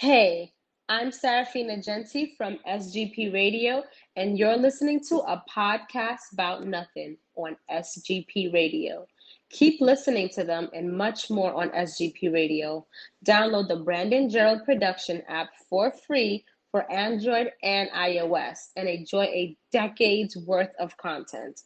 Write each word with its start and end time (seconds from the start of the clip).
Hey, 0.00 0.54
I'm 0.88 1.12
Serafina 1.12 1.76
Genti 1.76 2.32
from 2.38 2.58
SGP 2.66 3.34
Radio, 3.34 3.84
and 4.16 4.38
you're 4.38 4.56
listening 4.56 5.04
to 5.10 5.16
a 5.16 5.44
podcast 5.54 6.32
about 6.32 6.66
nothing 6.66 7.18
on 7.36 7.54
SGP 7.70 8.50
Radio. 8.50 9.06
Keep 9.50 9.82
listening 9.82 10.30
to 10.30 10.42
them 10.42 10.70
and 10.72 10.96
much 10.96 11.28
more 11.28 11.52
on 11.52 11.68
SGP 11.72 12.32
Radio. 12.32 12.86
Download 13.26 13.68
the 13.68 13.76
Brandon 13.76 14.30
Gerald 14.30 14.64
Production 14.64 15.22
app 15.28 15.50
for 15.68 15.92
free 16.06 16.46
for 16.70 16.90
Android 16.90 17.52
and 17.62 17.90
iOS 17.90 18.70
and 18.76 18.88
enjoy 18.88 19.24
a 19.24 19.54
decade's 19.70 20.34
worth 20.34 20.72
of 20.78 20.96
content. 20.96 21.60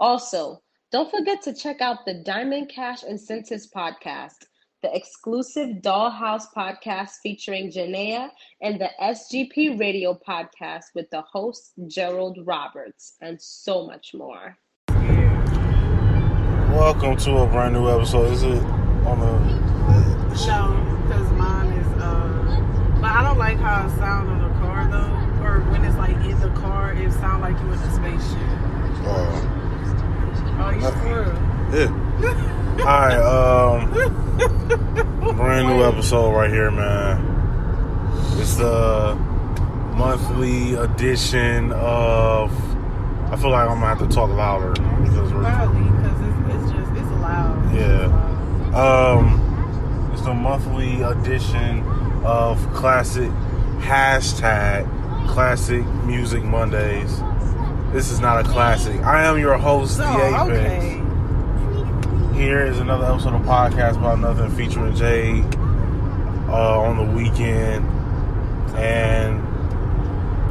Also, 0.00 0.62
don't 0.90 1.10
forget 1.10 1.42
to 1.42 1.52
check 1.52 1.82
out 1.82 2.06
the 2.06 2.14
Diamond 2.14 2.70
Cash 2.70 3.02
Incentives 3.04 3.70
podcast, 3.70 4.46
the 4.84 4.94
exclusive 4.94 5.76
Dollhouse 5.80 6.44
podcast 6.54 7.12
featuring 7.22 7.70
Janaea, 7.70 8.28
and 8.60 8.78
the 8.78 8.90
SGP 9.00 9.80
Radio 9.80 10.12
podcast 10.28 10.84
with 10.94 11.08
the 11.08 11.22
host 11.22 11.72
Gerald 11.86 12.36
Roberts, 12.44 13.14
and 13.22 13.40
so 13.40 13.86
much 13.86 14.12
more. 14.12 14.58
Welcome 16.68 17.16
to 17.16 17.30
a 17.38 17.46
brand 17.46 17.72
new 17.72 17.88
episode. 17.88 18.30
Is 18.34 18.42
it 18.42 18.62
on 19.06 19.20
the? 19.20 19.38
No, 20.48 21.00
because 21.06 21.32
mine 21.32 21.72
is. 21.72 21.86
uh 22.02 22.98
But 23.00 23.10
I 23.10 23.22
don't 23.22 23.38
like 23.38 23.56
how 23.56 23.86
it 23.86 23.96
sounds 23.96 24.28
in 24.32 24.38
the 24.42 24.52
car 24.60 24.86
though, 24.90 25.46
or 25.46 25.60
when 25.72 25.82
it's 25.86 25.96
like 25.96 26.16
in 26.26 26.38
the 26.40 26.50
car, 26.60 26.92
it 26.92 27.10
sounds 27.12 27.40
like 27.40 27.58
you 27.58 27.72
in 27.72 27.78
a 27.78 27.94
spaceship. 27.94 28.48
Uh, 29.08 29.50
Oh, 30.56 30.70
you 30.70 30.80
for 30.82 31.22
real? 31.24 32.30
yeah. 32.30 32.60
All 32.80 32.84
right. 32.86 33.16
Um, 33.16 33.90
brand 35.36 35.68
new 35.68 35.82
episode 35.84 36.32
right 36.34 36.50
here, 36.50 36.70
man. 36.70 37.20
It's 38.40 38.56
the 38.56 39.14
monthly 39.96 40.74
edition 40.74 41.72
of. 41.72 42.52
I 43.32 43.36
feel 43.36 43.50
like 43.50 43.68
I'm 43.68 43.80
gonna 43.80 43.86
have 43.86 43.98
to 44.00 44.08
talk 44.08 44.30
louder 44.30 44.72
because 45.02 45.32
we're. 45.32 45.42
Probably 45.42 45.82
because 45.90 46.20
it's, 46.20 46.54
it's 46.54 46.72
just 46.72 46.92
it's 46.92 47.10
loud. 47.22 47.74
Yeah. 47.74 48.04
It's 48.04 48.72
loud. 48.74 49.18
Um, 49.18 50.10
it's 50.12 50.22
the 50.22 50.34
monthly 50.34 51.00
edition 51.02 51.82
of 52.24 52.58
classic 52.74 53.30
hashtag 53.80 54.86
classic 55.28 55.84
music 56.04 56.42
Mondays. 56.44 57.20
This 57.92 58.10
is 58.10 58.20
not 58.20 58.44
a 58.44 58.48
classic. 58.48 59.00
I 59.02 59.24
am 59.24 59.38
your 59.38 59.56
host, 59.56 59.96
So 59.96 60.02
The 60.02 60.26
Apex. 60.26 60.50
okay. 60.50 61.00
Here 62.34 62.66
is 62.66 62.78
another 62.80 63.06
episode 63.06 63.34
of 63.34 63.42
podcast 63.42 63.96
about 63.96 64.18
nothing 64.18 64.50
featuring 64.50 64.94
Jay 64.96 65.40
uh, 66.48 66.80
on 66.80 66.96
the 66.96 67.04
weekend, 67.16 67.86
and 68.76 69.40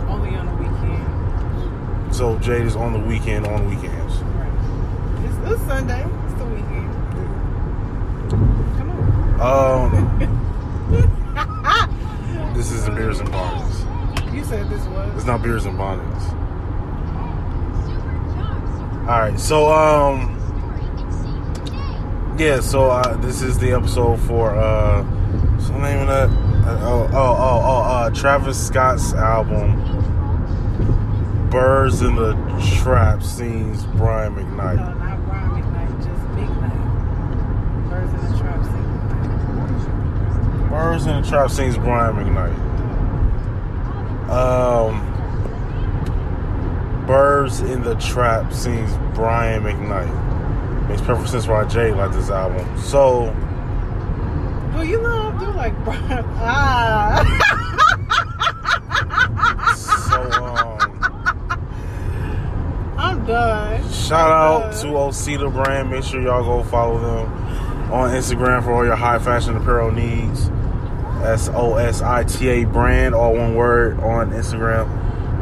Only 0.09 0.33
on 0.35 0.45
the 0.45 0.53
weekend. 0.63 2.15
so 2.15 2.39
Jade 2.39 2.65
is 2.65 2.75
on 2.77 2.93
the 2.93 2.99
weekend 2.99 3.45
on 3.47 3.67
weekends. 3.69 4.13
Right. 4.15 4.49
It's, 5.25 5.35
it's 5.51 5.61
Sunday. 5.67 6.05
It's 6.25 6.33
the 6.35 6.45
weekend. 6.45 6.93
Come 8.77 8.89
on. 9.41 9.43
Um, 10.93 12.53
this 12.55 12.71
isn't 12.71 12.95
beers 12.95 13.19
and 13.19 13.29
bonnets. 13.29 13.83
You 14.33 14.43
said 14.45 14.69
this 14.69 14.85
was. 14.87 15.15
It's 15.15 15.25
not 15.25 15.41
beers 15.43 15.65
and 15.65 15.77
bonnets. 15.77 16.25
All 19.03 19.19
right, 19.19 19.37
so 19.37 19.69
um, 19.69 20.39
yeah, 22.37 22.59
so 22.61 22.89
uh, 22.89 23.15
this 23.17 23.41
is 23.41 23.59
the 23.59 23.71
episode 23.73 24.19
for 24.21 24.55
uh, 24.55 25.03
what's 25.03 25.67
the 25.67 25.77
name 25.77 25.99
of 25.99 26.07
that? 26.07 26.29
Uh, 26.67 26.79
oh, 26.81 27.09
oh, 27.11 27.15
oh, 27.15 27.61
oh, 27.63 27.81
uh, 27.83 28.09
Travis 28.09 28.57
Scott's 28.67 29.13
album, 29.13 29.79
"Birds 31.49 32.01
in 32.01 32.15
the 32.15 32.33
Trap" 32.79 33.21
sings 33.21 33.85
Brian 33.85 34.33
McKnight. 34.35 34.77
No, 34.77 34.93
not 34.93 35.25
Brian 35.25 35.51
McKnight, 35.61 35.97
just 35.97 36.25
Big. 36.35 36.49
Birds 37.89 38.13
in 38.13 38.19
the 38.31 38.37
Trap 38.39 38.63
sing. 38.65 38.85
Birds 40.69 41.05
in 41.05 41.21
the 41.21 41.27
Trap 41.29 41.51
sings 41.51 41.77
Brian 41.77 42.15
McKnight. 42.15 42.57
Um, 44.29 44.95
Birds 47.05 47.59
in 47.59 47.83
the 47.83 47.95
Trap 47.95 48.51
sings 48.51 48.91
Brian 49.13 49.63
McKnight. 49.63 50.32
Makes 50.89 51.01
perfect 51.01 51.29
sense 51.29 51.47
why 51.47 51.63
Jay 51.65 51.91
liked 51.93 52.13
this 52.13 52.29
album. 52.29 52.65
So, 52.79 53.31
Well, 54.73 54.83
you 54.83 55.01
know, 55.01 55.31
I 55.33 55.39
do 55.39 55.45
like 55.51 55.73
Brian. 55.83 56.25
Ah. 56.37 57.23
so 59.75 60.21
um, 60.43 60.77
I'm 62.97 63.25
done. 63.25 63.81
shout 63.91 64.31
out 64.31 64.71
to 64.73 64.87
Sosita 64.87 65.49
Brand. 65.49 65.89
Make 65.89 66.03
sure 66.03 66.21
y'all 66.21 66.43
go 66.43 66.61
follow 66.69 66.99
them 66.99 67.31
on 67.91 68.11
Instagram 68.11 68.63
for 68.63 68.71
all 68.73 68.85
your 68.85 68.95
high 68.95 69.17
fashion 69.19 69.55
apparel 69.57 69.91
needs. 69.91 70.49
S 71.23 71.49
O 71.53 71.75
S 71.75 72.01
I 72.01 72.23
T 72.25 72.47
A 72.49 72.65
brand, 72.65 73.15
all 73.15 73.33
one 73.35 73.55
word 73.55 73.99
on 74.01 74.31
Instagram. 74.31 74.87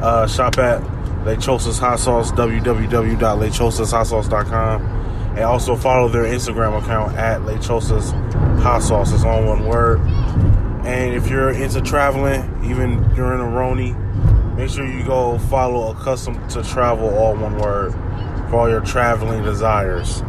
Uh, 0.01 0.27
shop 0.27 0.57
at 0.59 0.81
Lechosas 1.25 1.79
Hot 1.79 1.99
Sauce, 1.99 2.31
www.lechosashotsauce.com. 2.31 5.00
And 5.31 5.39
also 5.39 5.75
follow 5.75 6.09
their 6.09 6.25
Instagram 6.25 6.81
account 6.81 7.17
at 7.17 7.41
Lechosas 7.41 8.11
Hot 8.61 8.81
Sauce. 8.81 9.13
It's 9.13 9.23
all 9.23 9.43
one 9.45 9.65
word. 9.65 9.99
And 10.85 11.13
if 11.13 11.29
you're 11.29 11.51
into 11.51 11.79
traveling, 11.81 12.41
even 12.65 13.01
during 13.13 13.39
a 13.39 13.43
Roni, 13.43 13.95
make 14.57 14.69
sure 14.69 14.85
you 14.85 15.05
go 15.05 15.37
follow 15.37 15.91
Accustomed 15.91 16.49
to 16.49 16.63
Travel, 16.63 17.09
all 17.17 17.35
one 17.35 17.57
word, 17.57 17.93
for 18.49 18.57
all 18.57 18.69
your 18.69 18.81
traveling 18.81 19.43
desires. 19.43 20.21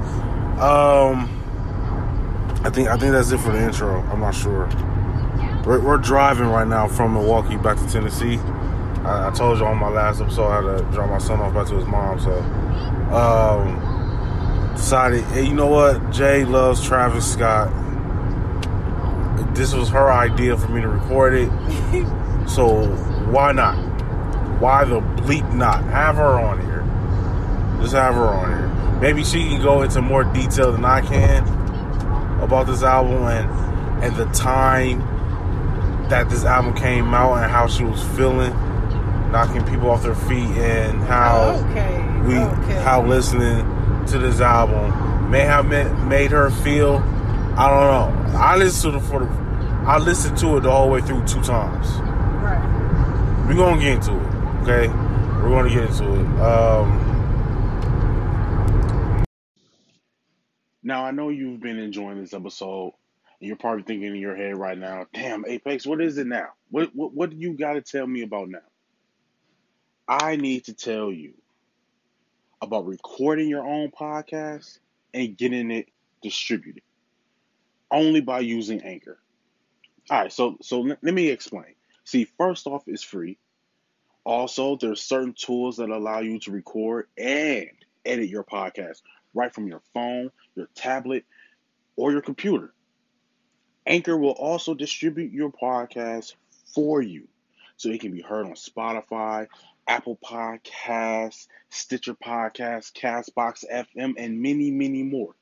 Um, 0.60 1.28
I 2.64 2.70
think 2.70 2.88
I 2.88 2.96
think 2.96 3.12
that's 3.12 3.32
it 3.32 3.38
for 3.38 3.50
the 3.50 3.60
intro. 3.60 4.02
I'm 4.02 4.20
not 4.20 4.34
sure. 4.34 4.68
We're, 5.66 5.80
we're 5.80 5.98
driving 5.98 6.46
right 6.46 6.66
now 6.66 6.86
from 6.86 7.14
Milwaukee 7.14 7.56
back 7.56 7.76
to 7.78 7.86
Tennessee. 7.88 8.36
I, 9.04 9.28
I 9.28 9.30
told 9.32 9.58
you 9.58 9.64
on 9.64 9.78
my 9.78 9.88
last 9.88 10.20
episode 10.20 10.46
I 10.46 10.62
had 10.62 10.78
to 10.78 10.92
drop 10.92 11.10
my 11.10 11.18
son 11.18 11.40
off 11.40 11.54
back 11.54 11.66
to 11.68 11.74
his 11.74 11.86
mom, 11.86 12.20
so 12.20 12.38
um, 13.12 13.91
decided, 14.74 15.24
hey, 15.24 15.44
you 15.44 15.54
know 15.54 15.66
what? 15.66 16.10
Jay 16.10 16.44
loves 16.44 16.84
Travis 16.84 17.32
Scott. 17.32 17.70
This 19.54 19.74
was 19.74 19.88
her 19.90 20.10
idea 20.10 20.56
for 20.56 20.68
me 20.68 20.80
to 20.80 20.88
record 20.88 21.34
it, 21.34 21.48
so 22.48 22.86
why 23.30 23.52
not? 23.52 23.76
Why 24.60 24.84
the 24.84 25.00
bleep 25.00 25.52
not? 25.54 25.84
Have 25.84 26.16
her 26.16 26.38
on 26.38 26.60
here. 26.60 26.84
Just 27.80 27.94
have 27.94 28.14
her 28.14 28.26
on 28.26 28.48
here. 28.48 29.00
Maybe 29.00 29.24
she 29.24 29.48
can 29.48 29.60
go 29.60 29.82
into 29.82 30.00
more 30.00 30.24
detail 30.24 30.72
than 30.72 30.84
I 30.84 31.00
can 31.00 31.42
about 32.40 32.66
this 32.66 32.82
album 32.82 33.24
and 33.24 34.04
and 34.04 34.16
the 34.16 34.26
time 34.32 35.00
that 36.08 36.28
this 36.28 36.44
album 36.44 36.74
came 36.74 37.14
out 37.14 37.42
and 37.42 37.50
how 37.50 37.66
she 37.68 37.84
was 37.84 38.02
feeling, 38.16 38.52
knocking 39.30 39.64
people 39.64 39.90
off 39.90 40.02
their 40.02 40.14
feet, 40.14 40.50
and 40.58 41.00
how 41.02 41.64
okay. 41.70 42.26
we 42.26 42.36
okay. 42.36 42.82
how 42.82 43.04
listening 43.04 43.60
to 44.08 44.18
this 44.18 44.40
album 44.40 45.30
may 45.30 45.40
have 45.40 45.66
ma- 45.66 45.92
made 46.04 46.30
her 46.30 46.50
feel. 46.50 46.96
I 47.56 47.68
don't 47.68 48.32
know. 48.32 48.38
I 48.38 48.56
listened 48.56 48.92
to 48.94 48.98
it 48.98 49.02
for 49.02 49.20
the, 49.20 49.26
I 49.86 49.98
listened 49.98 50.38
to 50.38 50.56
it 50.56 50.60
the 50.60 50.70
whole 50.70 50.90
way 50.90 51.00
through 51.00 51.26
two 51.26 51.42
times. 51.42 51.86
Right. 52.42 53.46
We're 53.46 53.54
gonna 53.54 53.80
get 53.80 53.94
into 53.94 54.12
it, 54.12 54.62
okay? 54.62 54.88
We're 54.88 55.50
gonna 55.50 55.68
get 55.68 55.90
into 55.90 56.14
it. 56.14 56.40
Um, 56.40 57.02
now 60.82 61.04
I 61.04 61.10
know 61.10 61.28
you've 61.30 61.60
been 61.60 61.78
enjoying 61.78 62.20
this 62.20 62.34
episode, 62.34 62.92
and 63.40 63.48
you're 63.48 63.56
probably 63.56 63.82
thinking 63.82 64.14
in 64.14 64.16
your 64.16 64.36
head 64.36 64.56
right 64.56 64.78
now, 64.78 65.06
"Damn, 65.12 65.44
Apex, 65.46 65.86
what 65.86 66.00
is 66.00 66.18
it 66.18 66.26
now? 66.26 66.48
What 66.70 66.90
what 66.94 67.12
what 67.14 67.30
do 67.30 67.36
you 67.36 67.54
got 67.54 67.74
to 67.74 67.82
tell 67.82 68.06
me 68.06 68.22
about 68.22 68.48
now?" 68.48 68.60
I 70.08 70.36
need 70.36 70.64
to 70.64 70.74
tell 70.74 71.12
you 71.12 71.34
about 72.62 72.86
recording 72.86 73.48
your 73.48 73.66
own 73.66 73.90
podcast 73.90 74.78
and 75.12 75.36
getting 75.36 75.70
it 75.72 75.88
distributed 76.22 76.82
only 77.90 78.20
by 78.20 78.40
using 78.40 78.82
Anchor. 78.82 79.18
All 80.10 80.22
right, 80.22 80.32
so 80.32 80.56
so 80.62 80.80
let, 80.80 81.02
me 81.02 81.28
explain. 81.28 81.74
See, 82.04 82.26
first 82.38 82.66
off, 82.66 82.84
it's 82.86 83.02
free. 83.02 83.38
Also, 84.24 84.76
there's 84.76 85.02
certain 85.02 85.34
tools 85.34 85.76
that 85.76 85.90
allow 85.90 86.20
you 86.20 86.38
to 86.40 86.52
record 86.52 87.08
and 87.18 87.68
edit 88.04 88.28
your 88.28 88.44
podcast 88.44 89.02
right 89.34 89.52
from 89.52 89.66
your 89.66 89.82
phone, 89.92 90.30
your 90.54 90.68
tablet, 90.74 91.24
or 91.96 92.12
your 92.12 92.22
computer. 92.22 92.72
Anchor 93.86 94.16
will 94.16 94.30
also 94.30 94.74
distribute 94.74 95.32
your 95.32 95.50
podcast 95.50 96.34
for 96.74 97.02
you 97.02 97.26
so 97.76 97.88
it 97.90 98.00
can 98.00 98.12
be 98.12 98.22
heard 98.22 98.46
on 98.46 98.52
Spotify, 98.52 99.48
Apple 99.86 100.18
Podcasts, 100.24 101.46
Stitcher 101.70 102.14
Podcasts, 102.14 102.92
Castbox 102.92 103.64
FM, 103.70 104.14
and 104.16 104.40
many, 104.40 104.70
many 104.70 105.02
more. 105.02 105.34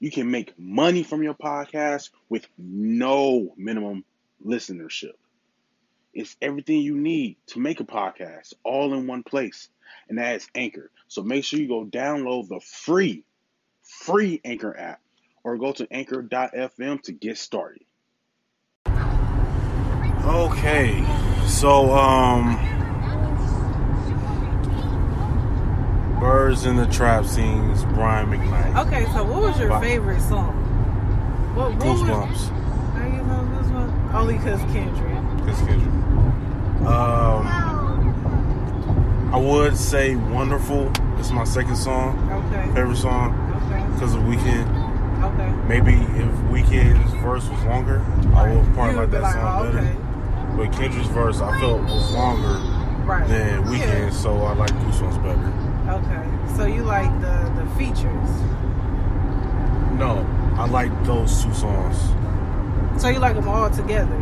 You 0.00 0.10
can 0.10 0.30
make 0.30 0.58
money 0.58 1.02
from 1.02 1.22
your 1.22 1.34
podcast 1.34 2.10
with 2.28 2.46
no 2.58 3.54
minimum 3.56 4.04
listenership. 4.44 5.14
It's 6.12 6.36
everything 6.40 6.80
you 6.80 6.96
need 6.96 7.36
to 7.48 7.58
make 7.58 7.80
a 7.80 7.84
podcast 7.84 8.54
all 8.62 8.94
in 8.94 9.06
one 9.06 9.22
place, 9.22 9.68
and 10.08 10.18
that 10.18 10.36
is 10.36 10.48
Anchor. 10.54 10.90
So 11.08 11.22
make 11.22 11.44
sure 11.44 11.58
you 11.58 11.68
go 11.68 11.84
download 11.84 12.48
the 12.48 12.60
free, 12.60 13.24
free 13.82 14.40
Anchor 14.44 14.76
app 14.76 15.00
or 15.42 15.58
go 15.58 15.72
to 15.72 15.86
anchor.fm 15.90 17.02
to 17.02 17.12
get 17.12 17.38
started. 17.38 17.84
Okay, 20.26 21.04
so 21.46 21.94
um, 21.94 22.73
Birds 26.24 26.64
in 26.64 26.76
the 26.76 26.86
Trap 26.86 27.26
sings 27.26 27.84
Brian 27.84 28.30
McKnight. 28.30 28.86
Okay, 28.86 29.04
so 29.12 29.22
what 29.24 29.42
was 29.42 29.58
your 29.60 29.68
Wow. 29.68 29.80
favorite 29.80 30.22
song? 30.22 30.54
What, 31.54 31.74
what 31.74 31.84
was- 31.84 32.00
Goosebumps. 32.00 32.48
How 32.94 33.04
you 33.04 33.22
know 33.24 33.46
Goosebumps? 33.52 34.14
Only 34.14 34.34
because 34.38 34.60
Kendrick. 34.72 35.44
This 35.44 35.58
Kendrick. 35.58 35.92
Um, 36.86 37.46
I 39.34 39.36
would 39.36 39.76
say 39.76 40.16
Wonderful. 40.16 40.90
It's 41.18 41.30
my 41.30 41.44
second 41.44 41.76
song, 41.76 42.16
Okay. 42.32 42.70
favorite 42.74 42.96
song, 42.96 43.34
Okay. 43.70 43.82
because 43.92 44.14
of 44.14 44.22
Weeknd. 44.22 44.66
Okay. 45.24 45.52
Maybe 45.68 45.92
if 45.92 46.32
Weeknd's 46.50 47.12
verse 47.22 47.46
was 47.50 47.62
longer, 47.64 48.00
I 48.34 48.48
would 48.50 48.72
probably 48.72 48.94
like 48.94 49.10
that 49.10 49.30
song 49.30 49.58
oh, 49.58 49.64
better. 49.64 49.78
okay. 49.78 49.96
But 50.56 50.72
Kendrick's 50.72 51.08
verse 51.08 51.42
I 51.42 51.60
felt 51.60 51.82
was 51.82 52.10
longer 52.12 52.60
Right. 53.04 53.28
than 53.28 53.68
Weekend, 53.68 54.04
Yeah. 54.04 54.10
so 54.10 54.42
I 54.44 54.54
like 54.54 54.70
Goosebumps 54.70 55.22
better. 55.22 55.52
Okay. 56.94 57.06
So 57.06 57.10
you 57.10 57.10
like 57.10 57.20
the 57.20 57.62
the 57.62 57.70
features. 57.76 58.30
No, 59.98 60.26
I 60.56 60.66
like 60.66 61.04
those 61.04 61.42
two 61.42 61.52
songs. 61.54 61.96
So 63.00 63.08
you 63.08 63.18
like 63.18 63.34
them 63.34 63.48
all 63.48 63.70
together. 63.70 64.16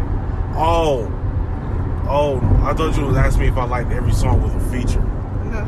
Oh, 0.55 1.07
oh, 2.09 2.41
I 2.63 2.75
thought 2.75 2.97
you 2.97 3.07
was 3.07 3.17
asking 3.17 3.43
me 3.43 3.49
if 3.49 3.57
I 3.57 3.65
liked 3.65 3.91
every 3.91 4.13
song 4.13 4.43
with 4.43 4.55
a 4.55 4.61
feature. 4.71 5.01
No. 5.53 5.65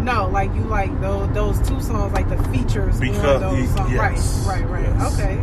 no, 0.02 0.28
like 0.28 0.54
you 0.54 0.62
like 0.62 0.98
those 1.00 1.30
those 1.32 1.68
two 1.68 1.80
songs, 1.80 2.12
like 2.12 2.28
the 2.28 2.42
features 2.50 2.98
Because- 3.00 3.42
on 3.42 3.56
those 3.56 3.70
songs. 3.74 3.92
yes, 3.92 4.46
Right, 4.46 4.60
right, 4.62 4.70
right. 4.70 4.94
yes. 4.94 5.14
Okay. 5.14 5.36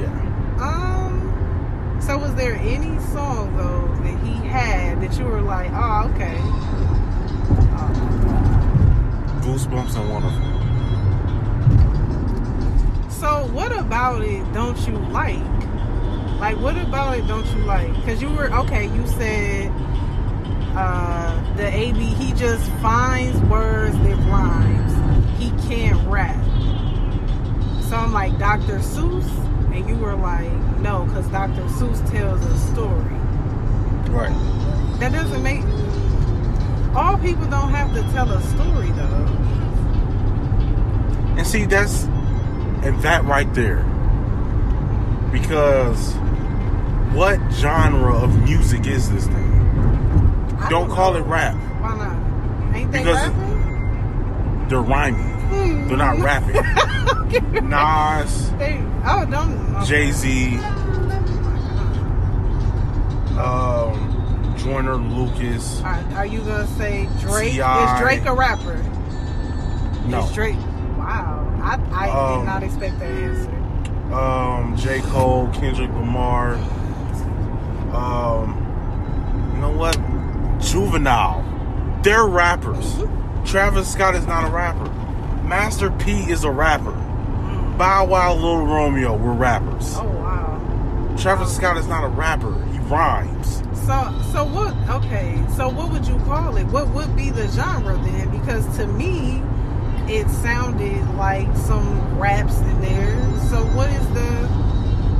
Yeah. 0.00 0.58
Um. 0.60 1.98
So 2.00 2.18
was 2.18 2.34
there 2.34 2.54
any 2.56 2.98
song 3.12 3.56
though 3.56 3.86
that 4.02 4.18
he 4.24 4.34
had 4.48 5.00
that 5.02 5.16
you 5.18 5.24
were 5.24 5.40
like, 5.40 5.70
oh, 5.72 6.10
okay. 6.14 6.36
Goosebumps 9.42 9.96
and 9.96 10.08
Wonderful. 10.08 10.62
So 13.10 13.46
what 13.52 13.76
about 13.76 14.22
it? 14.22 14.52
Don't 14.52 14.78
you 14.86 14.96
like? 15.10 15.38
Like, 16.40 16.58
what 16.58 16.76
about 16.76 17.18
it? 17.18 17.26
Don't 17.28 17.46
you 17.54 17.62
like? 17.64 17.94
Because 17.96 18.22
you 18.22 18.30
were 18.30 18.52
okay. 18.52 18.86
You 18.86 19.06
said 19.06 19.70
uh, 20.74 21.54
the 21.56 21.66
AB. 21.66 21.98
He 21.98 22.32
just 22.32 22.68
finds 22.82 23.38
words 23.50 23.96
that 23.98 24.16
rhymes. 24.28 24.92
He 25.38 25.50
can't 25.68 26.04
rap. 26.08 26.42
So 27.88 27.96
I'm 27.96 28.12
like 28.12 28.38
Dr. 28.38 28.78
Seuss, 28.78 29.28
and 29.74 29.88
you 29.88 29.96
were 29.96 30.16
like, 30.16 30.50
no, 30.80 31.04
because 31.04 31.28
Dr. 31.28 31.62
Seuss 31.62 32.10
tells 32.10 32.44
a 32.44 32.58
story. 32.72 33.04
Right. 34.10 34.32
That 34.98 35.12
doesn't 35.12 35.42
make. 35.42 35.62
All 36.94 37.16
people 37.18 37.46
don't 37.48 37.70
have 37.70 37.94
to 37.94 38.02
tell 38.12 38.30
a 38.30 38.40
story 38.42 38.90
though. 38.92 39.11
And 41.36 41.46
see, 41.46 41.64
that's 41.64 42.04
and 42.84 43.00
that 43.02 43.24
right 43.24 43.52
there. 43.54 43.82
Because 45.32 46.14
what 47.14 47.38
genre 47.52 48.14
of 48.16 48.42
music 48.42 48.86
is 48.86 49.10
this 49.10 49.26
thing? 49.26 50.58
I 50.60 50.68
Don't 50.68 50.90
call 50.90 51.12
know. 51.14 51.20
it 51.20 51.22
rap. 51.26 51.54
Why 51.80 51.96
not? 51.96 52.76
Ain't 52.76 52.92
they 52.92 52.98
Because- 52.98 53.28
rapping? 53.28 54.68
They're 54.68 54.80
rhyming. 54.80 55.88
They're 55.88 55.96
not 55.98 56.18
rapping. 56.18 56.54
Nas, 57.68 58.50
They, 58.52 58.80
oh, 59.04 59.26
don't. 59.26 59.76
okay. 59.76 59.84
Jay 59.86 60.10
Z, 60.12 60.56
um, 63.38 64.54
Joyner 64.58 64.96
Lucas. 64.96 65.80
Are, 65.82 66.02
are 66.16 66.26
you 66.26 66.40
gonna 66.40 66.66
say 66.78 67.08
Drake? 67.20 67.54
Is 67.54 68.00
Drake 68.00 68.24
a 68.26 68.34
rapper? 68.34 68.82
No. 70.06 70.24
Is 70.24 70.32
Drake? 70.32 70.56
Wow, 71.62 71.80
I, 71.92 72.08
I 72.08 72.10
Um, 72.10 72.40
did 72.40 72.46
not 72.46 72.62
expect 72.62 72.98
that 72.98 73.10
answer. 73.10 74.14
um, 74.14 74.76
J. 74.76 75.00
Cole, 75.02 75.48
Kendrick 75.54 75.90
Lamar. 75.90 76.54
Um, 77.92 78.56
you 79.54 79.60
know 79.60 79.70
what? 79.70 79.96
Juvenile. 80.60 81.44
They're 82.02 82.26
rappers. 82.26 82.96
Travis 83.44 83.90
Scott 83.92 84.14
is 84.14 84.26
not 84.26 84.44
a 84.48 84.50
rapper. 84.52 84.88
Master 85.44 85.90
P 85.90 86.12
is 86.30 86.44
a 86.44 86.50
rapper. 86.50 86.92
Bow 87.78 88.06
Wow, 88.06 88.34
Little 88.34 88.66
Romeo 88.66 89.16
were 89.16 89.32
rappers. 89.32 89.94
Oh 89.98 90.04
wow. 90.04 91.14
Travis 91.18 91.54
Scott 91.54 91.76
is 91.76 91.86
not 91.86 92.04
a 92.04 92.08
rapper. 92.08 92.52
He 92.72 92.78
rhymes. 92.80 93.56
So 93.86 94.20
so 94.32 94.44
what? 94.44 94.74
Okay, 95.04 95.42
so 95.56 95.68
what 95.68 95.90
would 95.92 96.06
you 96.06 96.16
call 96.20 96.56
it? 96.56 96.64
What 96.66 96.88
would 96.90 97.14
be 97.16 97.30
the 97.30 97.48
genre 97.48 97.96
then? 98.04 98.30
Because 98.30 98.64
to 98.76 98.86
me, 98.86 99.42
it 100.08 100.28
sounded 100.28 101.08
like 101.14 101.54
some 101.56 102.18
raps 102.18 102.58
in 102.58 102.80
there. 102.80 103.16
So 103.50 103.64
what 103.76 103.90
is 103.90 104.08
the? 104.10 104.46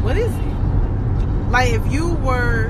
What 0.02 0.16
is 0.16 0.32
it? 0.34 1.50
Like 1.50 1.72
if 1.72 1.92
you 1.92 2.14
were 2.14 2.66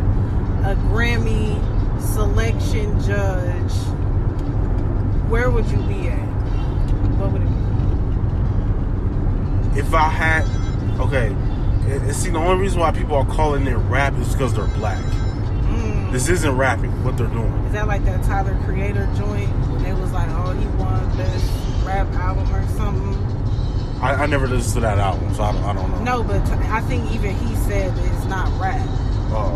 a 0.64 0.74
Grammy 0.90 1.58
selection 2.00 3.00
judge, 3.02 3.72
where 5.30 5.50
would 5.50 5.66
you 5.70 5.78
be 5.78 6.08
at? 6.08 6.18
What 7.18 7.32
would 7.32 7.42
it 7.42 7.48
be? 9.74 9.80
If 9.80 9.94
I 9.94 10.08
had, 10.08 10.44
okay, 11.00 11.28
and- 11.28 12.14
see 12.14 12.30
the 12.30 12.38
only 12.38 12.60
reason 12.60 12.80
why 12.80 12.90
people 12.92 13.16
are 13.16 13.26
calling 13.26 13.66
it 13.66 13.74
rap 13.74 14.14
is 14.18 14.32
because 14.32 14.52
they're 14.54 14.66
black. 14.78 15.02
Mm. 15.02 16.12
This 16.12 16.28
isn't 16.28 16.56
rapping. 16.56 16.92
What 17.04 17.16
they're 17.16 17.26
doing. 17.28 17.52
Is 17.66 17.72
that 17.72 17.86
like 17.86 18.04
that 18.04 18.22
Tyler 18.24 18.58
Creator 18.64 19.08
joint? 19.16 19.48
It 19.86 19.94
was 19.94 20.12
like, 20.12 20.28
oh, 20.30 20.52
he 20.52 20.66
won 20.76 21.16
best 21.16 21.61
rap 21.84 22.06
album 22.14 22.52
or 22.54 22.66
something. 22.76 23.18
I, 24.02 24.24
I 24.24 24.26
never 24.26 24.48
listened 24.48 24.74
to 24.74 24.80
that 24.80 24.98
album, 24.98 25.32
so 25.34 25.42
I 25.44 25.52
don't, 25.52 25.62
I 25.64 25.72
don't 25.74 25.90
know. 25.90 26.02
No, 26.02 26.22
but 26.24 26.44
t- 26.44 26.52
I 26.68 26.80
think 26.82 27.10
even 27.12 27.34
he 27.36 27.54
said 27.56 27.94
that 27.94 28.04
it's 28.16 28.24
not 28.26 28.48
rap 28.60 28.84
Oh, 29.34 29.54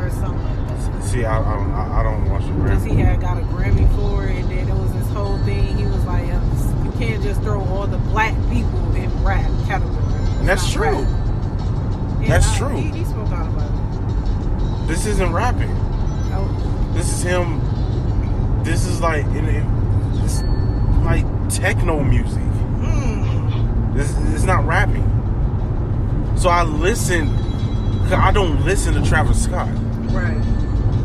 or 0.00 0.08
something 0.10 0.42
like 0.44 0.68
that. 0.68 1.02
see, 1.04 1.24
I, 1.24 1.38
I 1.40 1.56
don't, 1.56 1.72
I, 1.72 2.00
I 2.00 2.02
don't 2.04 2.30
watch 2.30 2.44
the 2.44 2.52
Because 2.52 2.82
rap. 2.82 2.90
he 2.92 2.96
had 2.98 3.20
got 3.20 3.38
a 3.38 3.40
Grammy 3.42 3.88
for 3.96 4.24
it, 4.26 4.36
and 4.36 4.50
then 4.50 4.68
it 4.68 4.74
was 4.74 4.92
this 4.92 5.08
whole 5.10 5.36
thing. 5.38 5.76
He 5.76 5.84
was 5.84 6.04
like, 6.04 6.24
uh, 6.32 6.40
you 6.84 6.92
can't 6.92 7.22
just 7.22 7.40
throw 7.42 7.60
all 7.60 7.86
the 7.88 7.98
black 7.98 8.34
people 8.50 8.94
in 8.94 9.10
rap 9.24 9.50
category. 9.66 9.96
And 10.38 10.48
that's 10.48 10.62
not 10.62 10.72
true. 10.72 10.98
rap. 11.02 11.18
And 12.22 12.26
That's 12.30 12.46
I- 12.46 12.58
true. 12.58 12.76
He, 12.76 12.98
he 12.98 13.04
spoke 13.04 13.28
out 13.32 13.48
about 13.52 13.68
it. 13.68 14.86
This 14.88 15.06
isn't 15.06 15.32
rapping. 15.32 15.70
Oh, 16.34 16.90
This 16.94 17.12
is 17.12 17.22
him. 17.22 17.60
This 18.62 18.86
is 18.86 19.00
like, 19.00 19.26
it, 19.26 19.44
it, 19.44 19.64
it's 20.22 20.42
like 21.04 21.24
techno 21.56 22.02
music. 22.02 22.42
mm, 22.42 23.94
This 23.94 24.14
it's 24.34 24.44
not 24.44 24.66
rapping. 24.66 25.08
So 26.36 26.48
I 26.48 26.62
listen. 26.64 27.28
I 28.12 28.30
don't 28.32 28.64
listen 28.64 28.94
to 28.94 29.08
Travis 29.08 29.42
Scott. 29.44 29.68
right. 30.12 30.36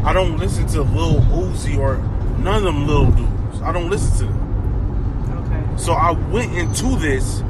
I 0.04 0.14
don't 0.14 0.38
listen 0.38 0.66
to 0.68 0.82
Lil 0.84 1.20
Uzi 1.22 1.78
or 1.78 1.98
none 2.40 2.58
of 2.58 2.64
them 2.64 2.88
little 2.88 3.12
dudes. 3.12 3.62
I 3.62 3.72
don't 3.72 3.90
listen 3.90 4.18
to 4.18 4.34
them. 4.34 5.44
Okay. 5.46 5.78
So 5.82 5.94
I 5.94 6.12
went 6.12 6.54
into 6.54 6.98
this 6.98 7.42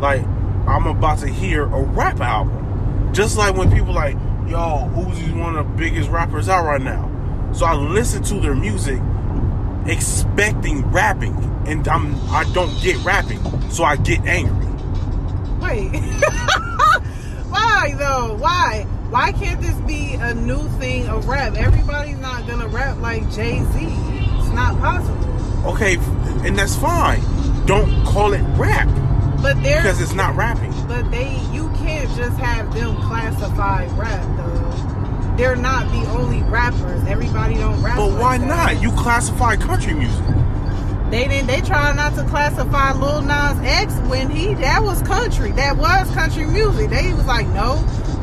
like 0.00 0.22
I'm 0.66 0.86
about 0.86 1.18
to 1.20 1.28
hear 1.28 1.62
a 1.64 1.82
rap 1.82 2.20
album. 2.20 3.10
Just 3.12 3.38
like 3.38 3.56
when 3.56 3.70
people 3.72 3.94
like, 3.94 4.14
yo, 4.46 4.90
Uzi's 4.94 5.32
one 5.32 5.56
of 5.56 5.66
the 5.66 5.72
biggest 5.76 6.10
rappers 6.10 6.48
out 6.48 6.64
right 6.66 6.80
now. 6.82 7.10
So 7.54 7.64
I 7.64 7.74
listen 7.74 8.22
to 8.24 8.40
their 8.40 8.54
music 8.54 9.00
expecting 9.86 10.84
rapping 10.90 11.34
and 11.66 11.86
I'm 11.88 12.14
I 12.30 12.44
don't 12.52 12.72
get 12.80 12.96
rapping. 13.04 13.40
So 13.70 13.84
I 13.84 13.96
get 13.96 14.20
angry. 14.24 14.66
Wait. 15.60 15.90
Why 17.48 17.94
though? 17.98 18.36
Why? 18.38 18.86
Why 19.10 19.32
can't 19.32 19.60
this 19.60 19.74
be 19.86 20.14
a 20.14 20.34
new 20.34 20.68
thing 20.78 21.06
of 21.08 21.28
rap? 21.28 21.54
Everybody's 21.54 22.18
not 22.18 22.46
gonna 22.46 22.68
rap 22.68 22.98
like 22.98 23.22
Jay 23.32 23.62
Z. 23.72 23.78
It's 23.80 24.48
not 24.50 24.78
possible. 24.80 25.68
Okay, 25.70 25.96
and 26.46 26.58
that's 26.58 26.76
fine. 26.76 27.20
Don't 27.66 28.04
call 28.06 28.32
it 28.32 28.42
rap 28.56 28.86
But 29.42 29.60
they're 29.62 29.82
because 29.82 30.00
it's 30.00 30.14
not 30.14 30.36
rapping. 30.36 30.70
but 30.86 31.10
they 31.10 31.34
you 31.52 31.68
can't 31.78 32.08
just 32.16 32.38
have 32.38 32.72
them 32.74 32.96
classify 33.02 33.86
rap 33.96 34.36
though. 34.36 35.34
They're 35.36 35.56
not 35.56 35.90
the 35.92 36.08
only 36.10 36.42
rappers. 36.44 37.02
Everybody 37.06 37.54
don't 37.54 37.82
rap. 37.82 37.96
But 37.96 38.12
why 38.18 38.38
not? 38.38 38.80
You 38.80 38.90
classify 38.92 39.56
country 39.56 39.94
music. 39.94 40.24
They 41.10 41.28
didn't. 41.28 41.46
They 41.46 41.60
try 41.60 41.92
not 41.92 42.14
to 42.16 42.24
classify 42.24 42.92
Lil 42.92 43.22
Nas 43.22 43.58
X 43.64 43.94
when 44.08 44.28
he 44.30 44.54
that 44.54 44.82
was 44.82 45.00
country. 45.02 45.52
That 45.52 45.76
was 45.76 46.10
country 46.14 46.46
music. 46.46 46.90
They 46.90 47.12
was 47.14 47.26
like, 47.26 47.46
no. 47.48 47.74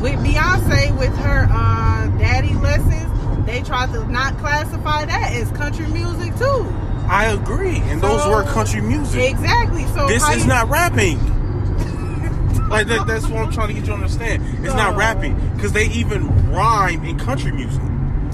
With 0.01 0.15
Beyonce, 0.19 0.97
with 0.99 1.15
her 1.17 1.47
uh, 1.49 2.07
daddy 2.17 2.53
lessons, 2.55 3.45
they 3.45 3.61
tried 3.61 3.93
to 3.93 4.05
not 4.11 4.37
classify 4.39 5.05
that 5.05 5.31
as 5.33 5.49
country 5.51 5.87
music 5.87 6.35
too? 6.37 6.67
I 7.07 7.25
agree, 7.27 7.77
and 7.77 8.01
those 8.01 8.25
were 8.27 8.43
country 8.43 8.81
music. 8.81 9.31
Exactly. 9.31 9.85
So 9.87 10.07
This 10.07 10.27
is 10.29 10.43
you- 10.43 10.47
not 10.49 10.69
rapping. 10.69 11.19
like 12.69 12.87
that, 12.87 13.07
that's 13.07 13.27
what 13.27 13.45
I'm 13.45 13.51
trying 13.51 13.67
to 13.69 13.73
get 13.73 13.81
you 13.81 13.87
to 13.87 13.93
understand. 13.93 14.43
It's 14.65 14.73
not 14.75 14.95
rapping 14.97 15.35
because 15.55 15.71
they 15.73 15.85
even 15.87 16.51
rhyme 16.51 17.03
in 17.05 17.17
country 17.19 17.51
music. 17.51 17.81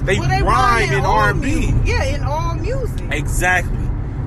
They, 0.04 0.18
Well, 0.18 0.28
they 0.28 0.42
rhyme 0.42 0.92
in 0.92 1.04
all 1.04 1.12
R&B. 1.18 1.40
music. 1.46 1.74
Yeah, 1.84 2.04
in 2.04 2.22
all 2.22 2.54
music. 2.54 3.00
Exactly. 3.12 3.76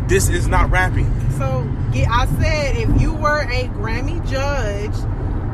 This 0.07 0.29
is 0.29 0.47
not 0.47 0.69
rapping. 0.69 1.05
So 1.37 1.67
yeah, 1.93 2.11
I 2.11 2.25
said 2.41 2.75
if 2.77 3.01
you 3.01 3.13
were 3.13 3.41
a 3.41 3.67
Grammy 3.69 4.25
judge, 4.29 4.93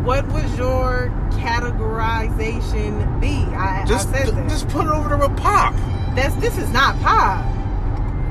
what 0.06 0.28
would 0.32 0.50
your 0.58 1.10
categorization 1.32 3.20
be? 3.22 3.38
I, 3.56 3.86
Just, 3.88 4.10
I 4.10 4.24
said 4.24 4.36
that. 4.36 4.50
just 4.50 4.68
put 4.70 4.86
it 4.86 4.92
over 4.92 5.10
to 5.10 5.18
with 5.18 5.38
pop. 5.38 5.74
That's 6.16 6.36
this 6.36 6.58
is 6.58 6.70
not 6.72 7.00
pop. 7.02 7.46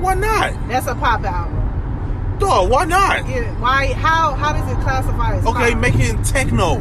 Why 0.01 0.13
not? 0.15 0.53
That's 0.67 0.87
a 0.87 0.95
pop 0.95 1.23
album. 1.23 2.37
Dog, 2.39 2.69
why 2.69 2.85
not? 2.85 3.27
Yeah, 3.27 3.51
why? 3.59 3.93
How? 3.93 4.33
How 4.35 4.53
does 4.53 4.69
it 4.71 4.79
classify 4.81 5.35
as 5.35 5.45
Okay, 5.45 5.71
pop? 5.71 5.79
make 5.81 5.95
it 5.95 6.23
techno. 6.25 6.79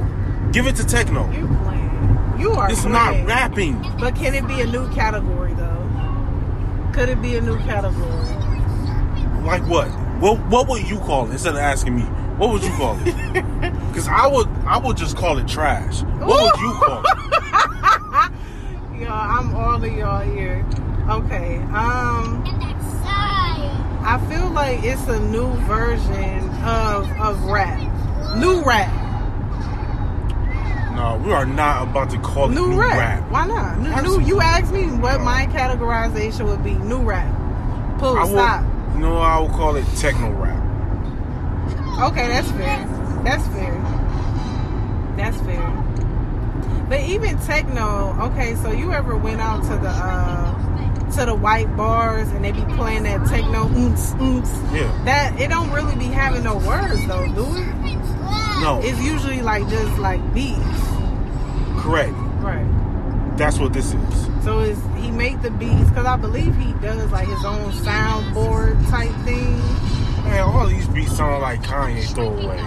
Give 0.53 0.67
it 0.67 0.77
to 0.77 0.87
techno. 0.87 1.31
You 1.33 1.47
playing? 1.63 2.37
You 2.39 2.53
are. 2.53 2.71
It's 2.71 2.83
playing. 2.83 2.93
not 2.93 3.27
rapping. 3.27 3.81
But 3.99 4.15
can 4.15 4.35
it 4.35 4.47
be 4.47 4.61
a 4.61 4.67
new 4.67 4.89
category 4.93 5.53
though? 5.55 5.75
Could 6.95 7.09
it 7.09 7.21
be 7.21 7.37
a 7.37 7.41
new 7.41 7.59
category? 7.61 8.25
Like 9.45 9.63
what? 9.67 9.89
What 10.21 10.39
what 10.49 10.69
would 10.69 10.89
you 10.89 10.99
call 10.99 11.27
it 11.29 11.33
instead 11.33 11.55
of 11.55 11.61
asking 11.61 11.97
me? 11.97 12.03
What 12.39 12.51
would 12.51 12.63
you 12.63 12.71
call 12.73 12.97
it? 13.05 13.15
Because 13.89 14.09
I 14.09 14.27
would 14.29 14.49
I 14.67 14.79
would 14.79 14.97
just 14.97 15.17
call 15.17 15.39
it 15.39 15.49
trash. 15.49 16.03
What 16.03 16.29
would 16.29 16.61
you 16.61 16.73
call 16.75 17.01
it? 17.05 17.07
Y'all, 19.03 19.11
I'm 19.13 19.55
all 19.57 19.83
of 19.83 19.93
y'all 19.93 20.21
here. 20.21 20.65
Okay. 21.09 21.57
Um. 21.73 22.45
I 24.11 24.19
feel 24.31 24.49
like 24.51 24.83
it's 24.85 25.07
a 25.09 25.19
new 25.21 25.49
version 25.67 26.49
of 26.65 27.11
of 27.21 27.43
rap. 27.45 27.79
New 28.37 28.63
rap. 28.65 28.95
No, 30.95 31.21
we 31.25 31.33
are 31.33 31.47
not 31.47 31.89
about 31.89 32.11
to 32.11 32.19
call 32.19 32.51
it 32.51 32.55
New, 32.55 32.69
new, 32.71 32.81
rap. 32.81 32.99
rap. 33.23 33.31
Why 33.31 33.47
not? 33.47 33.79
New, 33.79 34.19
new, 34.19 34.27
you 34.27 34.41
asked 34.41 34.73
me 34.73 34.87
what 34.87 35.21
my 35.21 35.47
categorization 35.47 36.47
would 36.47 36.65
be. 36.65 36.75
New 36.75 36.99
rap. 37.03 37.29
Pull 37.99 38.17
I 38.17 38.27
stop. 38.29 38.65
No, 38.99 39.19
I 39.19 39.39
would 39.41 39.51
call 39.53 39.77
it 39.77 39.85
techno 39.97 40.31
rap. 40.33 40.59
Okay, 42.13 42.29
that's 42.29 42.51
fair. 42.53 42.87
That's 43.25 43.47
fair. 43.49 43.75
That's 45.17 45.37
fair. 45.43 45.85
But 46.89 47.01
even 47.01 47.37
techno, 47.41 48.17
okay, 48.31 48.55
so 48.57 48.71
you 48.71 48.93
ever 48.93 49.17
went 49.17 49.41
out 49.41 49.63
to 49.65 49.69
the 49.77 49.89
uh 49.91 50.55
to 51.17 51.25
the 51.27 51.35
white 51.35 51.75
bars 51.77 52.29
and 52.29 52.45
they 52.45 52.53
be 52.53 52.65
playing 52.77 53.03
that 53.05 53.27
techno 53.29 53.65
oomps 53.69 54.15
oomps. 54.19 54.75
Yeah. 54.75 55.05
That 55.05 55.41
it 55.41 55.49
don't 55.49 55.71
really 55.73 55.97
be 55.97 56.05
having 56.07 56.45
no 56.45 56.57
words 56.59 57.07
though, 57.07 57.27
do 57.35 57.45
it? 57.57 57.75
No, 58.61 58.81
It's 58.83 59.01
usually 59.03 59.41
like 59.43 59.69
just 59.69 59.99
like 59.99 60.21
beats. 60.35 60.59
correct. 61.83 62.13
Right. 62.43 62.65
That's 63.39 63.59
what 63.61 63.73
this 63.73 63.95
is. 63.95 64.29
So 64.43 64.59
is 64.59 64.77
he 64.97 65.13
make 65.13 65.41
the 65.43 65.51
beats 65.53 65.89
because 65.91 66.07
I 66.07 66.17
believe 66.17 66.57
he 66.57 66.73
does 66.75 67.09
like 67.13 67.29
his 67.29 67.45
own 67.45 67.71
soundboard 67.71 68.91
type 68.91 69.13
thing. 69.25 69.59
Man, 70.25 70.41
all 70.41 70.67
these 70.67 70.89
beats 70.89 71.17
sound 71.17 71.41
like 71.43 71.63
Kanye 71.63 72.03
throwaways. 72.03 72.59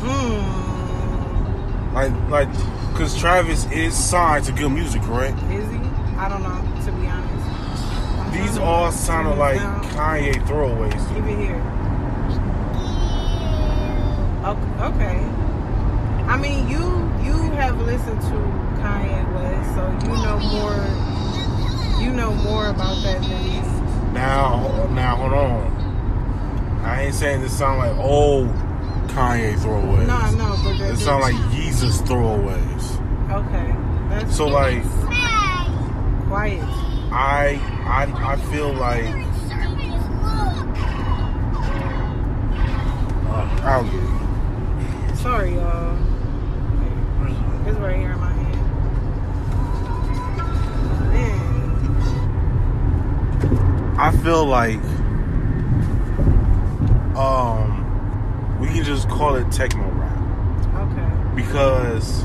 Hmm. 0.00 1.92
Like, 1.92 2.12
like, 2.30 2.48
because 2.92 3.18
Travis 3.18 3.66
is 3.72 3.96
signed 3.96 4.44
to 4.44 4.52
G.O.O.D. 4.52 4.74
Music, 4.74 5.02
right? 5.08 5.34
Is 5.50 5.68
he? 5.72 5.78
I 6.16 6.28
don't 6.28 6.44
know, 6.44 6.84
to 6.84 6.92
be 6.92 7.08
honest. 7.08 8.32
These 8.32 8.58
all 8.58 8.92
sounded 8.92 9.36
like 9.38 9.58
down. 9.58 9.84
Kanye 9.86 10.34
throwaways. 10.46 11.08
Keep 11.14 11.24
it 11.24 11.38
here. 11.46 11.62
Okay. 14.80 15.18
I 16.28 16.36
mean, 16.36 16.68
you 16.68 16.78
you 17.24 17.50
have 17.52 17.80
listened 17.80 18.20
to 18.20 18.65
Kanye 18.82 19.34
West, 19.34 19.74
so 19.74 19.82
you 20.06 20.16
know 20.22 20.38
more. 20.38 22.02
You 22.02 22.10
know 22.12 22.32
more 22.34 22.68
about 22.68 23.02
that 23.02 23.20
than 23.22 23.42
me. 23.44 23.60
Now, 24.12 24.86
now, 24.92 25.16
hold 25.16 25.32
on. 25.32 25.72
I 26.84 27.02
ain't 27.06 27.14
saying 27.14 27.40
this 27.42 27.56
sound 27.58 27.78
like 27.78 27.96
old 27.98 28.48
Kanye 29.08 29.54
throwaways. 29.56 30.06
No, 30.06 30.30
no, 30.36 30.56
but 30.62 30.80
It 30.90 30.96
sound 30.98 31.22
like 31.22 31.36
Jesus 31.52 32.00
throwaways. 32.02 32.84
okay. 33.32 33.74
That's 34.08 34.36
So 34.36 34.46
like, 34.46 34.82
quiet. 36.28 36.62
I, 37.12 37.58
I, 37.86 38.32
I 38.32 38.36
feel 38.50 38.72
like 38.72 39.04
uh, 43.28 43.60
I'll 43.62 43.84
get 43.84 43.94
it. 43.94 45.16
Sorry, 45.16 45.54
y'all. 45.54 45.96
It's 47.66 47.78
right 47.78 47.96
here 47.96 48.14
I 53.98 54.10
feel 54.22 54.44
like 54.44 54.80
um 57.16 58.58
we 58.60 58.68
can 58.68 58.84
just 58.84 59.08
call 59.08 59.36
it 59.36 59.50
techno 59.50 59.88
rap 59.92 60.12
Okay. 60.74 61.34
because 61.34 62.24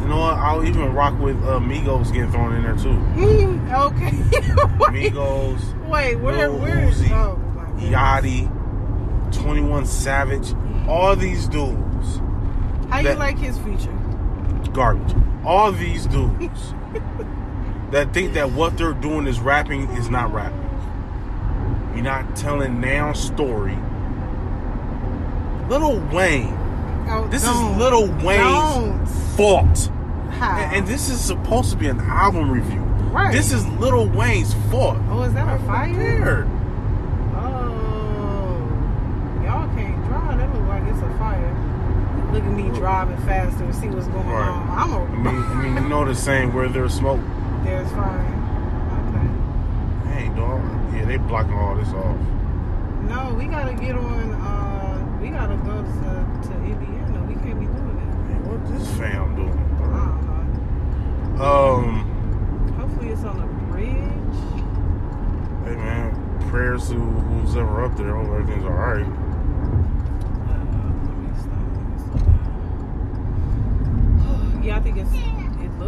you 0.00 0.08
know 0.08 0.18
what? 0.18 0.34
I'll 0.34 0.66
even 0.66 0.92
rock 0.92 1.18
with 1.20 1.36
uh, 1.44 1.60
Migos 1.60 2.12
getting 2.12 2.30
thrown 2.32 2.54
in 2.56 2.62
there 2.64 2.74
too. 2.76 2.90
okay. 3.72 4.10
Migos, 4.90 5.88
wait, 5.88 6.16
where, 6.16 6.48
Lil 6.48 6.58
where 6.58 6.88
is? 6.88 7.00
Uzi, 7.00 7.10
Oh. 7.12 7.38
Yachty, 7.78 8.50
Twenty 9.32 9.60
One 9.62 9.86
Savage, 9.86 10.54
all 10.88 11.14
these 11.16 11.46
dudes, 11.46 12.18
How 12.90 12.98
you 12.98 13.14
like 13.14 13.38
his 13.38 13.56
feature? 13.58 13.96
garbage. 14.72 15.14
All 15.44 15.70
these 15.72 16.06
dudes 16.06 16.74
that 17.92 18.12
think 18.12 18.34
that 18.34 18.50
what 18.52 18.76
they're 18.76 18.92
doing 18.94 19.26
is 19.26 19.40
rapping 19.40 19.88
is 19.90 20.08
not 20.10 20.32
rapping. 20.32 20.58
You're 21.94 22.04
not 22.04 22.36
telling 22.36 22.80
now 22.80 23.12
story. 23.12 23.76
Little 25.68 26.00
Wayne. 26.12 26.58
Oh, 27.08 27.26
This 27.30 27.44
is 27.44 27.60
Little 27.78 28.06
Wayne's 28.24 28.40
Don't. 28.40 29.06
fault. 29.36 29.90
And, 30.32 30.76
and 30.76 30.86
this 30.86 31.08
is 31.08 31.20
supposed 31.20 31.70
to 31.70 31.76
be 31.76 31.86
an 31.88 32.00
album 32.00 32.50
review. 32.50 32.80
Right. 32.80 33.32
This 33.32 33.52
is 33.52 33.66
Little 33.68 34.06
Wayne's 34.08 34.54
fault. 34.70 34.96
oh, 35.10 35.22
is 35.22 35.32
that 35.34 35.60
a 35.60 35.64
fire? 35.64 36.46
Oh, 37.36 39.42
y'all 39.44 39.68
can't 39.76 40.04
drive. 40.06 40.38
That 40.38 40.54
look 40.54 40.68
like 40.68 40.82
it's 40.84 40.98
a 41.02 41.18
fire. 41.18 42.30
Look 42.32 42.42
at 42.42 42.50
me 42.52 42.70
driving 42.78 43.16
faster 43.18 43.64
and 43.64 43.74
see 43.74 43.88
what's 43.88 44.06
going 44.08 44.26
Right. 44.26 44.48
on. 44.48 44.70
I'm 44.70 44.92
a. 44.92 45.04
I 45.04 45.16
mean, 45.16 45.26
I 45.44 45.54
mean, 45.62 45.82
you 45.82 45.88
know 45.88 46.04
the 46.06 46.14
saying 46.14 46.52
where 46.54 46.68
there's 46.68 46.94
smoke. 46.94 47.20
There's 47.64 47.90
fire. 47.92 48.26
Okay. 49.08 49.28
Hey, 50.10 50.26
dog. 50.34 50.60
Yeah, 50.94 51.04
they 51.06 51.16
blocking 51.16 51.54
all 51.54 51.76
this 51.76 51.88
off. 51.88 52.18
No, 53.08 53.34
we 53.38 53.44
gotta 53.46 53.74
get 53.74 53.94
on. 53.94 54.32
Uh, 54.32 55.18
we 55.20 55.28
gotta 55.30 55.56
go 55.56 55.82
to 55.82 56.48
to 56.48 56.54
Indiana. 56.64 57.24
We 57.26 57.34
can't 57.34 57.60
be 57.60 57.66
doing 57.66 57.96
that. 57.96 58.12
Hey, 58.28 58.40
what 58.48 58.60
this 58.68 58.88
fam 58.96 59.34
doing? 59.36 59.48
it. 59.48 59.54
I 59.54 59.84
don't 59.86 60.26
know. 61.36 61.44
Um, 61.44 61.84
Hopefully, 62.78 63.10
it's 63.10 63.24
on 63.24 63.40
a 63.40 63.46
bridge. 63.70 64.38
hey 65.64 65.76
man, 65.76 66.12
prayers 66.50 66.88
to 66.88 66.94
who's 66.94 67.56
ever 67.56 67.84
up 67.84 67.96
there. 67.96 68.14
Hope 68.16 68.28
everything's 68.28 68.64
all 68.64 68.72
right. 68.72 69.06
Uh, 70.48 70.58
let 71.06 71.16
me 71.16 71.30
stop. 71.38 71.62
Let 71.74 71.84
me 71.86 71.96
stop. 74.50 74.64
yeah, 74.64 74.76
I 74.76 74.80
think 74.80 74.96
it's. 74.98 75.31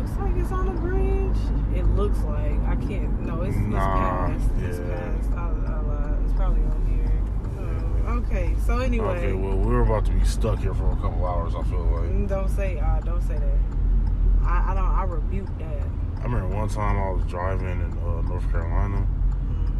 It 0.04 0.08
looks 0.08 0.20
like 0.20 0.36
it's 0.36 0.52
on 0.52 0.68
a 0.68 0.72
bridge. 0.72 1.78
It 1.78 1.86
looks 1.96 2.18
like 2.24 2.60
I 2.68 2.76
can't. 2.76 3.20
No, 3.22 3.40
it's, 3.40 3.56
Nah, 3.56 4.26
it's 4.30 4.44
past. 4.44 4.50
It's 4.62 4.78
yeah. 4.78 4.96
past. 4.96 5.30
I, 5.32 5.38
I 5.38 5.80
lied. 5.80 6.18
It's 6.24 6.32
probably 6.34 6.62
on 6.62 6.86
here. 6.86 8.06
Uh, 8.06 8.12
okay, 8.18 8.54
so 8.66 8.78
anyway. 8.80 9.16
Okay, 9.16 9.32
well, 9.32 9.56
we're 9.56 9.80
about 9.80 10.04
to 10.04 10.12
be 10.12 10.22
stuck 10.26 10.58
here 10.58 10.74
for 10.74 10.92
a 10.92 10.96
couple 10.96 11.24
hours. 11.24 11.54
I 11.54 11.62
feel 11.62 11.84
like. 11.84 12.10
Mm, 12.10 12.28
Don't 12.28 12.48
say. 12.50 12.78
Uh, 12.78 13.00
don't 13.00 13.22
say 13.22 13.38
that. 13.38 14.46
I, 14.46 14.72
I 14.72 14.74
don't. 14.74 14.84
I 14.84 15.04
rebuke 15.04 15.48
that. 15.58 15.82
I 16.20 16.24
remember 16.24 16.54
one 16.54 16.68
time 16.68 16.98
I 16.98 17.10
was 17.10 17.24
driving 17.24 17.66
in 17.80 17.98
uh, 17.98 18.20
North 18.28 18.50
Carolina, 18.50 19.06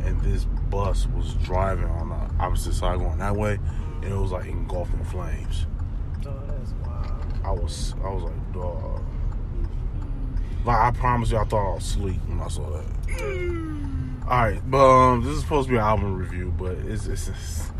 and 0.05 0.19
this 0.23 0.45
bus 0.71 1.07
was 1.09 1.35
driving 1.35 1.85
on 1.91 2.09
the 2.09 2.43
opposite 2.43 2.73
side 2.73 2.99
going 2.99 3.19
that 3.19 3.37
way, 3.37 3.59
and 4.03 4.05
it 4.05 4.17
was 4.17 4.33
like 4.33 4.47
engulfing 4.47 5.05
flames. 5.05 5.67
Oh, 6.27 6.33
that's 6.49 6.73
wild. 6.87 7.13
I 7.45 7.51
was, 7.51 7.95
I 8.03 8.09
was 8.09 8.23
like, 8.25 8.53
dog. 8.55 9.04
Like 10.65 10.79
I 10.79 10.91
promise 10.93 11.31
you, 11.31 11.39
I 11.39 11.45
thought 11.45 11.73
I 11.73 11.75
was 11.75 11.85
asleep 11.85 12.21
when 12.27 12.41
I 12.41 12.49
saw 12.49 12.69
that. 12.71 12.85
All 14.27 14.43
right, 14.43 14.61
but 14.71 14.79
um, 14.79 15.23
this 15.23 15.35
is 15.35 15.43
supposed 15.43 15.69
to 15.69 15.73
be 15.73 15.77
an 15.77 15.85
album 15.85 16.17
review, 16.17 16.55
but 16.57 16.73
it's, 16.73 17.07
it's, 17.07 17.29
it's 17.29 17.71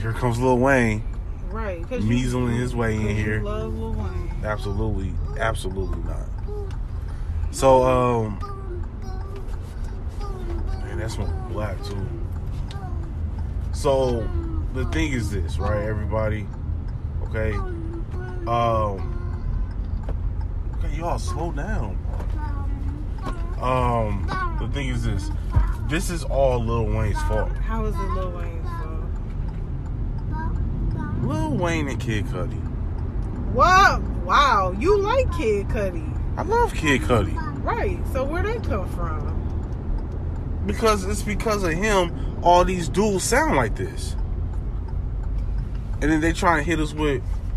here 0.00 0.12
comes 0.12 0.38
Lil 0.38 0.58
Wayne 0.58 1.02
Right. 1.50 1.82
Measling 1.88 2.56
his 2.58 2.76
way 2.76 2.94
in 2.94 3.16
here. 3.16 3.42
love 3.42 3.74
Lil 3.74 3.94
Wayne. 3.94 4.32
Absolutely, 4.44 5.12
absolutely 5.40 5.98
not. 6.02 6.28
So, 7.50 7.82
um, 7.84 8.38
man, 10.84 10.98
that's 10.98 11.16
my 11.16 11.24
black 11.48 11.82
too. 11.84 12.06
So, 13.72 14.28
the 14.74 14.84
thing 14.86 15.12
is 15.12 15.30
this, 15.30 15.58
right, 15.58 15.84
everybody? 15.84 16.46
Okay, 17.24 17.52
um, 17.52 18.46
okay, 18.46 19.17
y'all 20.98 21.18
slow 21.18 21.52
down. 21.52 21.96
Um, 23.60 24.26
the 24.60 24.68
thing 24.68 24.88
is 24.88 25.04
this. 25.04 25.30
This 25.88 26.10
is 26.10 26.24
all 26.24 26.58
Lil 26.62 26.86
Wayne's 26.86 27.20
fault. 27.22 27.50
How 27.56 27.84
is 27.86 27.94
it 27.94 27.98
Lil 27.98 28.30
Wayne's 28.32 28.68
fault? 28.68 29.04
Lil 31.22 31.56
Wayne 31.56 31.88
and 31.88 32.00
Kid 32.00 32.26
Cudi. 32.26 32.60
What? 33.52 34.02
Wow, 34.24 34.74
you 34.78 34.98
like 34.98 35.32
Kid 35.36 35.68
Cudi. 35.68 36.04
I 36.36 36.42
love 36.42 36.74
Kid 36.74 37.00
Cudi 37.02 37.34
Right. 37.64 37.98
So 38.12 38.24
where 38.24 38.42
they 38.42 38.58
come 38.58 38.88
from? 38.90 39.26
because 40.66 41.04
it's 41.04 41.22
because 41.22 41.62
of 41.64 41.72
him. 41.72 42.12
All 42.42 42.64
these 42.64 42.88
dudes 42.88 43.24
sound 43.24 43.56
like 43.56 43.74
this, 43.74 44.14
and 46.00 46.10
then 46.12 46.20
they 46.20 46.32
trying 46.32 46.58
to 46.58 46.62
hit 46.62 46.78
us 46.78 46.92
with, 46.92 47.22
"Oh 47.22 47.22
man, 47.22 47.47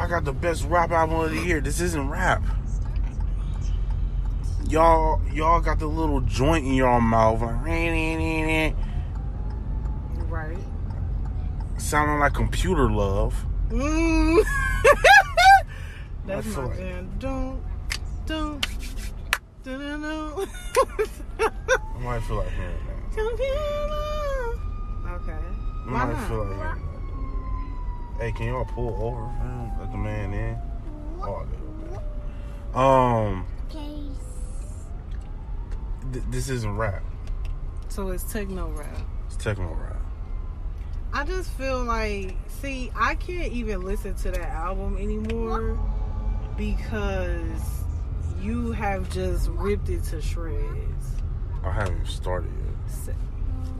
I 0.00 0.06
got 0.08 0.24
the 0.24 0.32
best 0.32 0.64
rap 0.64 0.90
album 0.90 1.20
of 1.20 1.30
the 1.30 1.36
year." 1.40 1.60
This 1.60 1.80
isn't 1.80 2.08
rap. 2.08 2.42
Y'all, 4.68 5.20
y'all 5.32 5.60
got 5.60 5.78
the 5.80 5.86
little 5.86 6.20
joint 6.22 6.64
in 6.64 6.74
your 6.74 7.00
mouth, 7.00 7.40
like, 7.42 7.56
Right. 10.28 10.56
sounding 11.76 12.18
like 12.20 12.32
computer 12.34 12.88
love. 12.90 13.34
Mm. 13.68 14.44
That's 16.26 16.46
my 16.56 16.64
like- 16.64 16.76
jam. 16.78 17.10
Don't, 17.18 17.60
don't, 18.26 18.66
don't, 19.64 20.00
don't. 20.02 20.48
I 21.38 21.98
might 22.02 22.20
feel 22.20 22.36
like 22.36 22.48
hearing 22.50 22.78
that. 22.86 23.20
Okay. 25.14 25.32
I 25.32 25.90
might 25.90 26.12
not? 26.12 26.28
feel 26.28 26.38
like 26.44 26.48
hearing 26.48 26.58
that. 26.60 26.89
Hey, 28.20 28.32
can 28.32 28.48
y'all 28.48 28.66
pull 28.66 28.98
over, 29.02 29.22
man? 29.22 29.72
Let 29.80 29.90
the 29.92 29.98
man 29.98 30.34
in. 30.34 30.58
Oh, 31.22 31.46
okay. 31.46 32.04
Um, 32.74 33.46
th- 36.12 36.24
this 36.30 36.50
isn't 36.50 36.76
rap. 36.76 37.02
So 37.88 38.08
it's 38.10 38.30
techno 38.30 38.68
rap. 38.68 38.94
It's 39.26 39.36
techno 39.36 39.72
rap. 39.74 39.96
I 41.14 41.24
just 41.24 41.50
feel 41.52 41.82
like, 41.82 42.36
see, 42.60 42.92
I 42.94 43.14
can't 43.14 43.52
even 43.52 43.80
listen 43.82 44.14
to 44.16 44.30
that 44.32 44.50
album 44.50 44.96
anymore 44.98 45.78
because 46.58 47.82
you 48.40 48.70
have 48.72 49.10
just 49.10 49.48
ripped 49.48 49.88
it 49.88 50.04
to 50.04 50.20
shreds. 50.20 51.06
I 51.64 51.70
haven't 51.72 52.06
started 52.06 52.50
yet. 52.64 52.90
Se- 52.92 53.14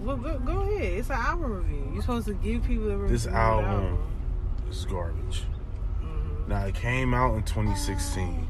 Well, 0.00 0.16
go, 0.16 0.38
go 0.38 0.60
ahead. 0.62 0.82
It's 0.94 1.10
an 1.10 1.16
album 1.16 1.52
review. 1.52 1.90
You're 1.92 2.02
supposed 2.02 2.26
to 2.26 2.34
give 2.34 2.64
people 2.64 2.90
a 2.90 2.96
review. 2.96 3.16
This 3.16 3.24
the 3.24 3.32
album 3.32 3.98
is 4.70 4.84
garbage. 4.86 5.44
Mhm. 6.02 6.48
Now 6.48 6.64
it 6.64 6.74
came 6.74 7.12
out 7.14 7.34
in 7.34 7.42
2016. 7.42 8.46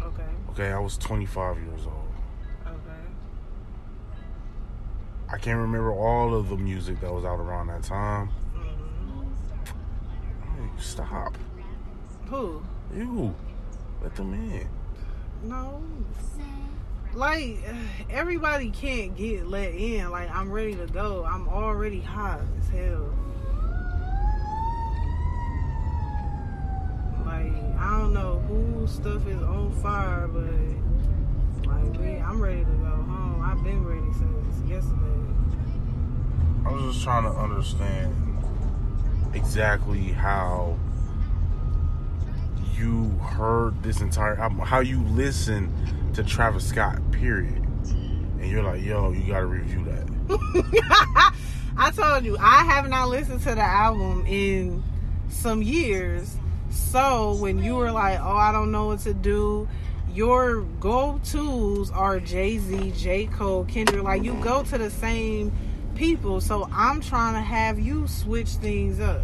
Okay. 0.00 0.22
Okay, 0.50 0.72
I 0.72 0.78
was 0.78 0.96
25 0.98 1.58
years 1.58 1.86
old. 1.86 2.12
Okay. 2.66 3.02
I 5.32 5.38
can't 5.38 5.58
remember 5.60 5.92
all 5.92 6.34
of 6.34 6.48
the 6.48 6.56
music 6.56 7.00
that 7.00 7.12
was 7.12 7.24
out 7.24 7.40
around 7.40 7.68
that 7.68 7.82
time. 7.82 8.30
Mhm. 8.56 9.26
Hey, 10.56 10.70
stop. 10.78 11.36
Who? 12.28 12.62
You. 12.94 13.34
Let 14.02 14.14
them 14.16 14.34
in. 14.34 14.68
No. 15.42 15.82
Like 17.14 17.58
everybody 18.10 18.70
can't 18.70 19.16
get 19.16 19.46
let 19.46 19.72
in. 19.72 20.10
Like 20.10 20.28
I'm 20.30 20.50
ready 20.50 20.74
to 20.74 20.86
go. 20.86 21.24
I'm 21.24 21.48
already 21.48 22.00
hot 22.00 22.40
as 22.58 22.68
hell. 22.68 23.08
Like 27.24 27.52
I 27.78 27.98
don't 27.98 28.12
know 28.12 28.38
whose 28.48 28.90
stuff 28.90 29.26
is 29.26 29.42
on 29.42 29.72
fire, 29.82 30.28
but 30.28 31.68
like 31.68 31.98
me, 31.98 32.16
I'm 32.18 32.40
ready 32.40 32.64
to 32.64 32.70
go 32.70 32.86
home. 32.86 33.42
I've 33.42 33.62
been 33.62 33.84
ready 33.84 34.12
since 34.12 34.70
yesterday. 34.70 35.04
I 36.66 36.72
was 36.72 36.94
just 36.94 37.04
trying 37.04 37.24
to 37.24 37.38
understand 37.38 38.14
exactly 39.34 40.12
how 40.12 40.78
you 42.76 43.08
heard 43.18 43.82
this 43.82 44.00
entire 44.00 44.36
album, 44.36 44.58
how 44.60 44.80
you 44.80 45.02
listen 45.02 45.72
to 46.14 46.22
Travis 46.22 46.66
Scott, 46.66 46.98
period. 47.12 47.62
And 47.84 48.50
you're 48.50 48.62
like, 48.62 48.82
yo, 48.82 49.12
you 49.12 49.32
gotta 49.32 49.46
review 49.46 49.84
that. 49.84 50.04
I 51.76 51.90
told 51.90 52.24
you 52.24 52.36
I 52.38 52.64
have 52.64 52.88
not 52.88 53.08
listened 53.08 53.40
to 53.42 53.54
the 53.54 53.62
album 53.62 54.24
in 54.26 54.82
some 55.28 55.62
years. 55.62 56.36
So 56.74 57.34
when 57.34 57.62
you 57.62 57.76
were 57.76 57.92
like, 57.92 58.18
"Oh, 58.20 58.36
I 58.36 58.52
don't 58.52 58.72
know 58.72 58.86
what 58.86 59.00
to 59.00 59.14
do," 59.14 59.68
your 60.12 60.62
go-tos 60.80 61.90
are 61.90 62.20
Jay 62.20 62.58
Z, 62.58 62.92
J 62.96 63.26
Cole, 63.26 63.64
Kendrick. 63.64 64.02
Like 64.02 64.22
you 64.22 64.34
go 64.42 64.62
to 64.64 64.78
the 64.78 64.90
same 64.90 65.52
people. 65.94 66.40
So 66.40 66.68
I'm 66.72 67.00
trying 67.00 67.34
to 67.34 67.40
have 67.40 67.78
you 67.78 68.06
switch 68.06 68.50
things 68.50 69.00
up. 69.00 69.22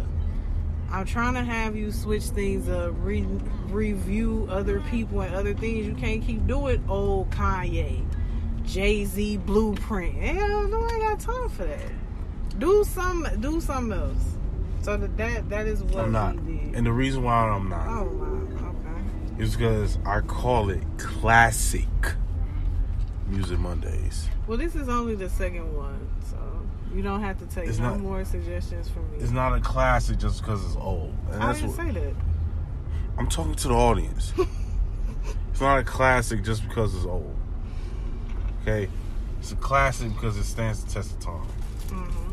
I'm 0.91 1.05
trying 1.05 1.35
to 1.35 1.43
have 1.43 1.75
you 1.75 1.91
switch 1.91 2.23
things 2.23 2.67
up, 2.67 2.93
re- 2.97 3.25
review 3.69 4.47
other 4.49 4.81
people 4.91 5.21
and 5.21 5.33
other 5.33 5.53
things. 5.53 5.87
You 5.87 5.95
can't 5.95 6.21
keep 6.21 6.45
doing 6.47 6.83
old 6.89 7.29
Kanye, 7.31 8.05
Jay 8.65 9.05
Z 9.05 9.37
blueprint. 9.37 10.15
Hell, 10.15 10.67
no, 10.67 10.83
I 10.83 10.99
got 10.99 11.19
time 11.19 11.49
for 11.49 11.63
that. 11.63 11.91
Do 12.59 12.83
some, 12.83 13.25
do 13.39 13.61
something 13.61 13.97
else. 13.97 14.35
So 14.81 14.97
that 14.97 15.17
that, 15.17 15.49
that 15.49 15.67
is 15.67 15.83
what 15.83 16.05
I'm 16.05 16.11
not. 16.11 16.45
did. 16.45 16.75
And 16.75 16.85
the 16.85 16.91
reason 16.91 17.23
why 17.23 17.35
I'm 17.49 17.69
not 17.69 17.87
oh 17.87 18.05
my, 18.09 18.67
okay. 18.67 19.43
is 19.43 19.55
because 19.55 19.97
I 20.05 20.21
call 20.21 20.69
it 20.69 20.83
classic 20.97 21.87
Music 23.27 23.59
Mondays. 23.59 24.27
Well, 24.47 24.57
this 24.57 24.75
is 24.75 24.89
only 24.89 25.15
the 25.15 25.29
second 25.29 25.75
one, 25.75 26.09
so 26.29 26.37
you 26.93 27.01
don't 27.01 27.21
have 27.21 27.37
to 27.39 27.45
take 27.45 27.69
It's 27.69 27.77
no 27.79 27.91
not- 27.91 27.99
more 27.99 28.25
suggestions 28.25 28.89
from 28.89 29.09
me. 29.11 29.19
It's 29.19 29.31
not 29.31 29.55
a 29.55 29.61
classic 29.61 30.17
just 30.17 30.41
because 30.41 30.65
it's 30.65 30.75
old. 30.75 31.13
And 31.31 31.43
I 31.43 31.53
didn't 31.53 31.69
what 31.69 31.77
say 31.77 31.91
that. 31.91 32.13
I'm 33.17 33.27
talking 33.27 33.55
to 33.55 33.67
the 33.67 33.73
audience. 33.73 34.33
it's 35.51 35.61
not 35.61 35.77
a 35.77 35.83
classic 35.83 36.43
just 36.43 36.67
because 36.67 36.95
it's 36.95 37.05
old. 37.05 37.35
Okay? 38.61 38.89
It's 39.39 39.51
a 39.51 39.55
classic 39.55 40.11
because 40.13 40.37
it 40.37 40.43
stands 40.45 40.83
the 40.83 40.91
test 40.91 41.13
of 41.13 41.19
time. 41.19 41.47
hmm 41.89 42.30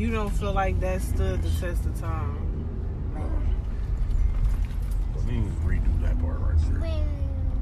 You 0.00 0.10
don't 0.10 0.30
feel 0.30 0.54
like 0.54 0.80
that 0.80 1.02
stood 1.02 1.42
the 1.42 1.50
test 1.60 1.84
of 1.84 2.00
time. 2.00 2.66
Need 5.26 5.44
to 5.44 5.50
redo 5.60 6.00
that 6.00 6.18
part 6.18 6.40
right 6.40 6.56
there. 6.70 6.80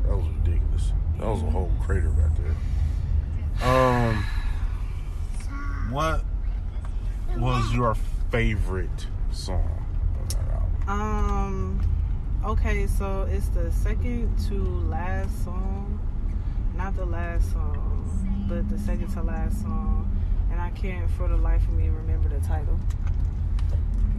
That 0.06 0.16
was 0.16 0.28
ridiculous. 0.28 0.92
That 1.18 1.26
was 1.26 1.42
a 1.42 1.50
whole 1.50 1.72
crater 1.82 2.10
right 2.10 2.30
there. 3.60 3.68
Um, 3.68 4.24
what 5.90 6.24
was 7.36 7.74
your 7.74 7.96
favorite 8.30 9.08
song 9.32 9.84
on 10.20 10.28
that 10.28 10.48
album? 10.54 10.88
Um. 10.88 11.80
Okay, 12.44 12.86
so 12.86 13.26
it's 13.28 13.48
the 13.48 13.72
second 13.72 14.38
to 14.46 14.54
last 14.88 15.42
song, 15.42 15.98
not 16.76 16.94
the 16.94 17.04
last 17.04 17.50
song, 17.50 18.46
but 18.48 18.68
the 18.68 18.78
second 18.78 19.12
to 19.14 19.22
last 19.24 19.60
song, 19.60 20.17
and 20.58 20.66
I 20.66 20.70
can't 20.70 21.08
for 21.12 21.28
the 21.28 21.36
life 21.36 21.62
of 21.62 21.74
me 21.74 21.88
remember 21.88 22.28
the 22.28 22.44
title. 22.46 22.78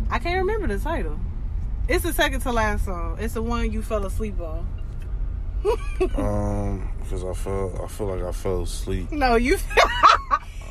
I 0.10 0.20
can't 0.20 0.38
remember 0.46 0.68
the 0.68 0.82
title. 0.82 1.20
It's 1.90 2.04
the 2.04 2.14
second 2.14 2.40
to 2.42 2.52
last 2.52 2.86
song. 2.86 3.18
It's 3.20 3.34
the 3.34 3.42
one 3.42 3.72
you 3.72 3.82
fell 3.82 4.06
asleep 4.06 4.40
on. 4.40 4.68
Um, 6.16 6.90
because 7.02 7.26
I 7.26 7.34
felt 7.34 7.82
I 7.82 7.88
feel 7.88 8.08
like 8.08 8.24
I 8.24 8.32
fell 8.32 8.62
asleep. 8.62 9.12
no, 9.12 9.36
you 9.36 9.58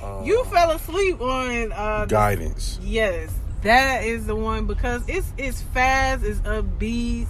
Uh, 0.02 0.22
you 0.24 0.42
fell 0.44 0.70
asleep 0.70 1.20
on 1.20 1.72
uh, 1.72 2.06
the 2.06 2.06
guidance. 2.06 2.78
Yes, 2.82 3.30
that 3.60 4.04
is 4.04 4.24
the 4.24 4.34
one 4.34 4.64
because 4.66 5.06
it's 5.06 5.30
it's 5.36 5.60
fast, 5.60 6.24
it's 6.24 6.40
upbeat. 6.40 7.26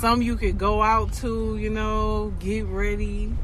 Some 0.00 0.22
you 0.22 0.36
could 0.36 0.56
go 0.56 0.82
out 0.82 1.12
to, 1.14 1.58
you 1.58 1.68
know, 1.68 2.32
get 2.38 2.64
ready. 2.64 3.34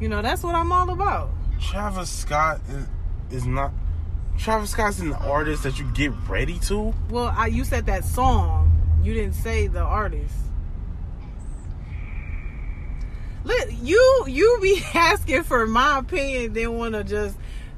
You 0.00 0.08
know, 0.08 0.22
that's 0.22 0.42
what 0.42 0.54
I'm 0.54 0.72
all 0.72 0.88
about. 0.88 1.28
Travis 1.62 2.10
Scott 2.10 2.60
is, 2.68 2.86
is 3.38 3.46
not. 3.46 3.72
Travis 4.38 4.70
Scott's 4.70 4.98
an 4.98 5.12
artist 5.12 5.62
that 5.62 5.78
you 5.78 5.90
get 5.92 6.12
ready 6.28 6.58
to. 6.60 6.92
Well, 7.10 7.32
I 7.36 7.46
you 7.46 7.64
said 7.64 7.86
that 7.86 8.04
song. 8.04 8.70
You 9.02 9.14
didn't 9.14 9.34
say 9.34 9.66
the 9.66 9.80
artist. 9.80 10.34
Look, 13.44 13.68
you 13.80 14.24
you 14.28 14.58
be 14.62 14.82
asking 14.94 15.44
for 15.44 15.66
my 15.66 15.98
opinion, 15.98 16.52
then 16.52 16.76
want 16.76 16.94
to 16.94 17.04
just 17.04 17.36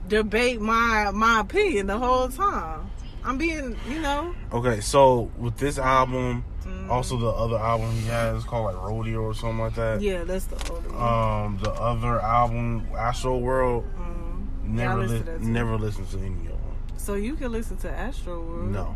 debate 0.09 0.61
my 0.61 1.11
my 1.13 1.41
opinion 1.41 1.87
the 1.87 1.99
whole 1.99 2.29
time. 2.29 2.91
I'm 3.25 3.39
being, 3.39 3.77
you 3.89 4.01
know. 4.03 4.35
Okay, 4.53 4.81
so 4.81 5.31
with 5.39 5.57
this 5.57 5.79
album, 5.79 6.45
mm, 6.63 6.91
also 6.91 7.17
the 7.17 7.29
other 7.29 7.57
album 7.57 7.91
he 7.93 8.07
has 8.09 8.45
called 8.45 8.67
like 8.75 8.83
Rodeo 8.83 9.21
or 9.23 9.35
something 9.35 9.61
like 9.61 9.75
that. 9.77 10.01
Yeah, 10.03 10.25
that's 10.25 10.45
the 10.47 10.57
older 10.73 10.91
one. 10.91 11.45
Um, 11.47 11.59
the 11.63 11.71
other 11.73 12.21
album, 12.21 12.87
Astroworld, 12.93 13.85
Mm. 13.95 14.79
Yeah, 14.79 14.93
I 14.93 14.97
never 14.97 15.07
li- 15.07 15.19
to 15.19 15.25
that 15.25 15.39
too. 15.41 15.49
never 15.49 15.77
listened 15.79 16.09
to 16.11 16.19
any 16.19 16.27
of 16.29 16.45
them. 16.49 16.77
So 16.99 17.15
you 17.15 17.35
can 17.37 17.51
listen 17.53 17.77
to 17.79 17.89
Astroworld. 17.89 18.71
No. 18.71 18.95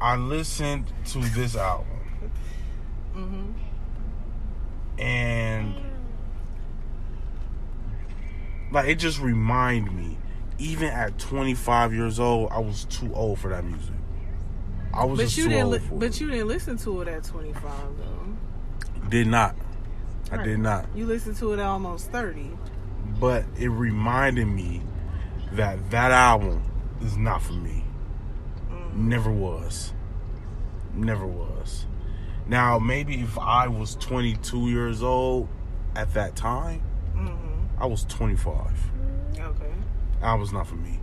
I 0.00 0.16
listened 0.16 0.86
to 1.06 1.18
this 1.20 1.54
album 1.56 1.86
hmm 3.14 3.50
and 4.98 5.74
like 8.72 8.88
it 8.88 8.96
just 8.96 9.20
reminded 9.20 9.92
me 9.92 10.18
even 10.62 10.88
at 10.88 11.18
25 11.18 11.92
years 11.92 12.20
old 12.20 12.50
I 12.52 12.58
was 12.58 12.84
too 12.84 13.12
old 13.14 13.38
for 13.38 13.48
that 13.48 13.64
music. 13.64 13.94
I 14.94 15.04
was 15.04 15.18
But 15.18 15.36
you 15.36 15.44
too 15.44 15.48
didn't. 15.50 15.70
Li- 15.70 15.80
but 15.92 16.20
you 16.20 16.30
didn't 16.30 16.48
listen 16.48 16.76
to 16.78 17.00
it 17.02 17.08
at 17.08 17.24
25 17.24 17.62
though. 17.98 19.08
Did 19.08 19.26
not. 19.26 19.56
I 20.30 20.36
Right. 20.36 20.44
did 20.44 20.58
not. 20.60 20.86
You 20.94 21.06
listened 21.06 21.36
to 21.36 21.52
it 21.52 21.58
at 21.58 21.66
almost 21.66 22.10
30. 22.10 22.50
But 23.20 23.44
it 23.58 23.68
reminded 23.68 24.46
me 24.46 24.82
that 25.52 25.90
that 25.90 26.10
album 26.12 26.62
is 27.02 27.16
not 27.16 27.42
for 27.42 27.52
me. 27.54 27.84
Mm. 28.70 28.94
Never 28.96 29.30
was. 29.30 29.92
Never 30.94 31.26
was. 31.26 31.86
Now, 32.46 32.78
maybe 32.78 33.20
if 33.20 33.38
I 33.38 33.68
was 33.68 33.94
22 33.96 34.68
years 34.68 35.02
old 35.02 35.48
at 35.96 36.12
that 36.14 36.36
time, 36.36 36.80
hmm 37.14 37.28
I 37.78 37.86
was 37.86 38.04
25. 38.04 38.72
Okay. 39.38 39.71
Was 40.22 40.52
not 40.52 40.66
for 40.66 40.76
me. 40.76 41.00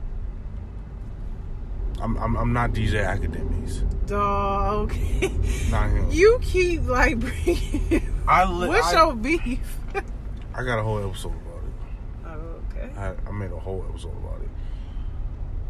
I'm, 2.02 2.18
I'm, 2.18 2.36
I'm 2.38 2.54
not 2.54 2.72
DJ 2.72 3.04
Akademiks. 3.06 3.84
Dog. 4.08 4.92
Okay. 4.92 5.28
Not 5.70 5.90
him. 5.92 6.10
you 6.10 6.40
keep 6.42 6.88
like 6.88 7.20
bringing. 7.20 8.02
I, 8.28 8.50
li- 8.50 8.68
What's 8.70 8.94
I, 8.94 9.04
your 9.04 9.16
beef? 9.16 9.78
I 10.56 10.64
got 10.64 10.80
a 10.80 10.84
whole 10.84 11.06
episode 11.06 11.34
about 11.34 11.64
it. 11.64 12.26
oh, 12.26 12.62
okay. 12.72 12.90
I, 12.98 13.14
I 13.28 13.32
made 13.32 13.52
a 13.52 13.60
whole 13.60 13.86
episode 13.88 14.18
about 14.18 14.42
it. 14.42 14.50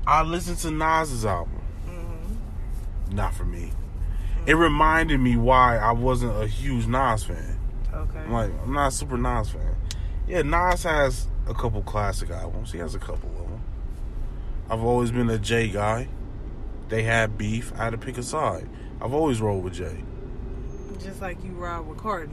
I 0.08 0.22
listened 0.24 0.60
to 0.60 0.72
Nas's 0.72 1.26
album. 1.26 1.62
hmm 1.86 3.16
Not 3.16 3.34
for 3.34 3.44
me. 3.46 3.72
It 4.46 4.54
reminded 4.54 5.20
me 5.20 5.36
why 5.36 5.78
I 5.78 5.92
wasn't 5.92 6.42
a 6.42 6.48
huge 6.48 6.88
Nas 6.88 7.24
fan. 7.26 7.60
Okay. 7.94 8.20
I'm 8.20 8.32
like, 8.32 8.52
I'm 8.64 8.74
not 8.74 8.88
a 8.88 8.92
super 8.92 9.18
Nas 9.18 9.50
fan. 9.50 9.76
Yeah, 10.28 10.44
Nas 10.44 10.84
has 10.84 11.28
a 11.48 11.54
couple 11.54 11.82
classic 11.82 12.30
albums. 12.30 12.72
He 12.72 12.78
has 12.78 12.96
a 12.96 13.00
couple. 13.00 13.30
I've 14.70 14.84
always 14.84 15.12
been 15.12 15.30
a 15.30 15.40
Jay 15.40 15.68
guy. 15.70 16.08
They 16.90 17.04
had 17.04 17.38
beef. 17.38 17.72
I 17.76 17.86
had 17.86 17.92
to 17.92 17.98
pick 17.98 18.18
a 18.18 18.24
side. 18.24 18.68
I've 19.02 19.14
always 19.14 19.42
rolled 19.42 19.64
with 19.64 19.74
Jay. 19.74 20.04
Just 21.00 21.22
like 21.22 21.44
you 21.44 21.52
ride 21.52 21.80
with 21.82 21.98
Cardi. 21.98 22.32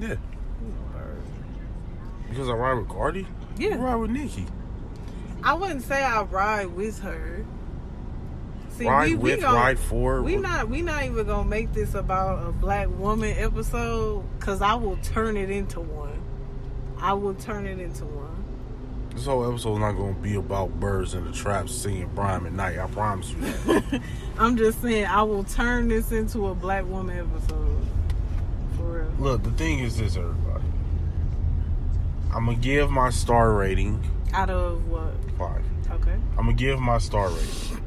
Yeah. 0.00 0.08
You. 0.08 0.74
Because 2.28 2.48
I 2.48 2.52
ride 2.52 2.74
with 2.74 2.88
Cardi? 2.88 3.26
Yeah. 3.58 3.74
I 3.74 3.78
ride 3.78 3.96
with 3.96 4.10
Nikki. 4.10 4.46
I 5.42 5.54
wouldn't 5.54 5.82
say 5.82 6.02
I 6.02 6.22
ride 6.22 6.66
with 6.66 7.00
her. 7.00 7.44
See, 8.70 8.86
ride 8.86 9.10
we, 9.10 9.14
we 9.14 9.30
with, 9.32 9.40
gon- 9.40 9.54
ride 9.54 9.78
for. 9.78 10.22
We 10.22 10.36
not 10.36 10.68
we 10.68 10.82
not 10.82 11.04
even 11.04 11.26
gonna 11.26 11.48
make 11.48 11.72
this 11.72 11.94
about 11.94 12.48
a 12.48 12.50
black 12.50 12.88
woman 12.88 13.36
episode 13.36 14.24
because 14.38 14.62
I 14.62 14.74
will 14.74 14.96
turn 14.96 15.36
it 15.36 15.50
into 15.50 15.80
one. 15.80 16.20
I 16.98 17.12
will 17.12 17.34
turn 17.34 17.66
it 17.66 17.78
into 17.78 18.04
one. 18.04 18.43
This 19.14 19.26
whole 19.26 19.48
episode 19.48 19.74
is 19.74 19.78
not 19.80 19.92
going 19.92 20.14
to 20.16 20.20
be 20.20 20.34
about 20.34 20.78
birds 20.80 21.14
in 21.14 21.24
the 21.24 21.32
trap 21.32 21.68
singing 21.68 22.10
Brian 22.14 22.54
night. 22.56 22.78
I 22.78 22.86
promise 22.88 23.30
you 23.30 23.40
that. 23.40 24.02
I'm 24.38 24.56
just 24.56 24.82
saying 24.82 25.06
I 25.06 25.22
will 25.22 25.44
turn 25.44 25.88
this 25.88 26.10
into 26.10 26.48
a 26.48 26.54
black 26.54 26.84
woman 26.86 27.18
episode. 27.18 27.86
For 28.76 28.82
real. 29.02 29.12
Look, 29.20 29.44
the 29.44 29.52
thing 29.52 29.78
is 29.78 29.96
this, 29.98 30.16
everybody. 30.16 30.64
I'm 32.34 32.46
going 32.46 32.56
to 32.56 32.62
give 32.62 32.90
my 32.90 33.10
star 33.10 33.52
rating 33.52 34.02
Out 34.32 34.50
of 34.50 34.88
what? 34.88 35.12
five. 35.38 35.62
Okay. 35.92 36.16
I'm 36.36 36.46
going 36.46 36.56
to 36.56 36.62
give 36.64 36.80
my 36.80 36.98
star 36.98 37.28
rating. 37.28 37.80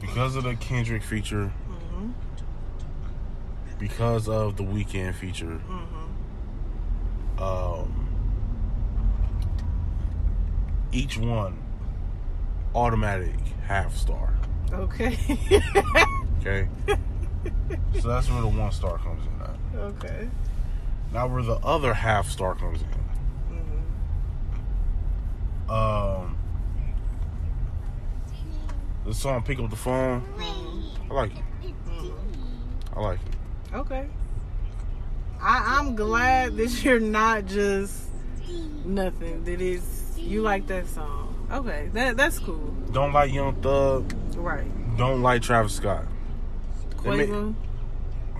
Because 0.00 0.34
of 0.34 0.42
the 0.42 0.56
Kendrick 0.56 1.02
feature, 1.04 1.52
Mm-hmm. 1.70 2.10
because 3.78 4.28
of 4.28 4.56
the 4.56 4.64
Weeknd 4.64 5.14
feature, 5.14 5.60
Mm-hmm. 5.70 7.42
um, 7.42 8.05
each 10.96 11.18
one 11.18 11.58
automatic 12.74 13.38
half 13.66 13.94
star. 13.94 14.34
Okay. 14.72 15.18
Okay? 16.40 16.68
so 18.00 18.08
that's 18.08 18.30
where 18.30 18.40
the 18.40 18.46
one 18.48 18.70
star 18.72 18.98
comes 18.98 19.22
in 19.26 19.42
at. 19.42 19.56
okay. 19.94 20.28
Now 21.12 21.26
where 21.26 21.42
the 21.42 21.56
other 21.56 21.92
half 21.92 22.30
star 22.30 22.54
comes 22.54 22.82
in. 22.82 22.88
hmm 25.66 25.70
Um 25.70 26.38
the 29.04 29.12
song 29.14 29.42
Pick 29.42 29.58
Up 29.58 29.70
the 29.70 29.76
Phone. 29.76 30.22
I 31.10 31.14
like 31.14 31.32
it. 31.36 31.74
I 32.94 33.00
like 33.00 33.20
it. 33.20 33.74
Okay. 33.76 34.06
I, 35.40 35.78
I'm 35.78 35.94
glad 35.94 36.56
that 36.56 36.82
you're 36.84 36.98
not 37.00 37.46
just 37.46 38.04
nothing. 38.84 39.44
That 39.44 39.60
is 39.60 39.95
you 40.18 40.42
like 40.42 40.66
that 40.68 40.86
song. 40.88 41.34
Okay, 41.52 41.88
that 41.92 42.16
that's 42.16 42.38
cool. 42.38 42.74
Don't 42.92 43.12
like 43.12 43.32
Young 43.32 43.54
Thug. 43.62 44.12
Right. 44.36 44.66
Don't 44.96 45.22
like 45.22 45.42
Travis 45.42 45.74
Scott. 45.74 46.04
Quavo. 46.96 47.54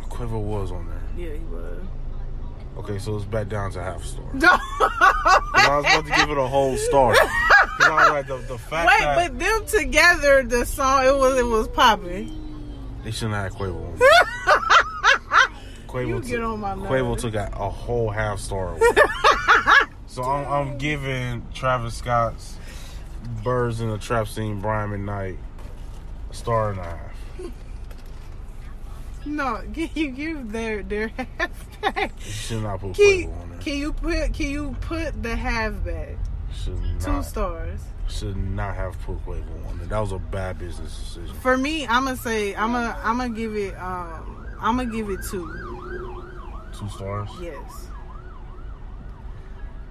Quavo 0.09 0.41
was 0.41 0.73
on 0.73 0.87
there. 0.89 1.03
Yeah, 1.29 1.35
he 1.35 1.45
was. 1.45 1.83
Okay, 2.79 2.99
so 2.99 3.17
it's 3.17 3.25
back 3.25 3.49
down 3.49 3.71
to 3.73 3.83
half 3.83 4.03
star. 4.05 4.25
Wait, 4.35 4.43
'Cause 4.43 4.61
I 5.55 5.77
was 5.77 5.85
about 5.87 6.05
to 6.07 6.11
give 6.21 6.31
it 6.31 6.39
a 6.39 6.47
whole 6.47 6.77
star. 6.77 7.15
I 7.81 8.09
like, 8.11 8.27
the, 8.27 8.37
the 8.39 8.59
fact 8.59 8.89
that 8.99 9.17
but 9.31 9.39
them 9.39 9.67
together, 9.67 10.43
the 10.43 10.65
song 10.67 11.05
it 11.07 11.17
was 11.17 11.39
it 11.39 11.47
was 11.47 11.69
popping. 11.69 12.33
they 13.05 13.11
shouldn't 13.13 13.35
have 13.35 13.53
had 13.53 13.61
Quavo 13.61 13.93
on. 13.93 13.99
Quavo, 15.87 16.09
You 16.09 16.15
took- 16.17 16.27
get 16.27 16.43
on 16.43 16.61
my 16.61 16.75
nerves. 16.75 16.87
Quavo 16.89 17.17
took 17.19 17.35
a, 17.35 17.49
a 17.55 17.71
whole 17.71 18.11
half 18.11 18.41
star. 18.41 18.77
so 20.17 20.23
I'm, 20.23 20.51
I'm 20.71 20.79
giving 20.79 21.47
Travis 21.53 21.95
Scott's 21.95 22.57
Birds 23.45 23.83
in 23.83 23.91
the 23.91 23.99
Trap 23.99 24.29
Scene, 24.29 24.61
Brian 24.61 24.91
McKnight, 24.91 25.37
a 26.31 26.35
star 26.35 26.71
and 26.71 26.81
a 26.81 26.85
half. 26.85 27.01
No, 29.27 29.61
can 29.75 29.91
you 29.95 30.11
give 30.13 30.53
their 30.53 30.85
their 30.85 31.09
half 31.39 31.81
back? 31.81 32.13
You 32.25 32.31
should 32.33 32.63
not 32.63 32.81
put 32.81 32.95
Can, 32.95 33.05
Quavo 33.29 33.43
on 33.43 33.51
there. 33.51 33.59
can 33.59 33.77
you 33.77 33.93
put 33.93 34.33
can 34.33 34.51
you 34.51 34.77
put 34.81 35.21
the 35.23 35.35
half 35.35 35.85
back? 35.85 36.17
Should 36.55 36.79
Two 37.01 37.23
stars. 37.25 37.81
should 38.09 38.37
not 38.37 38.77
have 38.77 38.97
put 39.03 39.19
Quavo 39.27 39.69
on 39.69 39.79
there. 39.79 39.89
That 39.89 39.99
was 39.99 40.13
a 40.13 40.19
bad 40.19 40.61
business 40.61 40.97
decision. 40.97 41.35
For 41.41 41.57
me, 41.57 41.89
I'm 41.89 42.05
gonna 42.05 42.17
say 42.17 42.55
I'm 42.55 42.71
gonna 42.71 42.97
I'm 43.03 43.19
gonna 43.19 43.35
give 43.35 43.57
it 43.57 43.75
um 43.75 44.47
I'm 44.61 44.77
gonna 44.77 44.93
give 44.93 45.11
it 45.11 45.19
two. 45.29 46.23
Two 46.79 46.89
stars. 46.91 47.29
Yes. 47.41 47.89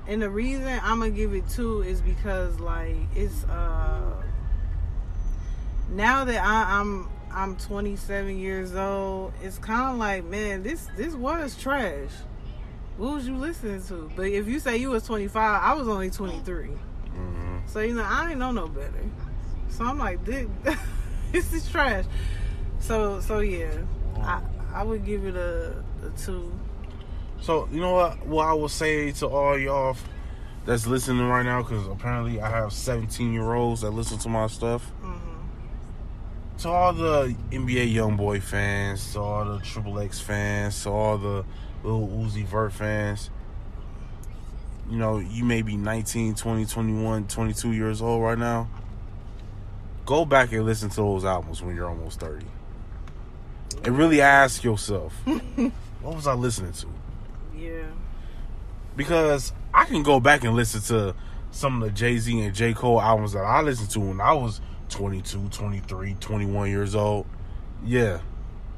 And 0.07 0.21
the 0.21 0.29
reason 0.29 0.67
I'm 0.83 0.99
gonna 0.99 1.09
give 1.11 1.33
it 1.33 1.49
two 1.49 1.81
is 1.81 2.01
because 2.01 2.59
like 2.59 2.95
it's 3.15 3.43
uh 3.45 4.23
now 5.89 6.25
that 6.25 6.43
I, 6.43 6.79
I'm 6.79 7.09
I'm 7.31 7.57
27 7.57 8.37
years 8.37 8.75
old, 8.75 9.33
it's 9.43 9.57
kind 9.57 9.91
of 9.91 9.97
like 9.97 10.23
man, 10.25 10.63
this 10.63 10.87
this 10.95 11.15
was 11.15 11.57
trash. 11.57 12.11
What 12.97 13.15
was 13.15 13.27
you 13.27 13.35
listening 13.35 13.83
to? 13.83 14.09
But 14.15 14.27
if 14.27 14.47
you 14.47 14.59
say 14.59 14.77
you 14.77 14.91
was 14.91 15.03
25, 15.03 15.61
I 15.61 15.73
was 15.73 15.87
only 15.87 16.09
23. 16.09 16.67
hmm 16.67 17.57
So 17.65 17.79
you 17.81 17.93
know 17.95 18.03
I 18.03 18.29
ain't 18.29 18.39
know 18.39 18.51
no 18.51 18.67
better. 18.67 19.03
So 19.69 19.83
I'm 19.83 19.97
like 19.97 20.23
this, 20.23 20.47
this 21.31 21.51
is 21.51 21.69
trash. 21.69 22.05
So 22.79 23.19
so 23.19 23.39
yeah, 23.39 23.73
I 24.17 24.41
I 24.73 24.83
would 24.83 25.05
give 25.05 25.25
it 25.25 25.35
a, 25.35 25.83
a 26.05 26.09
two. 26.17 26.51
So 27.45 27.69
you 27.71 27.79
know 27.79 27.93
what? 27.93 28.25
What 28.25 28.47
I 28.47 28.53
will 28.53 28.69
say 28.69 29.11
to 29.11 29.27
all 29.27 29.55
y'all 29.55 29.95
that's 30.65 30.87
listening 30.87 31.27
right 31.27 31.43
now, 31.43 31.61
because 31.61 31.85
apparently 31.85 32.41
I 32.41 32.49
have 32.49 32.73
17 32.73 33.31
year 33.31 33.53
olds 33.53 33.81
that 33.81 33.91
listen 33.91 34.17
to 34.17 34.29
my 34.29 34.47
stuff. 34.47 34.81
hmm 35.03 35.13
To 36.63 36.69
all 36.69 36.93
the 36.93 37.35
NBA 37.51 37.93
YoungBoy 37.93 38.41
fans, 38.41 39.13
to 39.13 39.19
all 39.19 39.45
the 39.45 39.59
Triple 39.59 39.99
X 39.99 40.19
fans, 40.19 40.81
to 40.81 40.89
all 40.89 41.19
the 41.19 41.45
little 41.83 42.07
Uzi 42.07 42.43
Vert 42.43 42.73
fans. 42.73 43.29
You 44.89 44.97
know, 44.97 45.19
you 45.19 45.45
may 45.45 45.61
be 45.61 45.77
19, 45.77 46.33
20, 46.33 46.65
21, 46.65 47.27
22 47.27 47.73
years 47.73 48.01
old 48.01 48.23
right 48.23 48.39
now. 48.39 48.67
Go 50.07 50.25
back 50.25 50.51
and 50.51 50.65
listen 50.65 50.89
to 50.89 50.95
those 50.95 51.23
albums 51.23 51.61
when 51.61 51.75
you're 51.75 51.89
almost 51.89 52.19
30. 52.19 52.43
And 53.83 53.95
really 53.95 54.21
ask 54.21 54.63
yourself, 54.63 55.13
what 56.01 56.15
was 56.15 56.25
I 56.25 56.33
listening 56.33 56.73
to? 56.73 56.94
Yeah. 57.57 57.87
because 58.95 59.53
I 59.73 59.85
can 59.85 60.03
go 60.03 60.19
back 60.19 60.43
and 60.43 60.55
listen 60.55 60.81
to 60.83 61.15
some 61.51 61.81
of 61.81 61.89
the 61.89 61.93
Jay 61.95 62.17
Z 62.17 62.39
and 62.41 62.53
J. 62.55 62.73
Cole 62.73 63.01
albums 63.01 63.33
that 63.33 63.43
I 63.43 63.61
listened 63.61 63.89
to 63.91 63.99
when 63.99 64.21
I 64.21 64.33
was 64.33 64.61
22, 64.89 65.49
23, 65.49 66.15
21 66.19 66.69
years 66.69 66.95
old. 66.95 67.25
Yeah, 67.83 68.19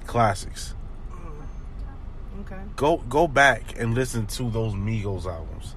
classics. 0.06 0.74
Mm-hmm. 1.12 2.42
Okay. 2.42 2.62
Go 2.76 2.98
go 2.98 3.28
back 3.28 3.80
and 3.80 3.94
listen 3.96 4.28
to 4.28 4.50
those 4.50 4.74
Migos 4.74 5.26
albums 5.26 5.76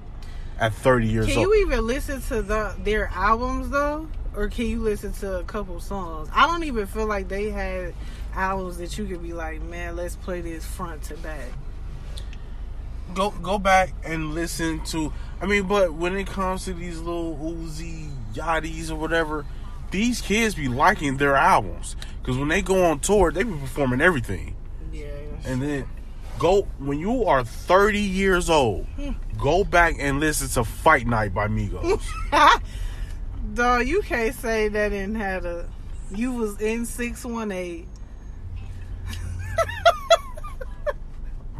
at 0.59 0.73
30 0.73 1.07
years 1.07 1.25
Can 1.27 1.37
old. 1.39 1.47
you 1.47 1.65
even 1.65 1.85
listen 1.87 2.21
to 2.23 2.41
the 2.41 2.75
their 2.83 3.07
albums 3.13 3.69
though, 3.69 4.07
or 4.35 4.47
can 4.49 4.65
you 4.67 4.79
listen 4.81 5.11
to 5.13 5.37
a 5.39 5.43
couple 5.43 5.79
songs? 5.79 6.29
I 6.33 6.45
don't 6.47 6.63
even 6.65 6.85
feel 6.87 7.07
like 7.07 7.27
they 7.27 7.49
had 7.49 7.93
albums 8.33 8.77
that 8.77 8.97
you 8.97 9.05
could 9.05 9.21
be 9.23 9.33
like, 9.33 9.61
man, 9.61 9.95
let's 9.95 10.15
play 10.15 10.41
this 10.41 10.65
front 10.65 11.03
to 11.03 11.17
back. 11.17 11.49
Go 13.13 13.31
go 13.31 13.59
back 13.59 13.93
and 14.03 14.33
listen 14.33 14.83
to. 14.85 15.13
I 15.41 15.45
mean, 15.45 15.67
but 15.67 15.93
when 15.93 16.15
it 16.15 16.27
comes 16.27 16.65
to 16.65 16.73
these 16.73 16.99
little 16.99 17.35
Uzi 17.37 18.09
Yachties 18.33 18.91
or 18.91 18.95
whatever, 18.95 19.45
these 19.91 20.21
kids 20.21 20.55
be 20.55 20.67
liking 20.67 21.17
their 21.17 21.35
albums 21.35 21.95
because 22.21 22.37
when 22.37 22.47
they 22.47 22.61
go 22.61 22.85
on 22.85 22.99
tour, 22.99 23.31
they 23.31 23.43
be 23.43 23.51
performing 23.51 24.01
everything. 24.01 24.55
Yeah. 24.91 25.07
And 25.45 25.61
then 25.61 25.85
go 26.39 26.63
when 26.79 26.99
you 26.99 27.25
are 27.25 27.43
30 27.43 27.99
years 27.99 28.49
old, 28.49 28.85
hmm. 28.95 29.11
go 29.37 29.63
back 29.63 29.95
and 29.99 30.19
listen 30.19 30.47
to 30.49 30.63
Fight 30.63 31.07
Night 31.07 31.33
by 31.33 31.47
Migos. 31.47 32.01
Dog, 33.53 33.87
you 33.87 34.01
can't 34.01 34.35
say 34.35 34.67
that 34.69 34.89
didn't 34.89 35.15
a. 35.15 35.67
You 36.13 36.33
was 36.33 36.59
in 36.59 36.85
six 36.85 37.25
one 37.25 37.51
eight. 37.51 37.87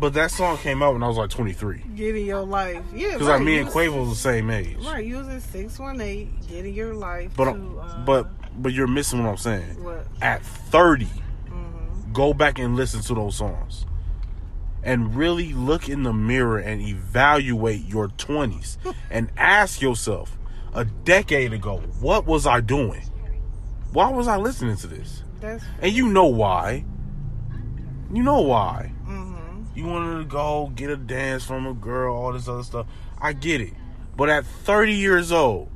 But 0.02 0.16
that 0.16 0.32
song 0.32 0.58
came 0.58 0.82
out 0.82 0.94
when 0.94 1.04
I 1.04 1.08
was 1.08 1.16
like 1.16 1.30
23 1.30 1.84
Getting 1.96 2.26
your 2.26 2.42
life, 2.42 2.84
yeah. 2.94 3.14
because 3.14 3.28
right, 3.28 3.36
like 3.36 3.44
me 3.44 3.60
and 3.60 3.70
Quavo 3.70 4.00
was 4.00 4.10
the 4.10 4.16
same 4.16 4.50
age. 4.50 4.78
Right, 4.78 5.06
you 5.06 5.18
was 5.18 5.28
in 5.28 5.40
six 5.40 5.78
one 5.78 6.02
eight, 6.02 6.28
getting 6.50 6.74
your 6.74 6.96
life. 6.96 7.32
But 7.38 7.54
to, 7.54 7.80
uh, 7.80 8.04
but 8.04 8.28
but 8.62 8.74
you're 8.74 8.88
missing 8.88 9.24
what 9.24 9.30
I'm 9.30 9.38
saying. 9.38 9.82
what? 9.84 10.06
At 10.22 10.44
30, 10.44 11.06
hmm 11.06 11.68
go 12.12 12.34
back 12.34 12.60
and 12.60 12.76
listen 12.76 13.00
to 13.02 13.14
those 13.14 13.38
songs 13.38 13.86
and 14.84 15.16
really 15.16 15.54
look 15.54 15.88
in 15.88 16.04
the 16.04 16.12
mirror 16.12 16.58
and 16.58 16.82
evaluate 16.82 17.86
your 17.86 18.10
20s 18.10 18.76
and 19.10 19.32
ask 19.38 19.82
yourself 19.82 20.38
a 20.74 20.84
decade 20.84 21.54
ago 21.54 21.78
what 22.02 22.26
was 22.26 22.46
i 22.46 22.60
doing 22.60 23.02
why 23.94 24.10
was 24.10 24.28
i 24.28 24.36
listening 24.36 24.76
to 24.76 24.88
this 24.88 25.24
That's. 25.40 25.64
and 25.82 25.94
you 25.94 26.10
know 26.10 26.26
why 26.26 26.84
you 28.14 28.24
know 28.24 28.42
why 28.42 28.92
you 29.76 29.86
wanted 29.86 30.20
to 30.20 30.26
go 30.26 30.72
get 30.76 30.90
a 30.90 30.98
dance 30.98 31.44
from 31.44 31.68
a 31.68 31.74
girl 31.74 32.16
all 32.16 32.34
this 32.34 32.48
other 32.48 32.64
stuff. 32.64 32.88
I 33.20 33.34
get 33.34 33.62
it. 33.62 33.74
But 34.16 34.30
at 34.30 34.46
30 34.46 34.94
years 34.94 35.32
old 35.32 35.70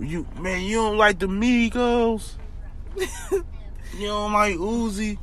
you 0.00 0.26
man 0.38 0.62
you 0.62 0.76
don't 0.76 0.96
like 0.96 1.18
the 1.18 1.26
migos 1.26 2.34
you 3.32 4.06
don't 4.06 4.32
like 4.32 4.56
uzi? 4.56 5.18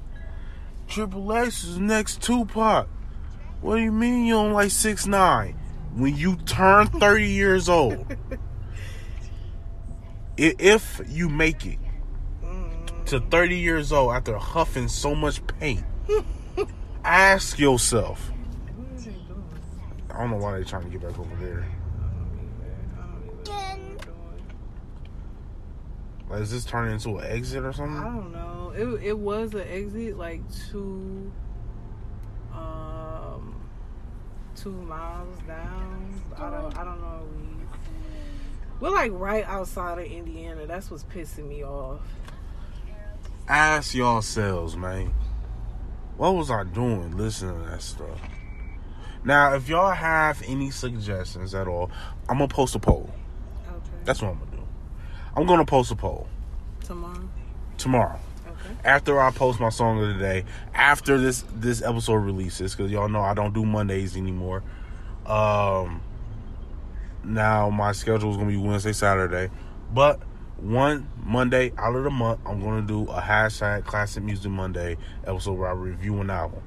Triple 0.87 1.33
x 1.33 1.63
is 1.63 1.77
next 1.79 2.21
tupac. 2.21 2.87
What 3.61 3.77
do 3.77 3.81
you 3.81 3.91
mean 3.91 4.25
you 4.25 4.35
don't 4.35 4.53
like 4.53 4.71
six 4.71 5.07
nine? 5.07 5.57
When 5.95 6.15
you 6.15 6.35
turn 6.35 6.87
30 6.87 7.27
years 7.27 7.69
old. 7.69 8.05
If 10.37 10.99
you 11.07 11.29
make 11.29 11.65
it 11.65 11.79
mm. 12.43 13.05
to 13.05 13.21
30 13.21 13.57
years 13.57 13.93
old 13.93 14.13
after 14.13 14.37
huffing 14.37 14.89
so 14.89 15.15
much 15.15 15.39
paint 15.47 15.85
ask 17.05 17.59
yourself 17.59 18.31
What 18.75 18.97
is 18.97 19.05
he 19.05 19.11
doing? 19.11 19.43
I 20.11 20.19
don't 20.19 20.31
know 20.31 20.37
why 20.37 20.51
they're 20.53 20.63
trying 20.63 20.83
to 20.83 20.89
get 20.89 21.01
back 21.01 21.17
over 21.19 21.35
there. 21.35 21.65
Like, 26.29 26.41
is 26.41 26.51
this 26.51 26.65
turning 26.65 26.93
into 26.93 27.17
an 27.17 27.31
exit 27.31 27.63
or 27.63 27.71
something? 27.71 27.97
I 27.97 28.03
don't 28.03 28.31
know. 28.31 28.73
It 28.75 29.03
it 29.03 29.17
was 29.17 29.53
an 29.53 29.67
exit 29.69 30.17
like 30.17 30.41
two 30.69 31.31
um 32.51 33.55
two 34.55 34.71
miles 34.71 35.37
down. 35.47 36.21
I 36.35 36.49
don't 36.49 36.77
I 36.77 36.83
don't 36.83 36.99
know. 36.99 37.27
We 38.79 38.89
we're 38.89 38.95
like 38.95 39.11
right 39.13 39.45
outside 39.45 39.99
of 39.99 40.05
Indiana. 40.05 40.65
That's 40.65 40.89
what's 40.89 41.03
pissing 41.03 41.47
me 41.47 41.63
off. 41.63 42.01
Ask 43.47 43.93
yourselves, 43.93 44.75
man. 44.75 45.13
What 46.17 46.35
was 46.35 46.49
I 46.49 46.63
doing 46.63 47.17
listening 47.17 47.61
to 47.63 47.69
that 47.71 47.81
stuff? 47.81 48.19
Now, 49.23 49.55
if 49.55 49.67
y'all 49.67 49.91
have 49.91 50.41
any 50.45 50.69
suggestions 50.71 51.53
at 51.55 51.67
all, 51.67 51.89
I'm 52.29 52.37
gonna 52.37 52.47
post 52.47 52.75
a 52.75 52.79
poll. 52.79 53.09
Okay. 53.67 53.89
That's 54.05 54.21
what 54.21 54.29
I'm 54.31 54.39
gonna 54.39 54.51
do. 54.51 54.63
I'm 55.35 55.45
gonna 55.45 55.65
post 55.65 55.91
a 55.91 55.95
poll 55.95 56.27
Tomorrow. 56.83 57.27
tomorrow. 57.77 58.19
Okay. 58.47 58.75
after 58.85 59.19
I 59.19 59.31
post 59.31 59.59
my 59.59 59.69
song 59.69 60.01
of 60.01 60.07
the 60.13 60.19
day, 60.19 60.45
after 60.73 61.17
this 61.17 61.43
this 61.55 61.81
episode 61.81 62.15
releases, 62.15 62.75
because 62.75 62.91
y'all 62.91 63.09
know 63.09 63.21
I 63.21 63.33
don't 63.33 63.53
do 63.53 63.65
Mondays 63.65 64.15
anymore. 64.15 64.63
Um, 65.25 66.01
now 67.23 67.69
my 67.71 67.91
schedule 67.91 68.29
is 68.31 68.37
gonna 68.37 68.49
be 68.49 68.57
Wednesday, 68.57 68.93
Saturday, 68.93 69.49
but 69.91 70.21
one 70.57 71.09
Monday 71.23 71.73
out 71.77 71.95
of 71.95 72.03
the 72.03 72.09
month, 72.09 72.39
I'm 72.45 72.61
gonna 72.61 72.81
do 72.81 73.03
a 73.03 73.21
hashtag 73.21 73.85
Classic 73.85 74.23
Music 74.23 74.49
Monday 74.49 74.97
episode 75.25 75.53
where 75.53 75.69
I 75.69 75.73
review 75.73 76.21
an 76.21 76.29
album. 76.29 76.63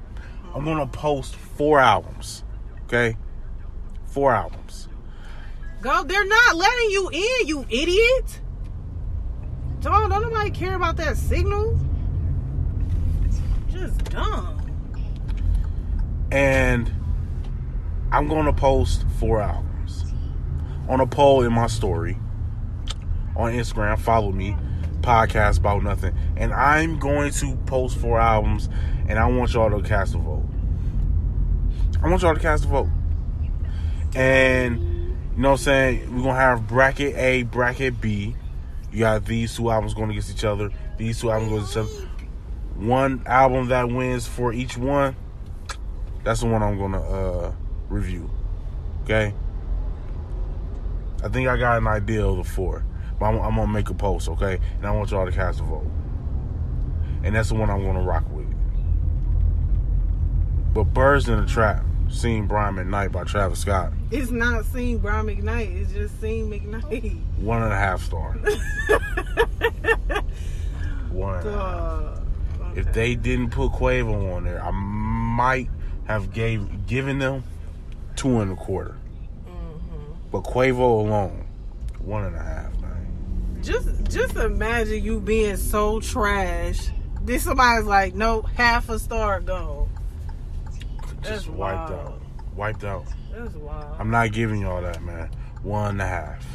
I'm 0.53 0.63
gonna 0.65 0.87
post 0.87 1.35
four 1.35 1.79
albums, 1.79 2.43
okay? 2.85 3.17
Four 4.05 4.33
albums. 4.33 4.87
Go. 5.81 6.03
They're 6.03 6.25
not 6.25 6.55
letting 6.55 6.89
you 6.91 7.09
in, 7.09 7.47
you 7.47 7.65
idiot. 7.69 8.41
Dog, 9.79 10.09
don't 10.09 10.21
nobody 10.23 10.51
care 10.51 10.75
about 10.75 10.97
that 10.97 11.15
signal. 11.15 11.79
Just 13.69 14.03
dumb. 14.05 14.55
and 16.31 16.91
I'm 18.11 18.27
gonna 18.27 18.53
post 18.53 19.05
four 19.19 19.41
albums 19.41 20.05
on 20.87 20.99
a 20.99 21.07
poll 21.07 21.43
in 21.43 21.53
my 21.53 21.67
story 21.67 22.17
on 23.39 23.53
Instagram. 23.53 23.97
Follow 23.99 24.31
me, 24.31 24.55
podcast 25.01 25.59
about 25.59 25.83
nothing, 25.83 26.13
and 26.37 26.53
I'm 26.53 26.99
going 26.99 27.31
to 27.31 27.55
post 27.65 27.97
four 27.97 28.19
albums, 28.19 28.69
and 29.07 29.17
I 29.17 29.25
want 29.27 29.53
y'all 29.53 29.69
to 29.69 29.87
cast 29.87 30.15
a 30.15 30.17
vote. 30.17 30.45
I 32.01 32.09
want 32.09 32.21
y'all 32.21 32.33
to 32.33 32.39
cast 32.39 32.65
a 32.65 32.67
vote, 32.67 32.89
and 34.15 34.79
you 34.79 35.41
know 35.41 35.51
what 35.51 35.59
I'm 35.59 35.63
saying. 35.63 36.15
We're 36.15 36.23
gonna 36.23 36.35
have 36.35 36.67
bracket 36.67 37.15
A, 37.15 37.43
bracket 37.43 37.99
B. 37.99 38.35
You 38.91 38.99
got 38.99 39.25
these 39.25 39.55
two 39.55 39.69
albums 39.69 39.93
going 39.93 40.09
against 40.11 40.31
each 40.31 40.43
other. 40.43 40.69
These 40.97 41.21
two 41.21 41.31
albums 41.31 41.49
going 41.49 41.61
against 41.61 41.77
each 41.77 41.99
other. 41.99 42.09
One 42.75 43.23
album 43.25 43.67
that 43.69 43.89
wins 43.89 44.25
for 44.27 44.53
each 44.53 44.77
one 44.77 45.15
that's 46.23 46.41
the 46.41 46.47
one 46.47 46.61
I'm 46.61 46.77
gonna 46.77 47.01
uh, 47.01 47.51
review. 47.87 48.29
Okay. 49.03 49.33
I 51.23 51.27
think 51.27 51.47
I 51.47 51.57
got 51.57 51.77
an 51.77 51.87
idea 51.87 52.25
of 52.25 52.37
the 52.37 52.43
four, 52.43 52.85
I'm, 53.21 53.39
I'm 53.39 53.55
gonna 53.55 53.67
make 53.71 53.89
a 53.89 53.93
post. 53.93 54.29
Okay, 54.29 54.59
and 54.77 54.85
I 54.85 54.91
want 54.91 55.11
y'all 55.11 55.25
to 55.25 55.31
cast 55.31 55.59
a 55.59 55.63
vote, 55.63 55.87
and 57.23 57.35
that's 57.35 57.49
the 57.49 57.55
one 57.55 57.69
I'm 57.69 57.83
gonna 57.83 58.01
rock 58.03 58.23
with. 58.31 58.45
But 60.73 60.85
Birds 60.85 61.27
in 61.27 61.39
the 61.41 61.45
Trap, 61.47 61.83
Seen 62.09 62.45
Brian 62.47 62.75
McKnight 62.75 63.11
by 63.11 63.23
Travis 63.23 63.59
Scott, 63.59 63.91
It's 64.11 64.31
not 64.31 64.65
seen 64.65 64.99
Brian 64.99 65.25
McKnight. 65.27 65.75
It's 65.81 65.91
just 65.93 66.19
seen 66.21 66.49
McKnight. 66.49 67.19
one 67.39 67.61
and 67.63 67.73
a 67.73 67.75
half 67.75 68.03
star. 68.03 68.33
one 71.11 71.35
and 71.39 71.47
a 71.47 71.51
half. 71.51 71.59
Dog. 71.61 72.15
If 72.75 72.87
Okay. 72.87 72.91
they 72.93 73.15
didn't 73.15 73.49
put 73.49 73.71
Quavo 73.71 74.35
on 74.35 74.43
there, 74.45 74.63
I 74.63 74.69
might 74.71 75.69
have 76.05 76.31
gave 76.31 76.85
given 76.87 77.17
them 77.19 77.43
two 78.15 78.39
and 78.41 78.51
a 78.51 78.55
quarter. 78.55 78.95
Mhm. 79.47 80.15
But 80.31 80.43
Quavo 80.43 80.79
alone, 80.79 81.45
one 81.99 82.25
and 82.25 82.35
a 82.35 82.39
half. 82.43 82.71
Just 83.61 84.03
just 84.09 84.35
imagine 84.35 85.03
you 85.03 85.19
being 85.19 85.57
so 85.57 85.99
trash. 85.99 86.89
Then 87.21 87.39
somebody's 87.39 87.85
like, 87.85 88.15
no, 88.15 88.41
half 88.41 88.89
a 88.89 88.97
star 88.99 89.39
go. 89.41 89.87
That's 91.21 91.43
Just 91.45 91.49
wiped 91.49 91.91
wild. 91.91 92.07
out. 92.07 92.21
Wiped 92.55 92.83
out. 92.83 93.05
That's 93.31 93.53
wild. 93.55 93.95
I'm 93.99 94.09
not 94.09 94.31
giving 94.31 94.61
y'all 94.61 94.81
that, 94.81 95.01
man. 95.03 95.29
One 95.63 95.91
and 95.91 96.01
a 96.01 96.07
half. 96.07 96.45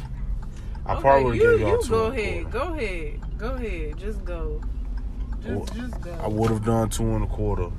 I 0.85 0.93
Okay, 0.93 1.01
probably 1.01 1.23
would 1.25 1.39
give 1.39 1.59
y'all 1.61 1.69
you 1.69 1.81
two. 1.83 1.89
go 1.89 2.05
ahead. 2.07 2.51
Go 2.51 2.61
ahead. 2.73 3.37
Go 3.37 3.47
ahead. 3.53 3.97
Just 3.97 4.25
go. 4.25 4.61
Just, 5.41 5.47
Well, 5.49 5.65
just 5.65 6.01
go. 6.01 6.11
I 6.21 6.27
would 6.27 6.49
have 6.49 6.65
done 6.65 6.89
two 6.89 7.03
and 7.15 7.23
a 7.23 7.27
quarter. 7.27 7.69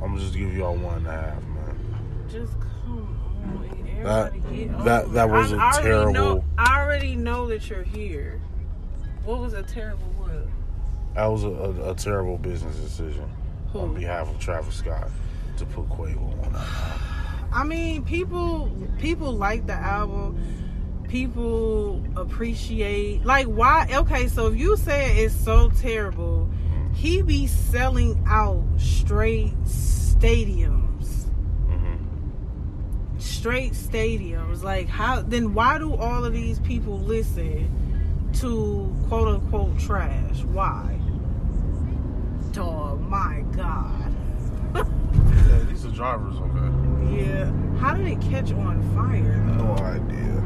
I'm 0.00 0.10
gonna 0.12 0.20
just 0.20 0.34
give 0.34 0.54
y'all 0.54 0.76
one 0.76 0.98
and 0.98 1.06
a 1.08 1.10
half, 1.12 1.42
man. 1.42 2.26
Just 2.30 2.52
come 2.60 3.18
on. 3.42 4.02
That- 4.04 4.32
Everybody 4.34 4.64
that- 4.84 5.12
that 5.14 5.30
was 5.30 5.52
I- 5.52 5.56
a 5.56 5.58
I 5.60 5.82
terrible- 5.82 6.12
Know, 6.12 6.44
I 6.58 6.80
already 6.82 7.16
know 7.16 7.48
that 7.48 7.68
you're 7.68 7.82
here. 7.82 8.40
What 9.24 9.38
was 9.40 9.54
a 9.54 9.62
terrible 9.62 10.06
what? 10.18 10.46
That 11.14 11.26
was 11.26 11.44
a, 11.44 11.48
a, 11.48 11.90
a 11.92 11.94
terrible 11.94 12.38
business 12.38 12.76
decision 12.76 13.28
on 13.74 13.94
behalf 13.94 14.28
of 14.30 14.38
Travis 14.38 14.76
Scott 14.76 15.08
to 15.56 15.64
put 15.66 15.88
Quavo 15.88 16.44
on 16.46 16.52
that. 16.52 16.60
album. 16.60 17.48
I 17.52 17.64
mean, 17.64 18.04
people 18.04 18.70
people 18.98 19.32
like 19.32 19.66
the 19.66 19.72
album. 19.74 20.38
people 21.08 22.02
appreciate 22.16 23.24
like 23.24 23.46
why 23.46 23.86
okay 23.92 24.26
so 24.26 24.48
if 24.48 24.56
you 24.58 24.76
say 24.76 25.18
it's 25.24 25.34
so 25.34 25.70
terrible 25.78 26.48
he 26.94 27.22
be 27.22 27.46
selling 27.46 28.20
out 28.26 28.64
straight 28.78 29.54
stadiums 29.64 31.26
Mm-hmm. 31.68 33.18
straight 33.18 33.72
stadiums 33.74 34.62
like 34.64 34.88
how 34.88 35.20
then 35.22 35.54
why 35.54 35.78
do 35.78 35.94
all 35.94 36.24
of 36.24 36.32
these 36.32 36.58
people 36.60 36.98
listen 36.98 37.68
to 38.36 38.94
quote 39.08 39.28
unquote 39.28 39.78
trash 39.78 40.42
why 40.52 40.98
oh 42.58 42.96
my 43.08 43.42
god 43.56 44.12
Yeah, 45.48 45.58
these 45.68 45.84
are 45.84 45.90
drivers, 45.90 46.36
okay. 46.36 47.20
yeah 47.22 47.50
how 47.78 47.94
did 47.94 48.06
it 48.06 48.20
catch 48.20 48.52
on 48.52 48.80
fire 48.94 49.42
though? 49.46 49.64
No 49.64 49.74
idea. 49.84 50.44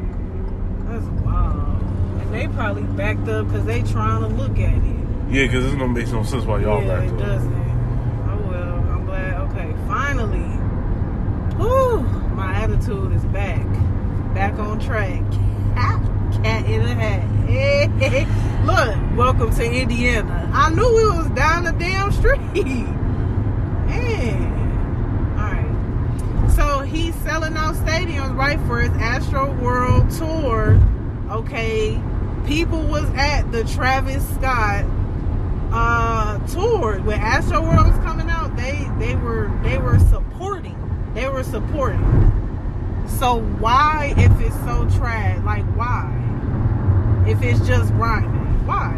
That's 0.89 1.05
wild. 1.23 1.83
And 2.23 2.35
they 2.35 2.49
probably 2.49 2.83
backed 2.83 3.29
up 3.29 3.47
because 3.47 3.65
they 3.65 3.83
trying 3.83 4.23
to 4.23 4.29
look 4.29 4.59
at 4.59 4.75
it. 4.77 4.97
Yeah, 5.31 5.47
because 5.47 5.65
this 5.65 5.75
don't 5.75 5.93
make 5.93 6.09
no 6.09 6.23
sense 6.25 6.45
why 6.45 6.61
y'all 6.63 6.83
yeah, 6.83 6.97
back 7.01 7.09
it 7.09 7.13
up. 7.13 7.19
doesn't. 7.19 7.53
Oh 7.53 8.49
well, 8.51 8.75
I'm 8.91 9.05
glad. 9.05 9.35
Okay, 9.51 9.73
finally. 9.87 10.49
Whew, 11.59 12.01
my 12.35 12.55
attitude 12.55 13.13
is 13.13 13.25
back. 13.27 13.67
Back 14.35 14.59
on 14.59 14.81
track. 14.81 15.23
Cat 16.43 16.67
in 16.67 16.83
a 16.83 16.95
hat. 16.95 17.29
Look, 18.65 19.17
welcome 19.17 19.55
to 19.57 19.65
Indiana. 19.65 20.51
I 20.53 20.71
knew 20.71 20.87
we 20.87 21.07
was 21.17 21.29
down 21.31 21.65
the 21.65 21.73
damn 21.73 22.13
street. 22.13 22.39
Man. 23.87 25.37
Alright. 25.39 26.51
So 26.53 26.81
he's 26.81 27.15
selling 27.17 27.57
out 27.57 27.75
stadiums, 27.75 28.37
right, 28.37 28.61
for 28.67 28.81
his 28.81 28.91
Astroworld 28.93 30.17
tour. 30.19 30.81
Okay. 31.31 32.01
People 32.47 32.83
was 32.83 33.09
at 33.15 33.51
the 33.51 33.65
Travis 33.65 34.27
Scott 34.35 34.85
uh 35.71 36.39
tour 36.47 36.99
when 37.01 37.21
Astroworld 37.21 37.91
was 37.91 37.99
coming 38.05 38.31
out, 38.31 38.57
they 38.57 38.89
they 38.99 39.17
were 39.17 39.51
they 39.63 39.79
were 39.79 39.99
supporting. 39.99 40.77
They 41.15 41.29
were 41.29 41.43
supporting. 41.43 42.01
So 43.19 43.41
why 43.59 44.15
if 44.17 44.41
it's 44.41 44.55
so 44.61 44.89
trash, 44.99 45.43
like 45.45 45.65
why? 45.77 46.18
If 47.29 47.43
it's 47.43 47.61
just 47.67 47.93
rhyming, 47.95 48.67
why? 48.67 48.95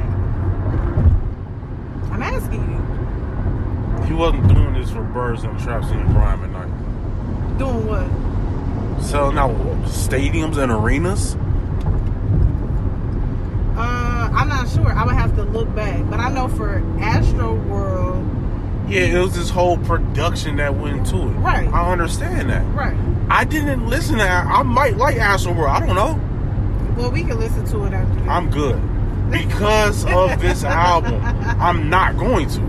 I'm 2.13 2.23
asking 2.23 2.63
you. 2.71 4.05
He 4.07 4.13
wasn't 4.15 4.49
doing 4.49 4.75
this 4.75 4.91
for 4.91 5.03
birds 5.03 5.43
and 5.45 5.59
traps 5.61 5.89
and 5.89 6.09
crime 6.13 6.45
at 6.45 6.51
night. 6.51 7.59
Doing 7.59 7.87
what? 7.87 9.03
Selling 9.03 9.37
out 9.39 9.51
stadiums 9.87 10.57
and 10.59 10.71
arenas. 10.71 11.35
Uh 13.77 14.31
I'm 14.33 14.49
not 14.49 14.69
sure. 14.69 14.93
I 14.93 15.05
would 15.05 15.15
have 15.15 15.35
to 15.37 15.43
look 15.45 15.75
back. 15.75 16.09
But 16.11 16.21
I 16.21 16.31
know 16.31 16.49
for 16.49 16.81
Astroworld, 16.99 18.25
Yeah, 18.91 19.01
it 19.03 19.19
was 19.19 19.35
this 19.35 19.51
whole 19.51 19.77
production 19.79 20.57
that 20.57 20.75
went 20.77 20.99
into 20.99 21.17
it. 21.29 21.33
Right. 21.39 21.69
I 21.73 21.91
understand 21.93 22.51
that. 22.51 22.65
right. 22.75 22.97
I 23.31 23.45
didn't 23.45 23.89
listen 23.89 24.19
to. 24.19 24.25
I 24.29 24.63
might 24.63 24.97
like 24.97 25.17
Astroworld. 25.17 25.69
I 25.71 25.81
don't 25.87 25.95
know. 25.95 26.21
Well 27.01 27.11
we 27.11 27.23
can 27.25 27.39
listen 27.39 27.65
to 27.67 27.85
it 27.87 27.93
after 27.95 28.15
this. 28.21 28.29
I'm 28.29 28.51
good 28.51 28.81
because 29.31 30.05
of 30.05 30.41
this 30.41 30.65
album. 30.93 31.21
I'm 31.25 31.89
not 31.89 32.17
going 32.19 32.49
to. 32.49 32.61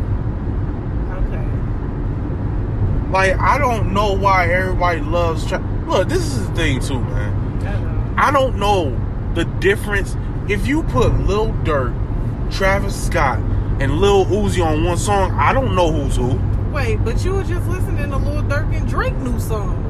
okay. 1.17 1.47
Like, 3.11 3.37
I 3.39 3.57
don't 3.57 3.93
know 3.93 4.13
why 4.13 4.47
everybody 4.51 5.01
loves. 5.01 5.45
Tra- 5.47 5.59
Look, 5.87 6.07
this 6.07 6.21
is 6.23 6.47
the 6.47 6.55
thing 6.55 6.79
too, 6.79 6.99
man. 7.01 8.15
I. 8.17 8.29
I 8.29 8.31
don't 8.31 8.57
know 8.57 8.97
the 9.33 9.45
difference. 9.45 10.15
If 10.47 10.65
you 10.67 10.83
put 10.83 11.13
Lil 11.21 11.51
Durk, 11.63 11.93
Travis 12.51 12.95
Scott, 13.07 13.39
and 13.81 13.97
Lil 13.99 14.25
Uzi 14.25 14.63
on 14.65 14.83
one 14.83 14.97
song, 14.97 15.31
I 15.31 15.51
don't 15.53 15.75
know 15.75 15.91
who's 15.91 16.15
who. 16.15 16.39
Wait, 16.71 16.97
but 17.03 17.23
you 17.25 17.33
were 17.33 17.43
just 17.43 17.67
listening 17.67 18.09
to 18.11 18.17
Lil 18.17 18.43
Durk 18.43 18.73
and 18.75 18.87
Drake 18.87 19.15
new 19.17 19.39
song. 19.39 19.87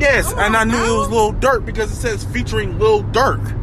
Yes, 0.00 0.32
Come 0.32 0.42
and 0.42 0.56
I 0.56 0.64
knew 0.64 0.76
it 0.76 0.98
was. 0.98 1.08
Lil 1.10 1.32
Durk 1.34 1.64
because 1.64 1.90
it 1.90 1.96
says 1.96 2.24
featuring 2.24 2.78
Lil 2.78 3.02
Durk. 3.04 3.54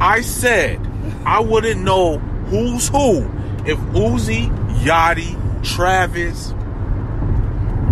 I 0.00 0.20
said 0.20 0.80
I 1.24 1.40
wouldn't 1.40 1.80
know 1.82 2.18
who's 2.18 2.88
who 2.88 3.24
if 3.66 3.78
Uzi, 3.92 4.48
Yachty, 4.82 5.34
Travis, 5.64 6.52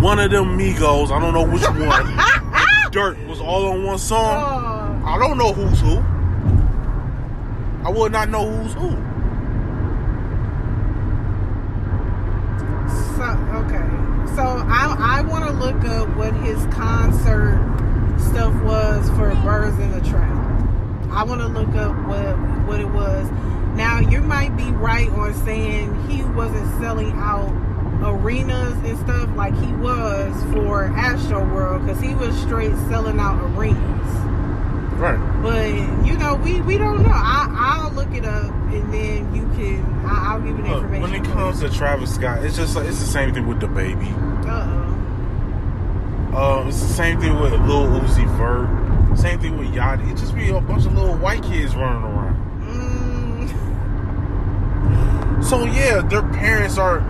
one 0.01 0.19
of 0.19 0.31
them 0.31 0.57
Migos, 0.57 1.11
I 1.11 1.19
don't 1.19 1.33
know 1.33 1.45
which 1.45 1.63
one, 1.63 1.77
Durk 2.91 3.27
was 3.27 3.39
all 3.41 3.67
on 3.67 3.83
one 3.83 3.97
song. 3.97 5.01
Oh, 5.03 5.07
I 5.07 5.19
don't 5.19 5.37
know 5.37 5.53
who's 5.53 5.79
who. 5.81 5.97
I 7.85 7.89
would 7.89 8.11
not 8.11 8.29
know 8.29 8.49
who's 8.49 8.73
who. 8.73 8.89
so, 13.15 13.23
okay. 13.59 13.85
So 14.37 14.43
I 14.43 14.95
I 14.99 15.21
want 15.21 15.45
to 15.45 15.51
look 15.51 15.83
up 15.85 16.15
what 16.15 16.31
his 16.31 16.63
concert 16.67 17.57
stuff 18.19 18.53
was 18.61 19.09
for 19.17 19.33
Birds 19.43 19.79
in 19.79 19.89
the 19.89 20.01
Trap. 20.07 21.09
I 21.09 21.23
want 21.23 21.41
to 21.41 21.47
look 21.47 21.69
up 21.69 21.95
what 22.07 22.37
what 22.67 22.79
it 22.79 22.87
was. 22.87 23.27
Now 23.75 23.99
you 23.99 24.21
might 24.21 24.55
be 24.55 24.69
right 24.69 25.09
on 25.09 25.33
saying 25.43 26.07
he 26.07 26.21
wasn't 26.21 26.69
selling 26.79 27.13
out 27.13 27.49
arenas 28.05 28.77
and 28.87 28.99
stuff 28.99 29.27
like 29.35 29.55
he 29.55 29.73
was 29.73 30.35
for 30.53 30.89
Astroworld 30.89 31.87
because 31.87 31.99
he 31.99 32.13
was 32.13 32.39
straight 32.39 32.75
selling 32.89 33.19
out 33.19 33.43
arenas. 33.43 33.96
Right. 34.97 35.19
But 35.43 35.69
you 36.07 36.17
know, 36.17 36.35
we 36.35 36.61
we 36.61 36.77
don't 36.77 37.03
know. 37.03 37.11
I 37.13 37.47
I'll 37.55 37.91
look 37.91 38.11
it 38.13 38.25
up 38.25 38.51
and 38.51 38.93
then 38.93 39.33
you 39.35 39.43
can. 39.55 39.83
I, 40.05 40.33
I'll 40.33 40.39
give 40.41 40.57
you 40.57 40.63
the 40.63 40.69
Look, 40.69 40.83
information. 40.83 41.01
when 41.01 41.13
it 41.13 41.23
comes 41.25 41.59
to 41.61 41.69
Travis 41.69 42.15
Scott, 42.15 42.43
it's 42.43 42.55
just 42.55 42.75
like 42.75 42.87
it's 42.87 42.99
the 42.99 43.05
same 43.05 43.33
thing 43.33 43.45
with 43.47 43.59
DaBaby. 43.59 44.11
uh 44.47 44.63
Um, 46.37 46.67
it's 46.67 46.81
the 46.81 46.87
same 46.93 47.19
thing 47.19 47.39
with 47.39 47.53
Lil 47.53 47.87
Uzi 48.01 48.25
Vert. 48.37 48.67
Same 49.17 49.39
thing 49.39 49.57
with 49.57 49.69
Yachty. 49.69 50.11
It 50.11 50.17
just 50.17 50.33
be 50.35 50.49
a 50.49 50.59
bunch 50.61 50.85
of 50.85 50.93
little 50.93 51.15
white 51.17 51.41
kids 51.43 51.75
running 51.75 52.03
around. 52.03 52.35
mm, 53.47 55.43
So 55.43 55.65
yeah, 55.65 56.01
their 56.01 56.21
parents 56.33 56.77
are 56.77 57.01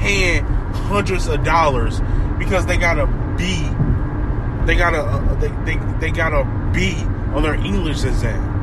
paying 0.00 0.44
hundreds 0.44 1.26
of 1.28 1.44
dollars 1.44 2.00
because 2.38 2.66
they 2.66 2.76
gotta 2.76 3.06
be, 3.36 3.68
They 4.66 4.76
gotta, 4.76 4.98
uh, 5.00 5.34
they, 5.40 5.48
they 5.64 5.76
they 6.00 6.10
got 6.10 6.32
a 6.34 6.44
On 7.34 7.42
their 7.42 7.54
English 7.54 8.04
exam. 8.04 8.56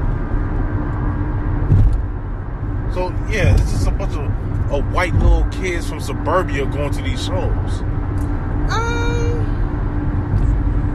So 2.94 3.10
yeah, 3.30 3.54
this 3.56 3.74
is 3.74 3.88
a 3.88 3.92
bunch 3.92 4.14
of, 4.14 4.72
of 4.72 4.94
white 4.94 5.14
little 5.16 5.44
kids 5.46 5.90
from 5.90 6.00
suburbia 6.00 6.66
going 6.66 6.92
to 6.92 7.02
these 7.02 7.26
shows. 7.26 7.82
um. 8.72 9.26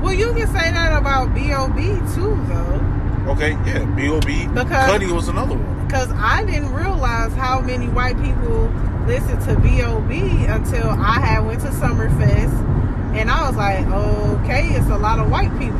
Well, 0.03 0.15
you 0.15 0.33
can 0.33 0.47
say 0.49 0.71
that 0.73 0.97
about 0.99 1.35
B.O.B. 1.35 1.83
too, 2.15 2.35
though, 2.49 3.31
Okay, 3.33 3.51
yeah, 3.67 3.85
B.O.B. 3.95 4.47
Because- 4.49 4.91
Cudi 4.91 5.13
was 5.15 5.29
another 5.29 5.55
one. 5.57 5.87
because 5.87 6.11
I 6.13 6.43
didn't 6.45 6.73
realize 6.73 7.33
how 7.35 7.61
many 7.61 7.87
white 7.89 8.17
people 8.23 8.69
listen 9.07 9.39
to 9.47 9.61
B.O.B. 9.61 10.47
until 10.47 10.89
I 10.89 11.21
had 11.21 11.41
went 11.47 11.61
to 11.61 11.69
Summerfest, 11.69 13.15
and 13.15 13.31
I 13.31 13.47
was 13.47 13.57
like, 13.57 13.87
okay, 13.87 14.69
it's 14.75 14.89
a 14.89 14.97
lot 14.97 15.19
of 15.19 15.31
white 15.31 15.53
people. 15.59 15.77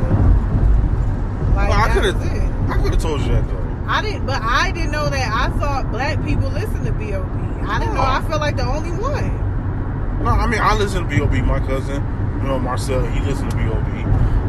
Like 1.61 1.69
Well, 1.69 1.89
I 1.89 1.93
could 1.93 2.03
have. 2.05 2.69
I 2.69 2.81
could 2.81 2.93
have 2.93 3.01
told 3.01 3.21
you 3.21 3.29
that 3.29 3.47
though. 3.47 3.85
I 3.87 4.01
didn't, 4.01 4.25
but 4.25 4.41
I 4.41 4.71
didn't 4.71 4.91
know 4.91 5.09
that. 5.09 5.31
I 5.33 5.49
thought 5.59 5.91
black 5.91 6.23
people 6.23 6.49
listen 6.49 6.85
to 6.85 6.91
B.O.B. 6.91 7.67
I 7.67 7.79
didn't 7.79 7.95
know. 7.95 8.01
I 8.01 8.23
felt 8.27 8.41
like 8.41 8.55
the 8.55 8.65
only 8.65 8.91
one. 8.91 10.23
No, 10.23 10.29
I 10.29 10.47
mean 10.47 10.61
I 10.61 10.75
listen 10.75 11.03
to 11.03 11.09
B.O.B. 11.09 11.41
My 11.41 11.59
cousin, 11.59 11.95
you 12.37 12.47
know 12.47 12.59
Marcel, 12.59 13.05
he 13.07 13.19
listened 13.21 13.51
to 13.51 13.57
B.O.B. 13.57 13.91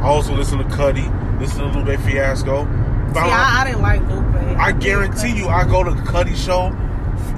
I 0.03 0.05
also 0.05 0.35
listen 0.35 0.59
to 0.59 0.64
Cudi, 0.64 1.09
listen 1.40 1.61
to 1.61 1.78
Lupe 1.78 1.99
Fiasco. 2.01 2.64
See, 2.64 3.18
I, 3.18 3.28
I, 3.28 3.61
I 3.61 3.64
didn't 3.64 3.82
like 3.82 4.03
Lupe. 4.03 4.59
I 4.59 4.72
guarantee 4.72 5.36
you, 5.36 5.49
I 5.49 5.64
go 5.64 5.82
to 5.82 5.91
Cudi 5.91 6.36
show, 6.36 6.72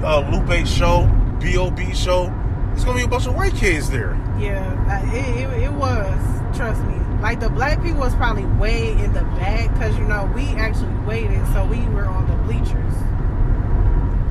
uh, 0.05 0.29
Lupe 0.31 0.67
show, 0.67 1.07
B.O.B. 1.39 1.93
show. 1.93 2.33
It's 2.73 2.83
gonna 2.83 2.97
be 2.97 3.05
a 3.05 3.07
bunch 3.07 3.25
of 3.25 3.35
white 3.35 3.55
kids 3.55 3.89
there. 3.89 4.13
Yeah, 4.37 5.13
it, 5.13 5.49
it, 5.49 5.63
it 5.63 5.71
was. 5.71 6.57
Trust 6.57 6.81
me. 6.83 7.04
Like 7.25 7.39
the 7.39 7.49
black 7.49 7.81
people 7.81 8.01
was 8.01 8.13
probably 8.13 8.45
way 8.45 8.91
in 8.91 9.11
the 9.13 9.23
back 9.23 9.73
because 9.73 9.97
you 9.97 10.03
know 10.03 10.31
we 10.35 10.43
actually 10.61 10.93
waited, 11.07 11.43
so 11.53 11.65
we 11.65 11.79
were 11.87 12.05
on 12.05 12.27
the 12.27 12.35
bleachers 12.43 12.93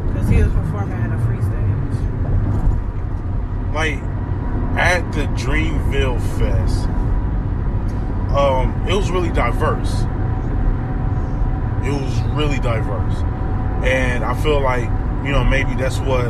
because 0.06 0.28
he 0.28 0.40
was 0.40 0.52
performing 0.52 0.96
at 1.00 1.10
a 1.12 1.18
free 1.26 1.40
stage. 1.42 1.98
Like 3.74 3.98
at 4.78 5.10
the 5.10 5.26
Dreamville 5.34 6.20
Fest, 6.38 6.86
um, 8.32 8.86
it 8.88 8.94
was 8.94 9.10
really 9.10 9.32
diverse. 9.32 10.02
It 11.84 12.00
was 12.00 12.20
really 12.36 12.60
diverse, 12.60 13.16
and 13.84 14.24
I 14.24 14.40
feel 14.40 14.60
like 14.60 14.84
you 15.24 15.32
know 15.32 15.42
maybe 15.42 15.74
that's 15.74 15.98
what 15.98 16.26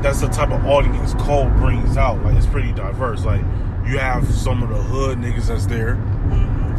that's 0.00 0.20
the 0.20 0.28
type 0.28 0.52
of 0.52 0.64
audience 0.64 1.14
Cole 1.14 1.50
brings 1.56 1.96
out. 1.96 2.22
Like 2.22 2.36
it's 2.36 2.46
pretty 2.46 2.70
diverse. 2.70 3.24
Like 3.24 3.42
you 3.90 3.98
have 3.98 4.24
some 4.32 4.62
of 4.62 4.68
the 4.68 4.76
hood 4.76 5.18
niggas 5.18 5.48
that's 5.48 5.66
there. 5.66 5.94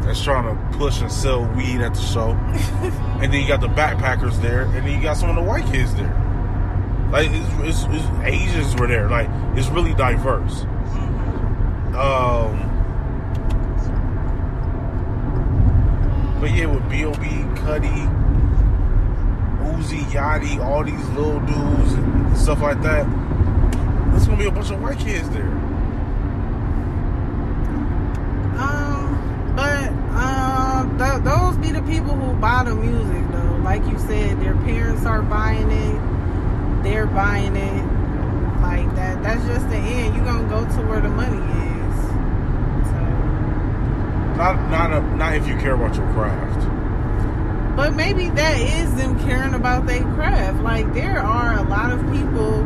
that's 0.06 0.24
trying 0.24 0.46
to 0.46 0.78
push 0.78 1.02
and 1.02 1.12
sell 1.12 1.46
weed 1.56 1.82
at 1.82 1.94
the 1.94 2.02
show. 2.02 2.30
and 3.22 3.34
then 3.34 3.42
you 3.42 3.48
got 3.48 3.60
the 3.60 3.68
backpackers 3.68 4.42
there, 4.42 4.62
and 4.62 4.88
then 4.88 4.96
you 4.98 5.02
got 5.02 5.18
some 5.18 5.30
of 5.30 5.36
the 5.36 5.42
white 5.42 5.66
kids 5.66 5.94
there. 5.96 6.18
Like 7.12 7.30
it's, 7.30 7.86
it's, 7.86 7.86
it's 7.90 8.06
Asians 8.24 8.76
were 8.76 8.88
there. 8.88 9.10
Like 9.10 9.30
it's 9.58 9.68
really 9.68 9.94
diverse. 9.94 10.62
Um, 11.92 12.70
but 16.40 16.52
yeah, 16.52 16.68
with 16.68 16.90
B.O.B., 16.90 17.28
Cudi, 17.60 18.08
Uzi, 19.60 20.00
Yachty, 20.06 20.64
all 20.64 20.86
these 20.86 21.10
little 21.10 21.42
dudes 21.42 21.94
and 21.94 22.38
stuff 22.38 22.62
like 22.62 22.82
that, 22.84 23.06
there's 24.12 24.26
gonna 24.26 24.38
be 24.38 24.46
a 24.46 24.52
bunch 24.52 24.72
of 24.72 24.82
white 24.82 24.98
kids 25.00 25.30
there. 25.32 25.52
Um, 28.62 29.54
but 29.56 29.88
um, 30.14 30.91
th- 31.02 31.24
those 31.24 31.58
be 31.58 31.72
the 31.72 31.82
people 31.84 32.14
who 32.16 32.34
buy 32.40 32.64
the 32.66 32.76
music, 32.76 33.24
though. 33.32 33.60
Like 33.64 33.84
you 33.88 33.98
said, 34.00 34.40
their 34.42 34.56
parents 34.56 35.06
are 35.06 35.22
buying 35.22 35.70
it, 35.72 36.84
they're 36.84 37.08
buying 37.08 37.56
it. 37.56 37.84
Like 38.62 38.94
that. 38.96 39.22
That's 39.24 39.44
just 39.48 39.68
the 39.70 39.76
end. 39.76 40.16
You 40.16 40.22
gonna 40.24 40.48
go 40.48 40.62
to 40.64 40.88
where 40.88 41.02
the 41.02 41.10
money 41.10 41.36
is. 41.38 41.96
So, 42.90 43.00
Not 44.38 44.70
not 44.70 44.94
a, 44.94 45.02
not 45.18 45.36
if 45.36 45.48
you 45.48 45.56
care 45.58 45.74
about 45.74 45.96
your 45.96 46.06
craft. 46.14 46.68
but 47.76 47.96
maybe 47.96 48.30
that 48.30 48.60
is 48.60 48.94
them 48.96 49.20
caring 49.26 49.56
about 49.56 49.88
their 49.88 50.04
craft. 50.14 50.62
Like 50.62 50.94
there 50.94 51.20
are 51.20 51.58
a 51.58 51.64
lot 51.64 51.92
of 51.92 52.00
people 52.12 52.64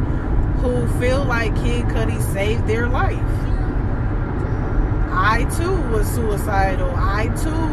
who 0.62 0.86
feel 1.00 1.24
like 1.24 1.56
Kid 1.56 1.86
Cudi 1.86 2.22
saved 2.34 2.68
their 2.68 2.88
life. 2.90 3.18
I 5.12 5.46
too 5.58 5.76
was 5.92 6.08
suicidal. 6.14 6.92
I 6.96 7.28
too, 7.28 7.70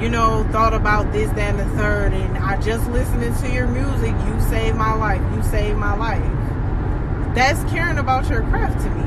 you 0.00 0.08
know, 0.08 0.46
thought 0.52 0.74
about 0.74 1.12
this, 1.12 1.28
that, 1.30 1.54
and 1.54 1.58
the 1.58 1.76
third. 1.76 2.12
And 2.12 2.38
I 2.38 2.60
just 2.60 2.88
listening 2.90 3.34
to 3.34 3.50
your 3.52 3.66
music, 3.66 4.14
you 4.26 4.40
saved 4.48 4.76
my 4.76 4.94
life. 4.94 5.22
You 5.34 5.42
saved 5.42 5.78
my 5.78 5.94
life. 5.96 6.22
That's 7.34 7.62
caring 7.70 7.98
about 7.98 8.28
your 8.28 8.42
craft 8.42 8.80
to 8.82 8.90
me. 8.90 9.02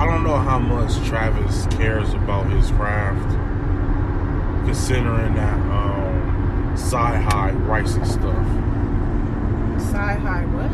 I 0.00 0.06
don't 0.06 0.24
know 0.24 0.38
how 0.38 0.58
much 0.58 0.96
Travis 1.06 1.66
cares 1.76 2.14
about 2.14 2.46
his 2.50 2.70
craft, 2.70 3.28
considering 4.64 5.34
that 5.34 5.58
um, 5.70 6.74
CyHi 6.74 7.66
writes 7.66 7.94
his 7.94 8.12
stuff. 8.12 8.46
CyHi, 9.92 10.46
what? 10.54 10.70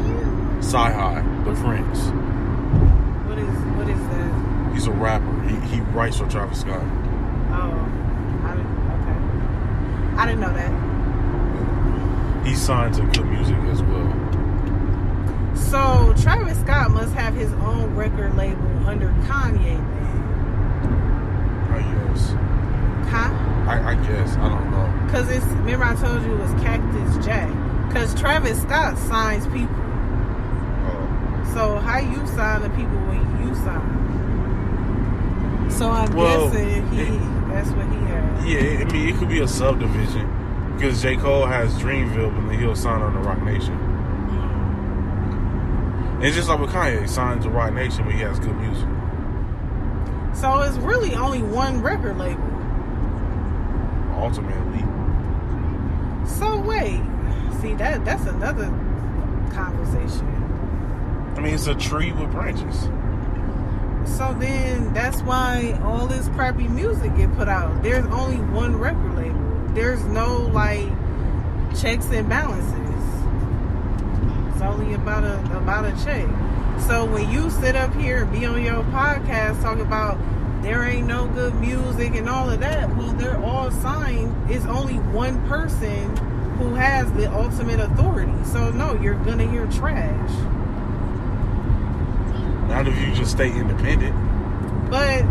CyHi, 0.63 1.45
the 1.45 1.53
Prynce. 1.61 2.11
What 3.27 3.39
is 3.39 3.59
what 3.77 3.89
is 3.89 3.99
that? 3.99 4.73
He's 4.75 4.87
a 4.87 4.93
rapper. 4.93 5.43
He, 5.49 5.57
he 5.75 5.81
writes 5.93 6.19
for 6.19 6.29
Travis 6.29 6.61
Scott. 6.61 6.83
Oh, 7.51 7.75
I 8.45 8.55
didn't. 8.55 8.77
Okay, 8.95 9.19
I 10.19 10.27
didn't 10.27 10.41
know 10.41 10.53
that. 10.53 10.73
He 12.47 12.55
signed 12.55 12.95
to 12.95 13.03
G.O.O.D. 13.11 13.29
Music 13.31 13.57
as 13.71 13.83
well. 13.83 14.13
So 15.55 16.15
Travis 16.23 16.59
Scott 16.61 16.91
must 16.91 17.13
have 17.15 17.35
his 17.35 17.53
own 17.55 17.95
record 17.97 18.37
label 18.37 18.63
under 18.87 19.09
Kanye. 19.27 19.79
Then. 19.79 20.93
I 21.73 21.81
guess. 21.83 22.31
Huh? 23.11 23.31
I, 23.69 23.91
I 23.91 23.95
guess. 24.07 24.37
I 24.37 24.49
don't 24.49 24.71
know. 24.71 24.87
Cause 25.11 25.29
it's 25.31 25.45
remember 25.47 25.85
I 25.85 25.95
told 25.97 26.23
you 26.23 26.35
it 26.35 26.39
was 26.39 26.53
Cactus 26.63 27.25
Jack. 27.25 27.51
Cause 27.93 28.15
Travis 28.19 28.61
Scott 28.63 28.97
signs 28.99 29.47
people. 29.49 29.75
Uh, 30.87 31.45
So 31.55 31.77
how 31.79 31.99
you 31.99 32.25
sign 32.29 32.63
the 32.63 32.71
people 32.71 32.99
when 33.09 33.49
you 33.49 33.55
sign? 33.57 33.95
So 35.71 35.91
I'm 35.91 36.13
Well, 36.15 36.51
guessing 36.51 36.87
he 36.93 37.03
it- 37.03 37.21
that's 37.57 37.71
what 37.71 37.87
he 37.87 37.97
has. 38.07 38.45
yeah, 38.45 38.81
I 38.81 38.85
mean, 38.93 39.09
it 39.09 39.17
could 39.19 39.29
be 39.29 39.41
a 39.41 39.49
subdivision 39.49 40.73
because 40.75 41.01
J. 41.03 41.17
Cole 41.17 41.47
has 41.47 41.73
Dreamville, 41.75 42.35
but 42.35 42.49
then 42.49 42.59
he'll 42.59 42.77
sign 42.77 43.01
on 43.01 43.15
to 43.15 43.19
Roc 43.21 43.41
Nation. 43.43 43.75
Mm. 46.19 46.25
And 46.25 46.35
just 46.35 46.49
like 46.49 46.61
with 46.61 46.71
Kanye, 46.71 47.01
he 47.01 47.07
signed 47.09 47.43
to 47.43 47.51
Roc 47.51 47.73
Nation, 47.73 48.05
but 48.05 48.13
he 48.15 48.21
has 48.21 48.39
G.O.O.D. 48.39 48.59
Music. 48.59 48.89
So 50.35 50.61
it's 50.61 50.77
really 50.79 51.15
only 51.15 51.43
one 51.43 51.81
record 51.81 52.19
label. 52.19 52.43
Ultimately, 54.19 54.85
So 56.27 56.59
wait, 56.61 57.03
see 57.61 57.75
that 57.75 58.05
that's 58.05 58.25
another 58.27 58.67
conversation. 59.53 60.27
I 61.37 61.41
mean, 61.41 61.55
it's 61.55 61.67
a 61.67 61.75
tree 61.75 62.13
with 62.13 62.31
branches. 62.31 62.89
So 64.07 64.35
then 64.39 64.95
that's 64.95 65.21
why 65.23 65.79
all 65.85 66.07
this 66.07 66.29
crappy 66.29 66.69
music 66.69 67.15
get 67.17 67.35
put 67.37 67.49
out. 67.49 67.83
There's 67.83 68.07
only 68.07 68.37
one 68.37 68.77
record 68.77 69.15
label. 69.15 69.75
There's 69.75 70.03
no 70.05 70.39
like 70.39 70.89
checks 71.79 72.07
and 72.07 72.29
balances. 72.29 72.73
It's 74.53 74.63
only 74.63 74.95
about 74.95 75.25
a 75.25 75.39
about 75.57 75.85
a 75.85 76.05
check. 76.05 76.27
So 76.87 77.05
when 77.05 77.31
you 77.31 77.51
sit 77.51 77.77
up 77.77 77.95
here 77.95 78.23
and 78.23 78.33
be 78.33 78.47
on 78.47 78.63
your 78.63 78.83
podcast 78.85 79.61
talking 79.61 79.83
about 79.83 80.19
there 80.63 80.83
ain't 80.85 81.07
no 81.07 81.27
good 81.29 81.55
music 81.57 82.15
and 82.15 82.29
all 82.29 82.49
of 82.49 82.61
that, 82.61 82.89
well 82.97 83.13
they're 83.13 83.43
all 83.45 83.71
signed. 83.71 84.51
It's 84.51 84.65
only 84.67 84.95
one 84.95 85.47
person 85.49 86.17
who 86.57 86.75
has 86.75 87.13
the 87.13 87.31
ultimate 87.31 87.81
authority. 87.81 88.33
So 88.45 88.71
no, 88.71 88.95
you're 88.95 89.23
gonna 89.25 89.51
hear 89.51 89.67
trash. 89.67 90.56
Not 92.77 92.89
if 92.89 92.99
you 93.09 93.15
just 93.15 93.31
stay 93.31 93.51
independent. 93.51 94.15
But 94.91 95.23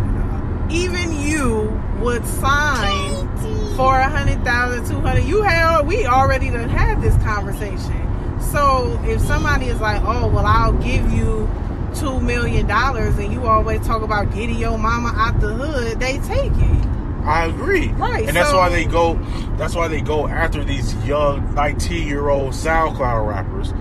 even 0.71 1.21
you 1.21 1.79
would 1.99 2.25
sign 2.25 3.27
for 3.75 3.99
a 3.99 4.09
hundred 4.09 4.43
thousand, 4.43 4.87
two 4.87 4.99
hundred. 4.99 5.25
You 5.25 5.43
had 5.43 5.81
we 5.85 6.07
already 6.07 6.49
done 6.49 6.69
had 6.69 7.03
this 7.03 7.15
conversation. 7.23 8.01
So 8.41 8.99
if 9.05 9.21
somebody 9.21 9.67
is 9.67 9.79
like, 9.79 10.01
"Oh, 10.03 10.27
well, 10.27 10.45
I'll 10.47 10.73
give 10.73 11.11
you 11.11 11.47
two 11.93 12.19
million 12.19 12.65
dollars," 12.65 13.15
and 13.19 13.31
you 13.31 13.45
always 13.45 13.85
talk 13.85 14.01
about 14.01 14.33
getting 14.33 14.57
your 14.57 14.79
mama 14.79 15.13
out 15.15 15.39
the 15.39 15.53
hood, 15.53 15.99
they 15.99 16.17
take 16.19 16.51
it. 16.51 16.87
I 17.25 17.45
agree. 17.45 17.89
Right, 17.89 18.27
And 18.27 18.35
that's 18.35 18.49
so- 18.49 18.57
why 18.57 18.69
they 18.69 18.85
go 18.85 19.19
that's 19.57 19.75
why 19.75 19.87
they 19.87 20.01
go 20.01 20.27
after 20.27 20.63
these 20.63 20.95
young 21.05 21.53
19 21.53 22.07
year 22.07 22.27
old 22.29 22.53
SoundCloud 22.53 23.27
rappers 23.27 23.71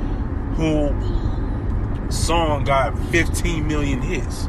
who 0.57 0.89
song 2.11 2.65
got 2.65 2.99
15 3.11 3.67
million 3.67 4.01
hits 4.01 4.47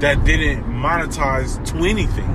that 0.00 0.24
didn't 0.24 0.64
monetize 0.64 1.64
to 1.70 1.78
anything. 1.88 2.28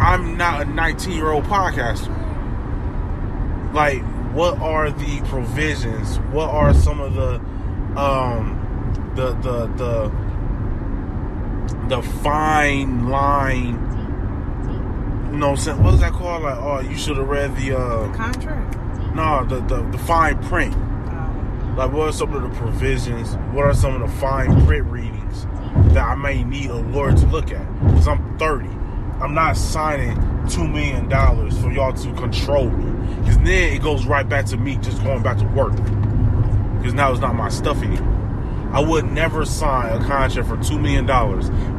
I'm 0.00 0.36
not 0.36 0.62
a 0.62 0.64
19 0.64 1.12
year 1.12 1.30
old 1.30 1.44
podcaster. 1.44 2.14
Like, 3.72 4.02
what 4.32 4.58
are 4.58 4.90
the 4.90 5.20
provisions? 5.22 6.18
What 6.32 6.50
are 6.50 6.74
some 6.74 7.00
of 7.00 7.14
the 7.14 7.36
um 7.98 9.12
the 9.14 9.32
the 9.34 9.66
the 9.76 10.12
the 11.88 12.02
fine 12.02 13.08
line 13.08 13.84
you 15.30 15.36
know 15.36 15.50
what 15.50 15.58
I'm 15.58 15.64
saying? 15.64 15.82
What's 15.82 16.00
that 16.00 16.12
called? 16.12 16.42
Like, 16.42 16.56
oh, 16.58 16.80
you 16.80 16.96
should 16.96 17.18
have 17.18 17.28
read 17.28 17.54
the 17.56 17.76
uh 17.76 18.12
Contract. 18.14 18.78
no, 19.14 19.44
the, 19.44 19.60
the 19.60 19.82
the 19.90 19.98
fine 19.98 20.42
print. 20.44 20.74
Like, 21.78 21.92
what 21.92 22.08
are 22.08 22.12
some 22.12 22.34
of 22.34 22.42
the 22.42 22.48
provisions? 22.58 23.36
What 23.54 23.66
are 23.66 23.72
some 23.72 24.02
of 24.02 24.10
the 24.10 24.16
fine 24.18 24.66
print 24.66 24.84
readings 24.86 25.46
that 25.94 26.04
I 26.04 26.16
may 26.16 26.42
need 26.42 26.70
a 26.70 26.74
lawyer 26.74 27.12
to 27.12 27.26
look 27.26 27.52
at? 27.52 27.72
Because 27.84 28.08
I'm 28.08 28.36
30. 28.36 28.66
I'm 29.22 29.32
not 29.32 29.56
signing 29.56 30.16
$2 30.46 30.72
million 30.72 31.08
for 31.62 31.70
y'all 31.70 31.92
to 31.92 32.12
control 32.14 32.68
me. 32.68 33.16
Because 33.20 33.36
then 33.36 33.72
it 33.72 33.80
goes 33.80 34.06
right 34.06 34.28
back 34.28 34.46
to 34.46 34.56
me 34.56 34.76
just 34.78 35.04
going 35.04 35.22
back 35.22 35.38
to 35.38 35.44
work. 35.44 35.70
Because 36.78 36.94
now 36.94 37.12
it's 37.12 37.20
not 37.20 37.36
my 37.36 37.48
stuff 37.48 37.80
anymore. 37.80 38.72
I 38.72 38.80
would 38.80 39.04
never 39.12 39.44
sign 39.44 40.02
a 40.02 40.04
contract 40.04 40.48
for 40.48 40.56
$2 40.56 40.80
million 40.80 41.08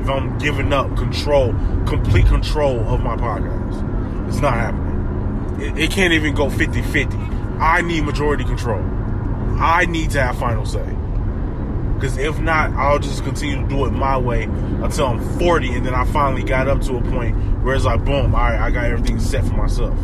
if 0.01 0.09
I'm 0.09 0.37
giving 0.37 0.71
up 0.71 0.95
control, 0.95 1.51
complete 1.85 2.25
control 2.27 2.79
of 2.87 3.01
my 3.01 3.17
podcast. 3.17 4.29
It's 4.29 4.39
not 4.39 4.53
happening. 4.53 5.61
It, 5.61 5.77
it 5.77 5.91
can't 5.91 6.13
even 6.13 6.35
go 6.35 6.49
50 6.49 6.83
50. 6.83 7.17
I 7.17 7.81
need 7.81 8.05
majority 8.05 8.45
control. 8.45 8.81
I 9.59 9.85
need 9.85 10.11
to 10.11 10.21
have 10.21 10.37
final 10.39 10.65
say. 10.65 10.85
Because 11.95 12.17
if 12.17 12.39
not, 12.39 12.71
I'll 12.71 12.99
just 12.99 13.25
continue 13.25 13.61
to 13.61 13.67
do 13.67 13.85
it 13.85 13.91
my 13.91 14.17
way 14.17 14.43
until 14.43 15.07
I'm 15.07 15.37
40, 15.37 15.73
and 15.73 15.85
then 15.85 15.93
I 15.93 16.05
finally 16.05 16.43
got 16.43 16.69
up 16.69 16.81
to 16.83 16.95
a 16.95 17.01
point 17.01 17.35
where 17.61 17.75
it's 17.75 17.83
like, 17.83 18.05
boom, 18.05 18.33
all 18.33 18.41
right, 18.41 18.57
I 18.57 18.71
got 18.71 18.85
everything 18.85 19.19
set 19.19 19.43
for 19.43 19.53
myself. 19.53 19.97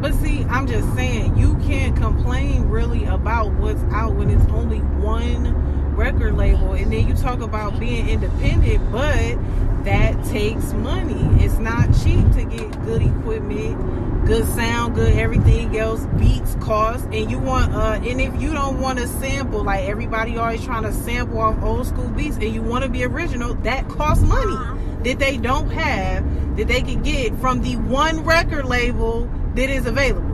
But 0.00 0.14
see, 0.14 0.44
I'm 0.44 0.66
just 0.66 0.92
saying, 0.94 1.36
you 1.36 1.56
can't 1.66 1.96
complain 1.96 2.68
really 2.68 3.04
about 3.04 3.52
what's 3.54 3.82
out 3.92 4.16
when 4.16 4.30
it's 4.30 4.50
only 4.50 4.78
one 4.78 5.54
record 5.94 6.36
label. 6.36 6.72
And 6.72 6.92
then 6.92 7.06
you 7.06 7.14
talk 7.14 7.40
about 7.40 7.78
being 7.78 8.08
independent, 8.08 8.90
but 8.90 9.36
that 9.84 10.24
takes 10.26 10.72
money. 10.72 11.44
It's 11.44 11.58
not 11.58 11.86
cheap 12.02 12.30
to 12.32 12.44
get 12.44 12.84
good 12.84 13.02
equipment, 13.02 14.07
good 14.28 14.46
sound, 14.48 14.94
good 14.94 15.14
everything 15.16 15.76
else, 15.78 16.04
beats, 16.18 16.54
cost, 16.60 17.04
and 17.06 17.30
you 17.30 17.38
want 17.38 17.72
uh 17.74 17.98
and 18.04 18.20
if 18.20 18.38
you 18.40 18.52
don't 18.52 18.78
want 18.78 18.98
to 18.98 19.08
sample 19.08 19.64
like 19.64 19.88
everybody 19.88 20.36
always 20.36 20.62
trying 20.62 20.82
to 20.82 20.92
sample 20.92 21.38
off 21.38 21.60
old 21.62 21.86
school 21.86 22.08
beats 22.10 22.36
and 22.36 22.54
you 22.54 22.60
want 22.62 22.84
to 22.84 22.90
be 22.90 23.02
original 23.04 23.54
that 23.54 23.88
costs 23.88 24.22
money 24.22 24.54
that 25.02 25.18
they 25.18 25.38
don't 25.38 25.70
have 25.70 26.56
that 26.58 26.68
they 26.68 26.82
can 26.82 27.02
get 27.02 27.34
from 27.40 27.62
the 27.62 27.76
one 27.76 28.22
record 28.24 28.66
label 28.66 29.24
that 29.54 29.70
is 29.70 29.86
available 29.86 30.26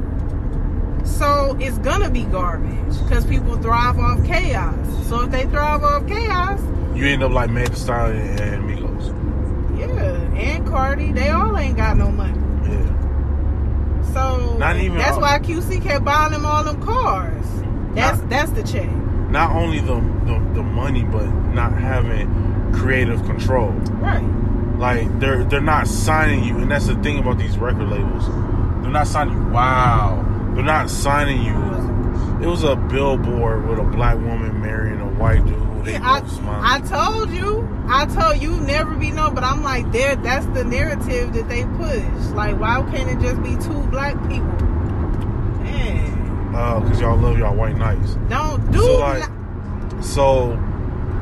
so 1.05 1.57
it's 1.61 1.79
gonna 1.79 2.11
be 2.11 2.25
garbage 2.25 2.99
because 3.05 3.25
people 3.27 3.57
thrive 3.59 3.99
off 3.99 4.25
chaos 4.27 4.75
so 5.09 5.21
if 5.23 5.31
they 5.31 5.45
thrive 5.45 5.85
off 5.85 6.05
chaos 6.09 6.61
You 6.97 7.07
end 7.07 7.23
up 7.23 7.31
like 7.31 7.51
Meg 7.51 7.69
Thee 7.69 7.77
Stallion 7.77 8.39
and 8.41 8.65
Migos. 8.65 9.79
yeah 9.79 10.41
and 10.41 10.67
cardi 10.67 11.13
they 11.13 11.29
all 11.29 11.57
ain't 11.57 11.77
got 11.77 11.97
no 11.97 12.11
money 12.11 12.33
Yeah. 12.33 12.54
So 14.15 14.57
Not 14.59 14.77
even 14.77 14.97
that's 14.99 15.17
all- 15.17 15.21
why 15.23 15.39
QC 15.41 15.83
kept 15.83 16.05
buying 16.05 16.33
them 16.33 16.47
all 16.47 16.65
them 16.65 16.81
cars 16.83 17.45
that's 17.95 18.21
Not- 18.21 18.31
that's 18.31 18.51
the 18.53 18.63
check 18.63 18.89
Not 19.31 19.51
only 19.53 19.81
the, 19.81 19.97
the 20.27 20.41
the 20.55 20.63
money, 20.63 21.03
but 21.03 21.27
not 21.53 21.73
having 21.73 22.73
creative 22.73 23.25
control. 23.25 23.71
right 24.01 24.25
Like 24.79 25.19
they're 25.21 25.45
they're 25.45 25.61
not 25.61 25.87
signing 25.89 26.45
you, 26.45 26.57
and 26.59 26.71
that's 26.71 26.87
the 26.87 26.95
thing 26.97 27.19
about 27.19 27.39
these 27.39 27.57
record 27.59 27.89
labels. 27.89 28.27
They're 28.83 28.91
not 28.93 29.07
signing 29.07 29.35
you. 29.37 29.49
Wow. 29.53 30.25
They're 30.55 30.65
not 30.65 30.91
signing 30.91 31.43
you. 31.43 31.55
It 32.43 32.47
was 32.49 32.63
a 32.65 32.75
billboard 32.77 33.67
with 33.69 33.79
a 33.79 33.83
black 33.85 34.17
woman 34.17 34.61
marrying 34.61 35.01
a 35.01 35.07
white 35.07 35.45
dude. 35.47 35.57
They 35.85 35.97
I. 35.97 36.21
I 36.77 36.81
told 36.81 37.31
you, 37.31 37.69
I 37.89 38.07
told 38.07 38.41
you 38.43 38.59
never 38.61 38.95
be 38.95 39.11
known, 39.11 39.35
but 39.35 39.45
I'm 39.45 39.63
like, 39.63 39.91
there. 39.93 40.17
That's 40.17 40.47
the 40.47 40.65
narrative 40.65 41.33
that 41.35 41.49
they 41.49 41.65
push. 41.65 42.31
Like, 42.35 42.59
why 42.59 42.83
can't 42.91 43.11
it 43.11 43.21
just 43.21 43.43
be 43.43 43.57
two 43.57 43.81
black 43.89 44.15
people? 44.29 44.47
Man, 45.63 46.83
because 46.83 47.01
y'all 47.01 47.17
love 47.19 47.39
y'all 47.39 47.55
white 47.55 47.77
knights. 47.77 48.15
don't 48.29 48.71
do. 48.73 48.79
So, 48.81 48.99
like- 48.99 49.29
So 50.03 50.59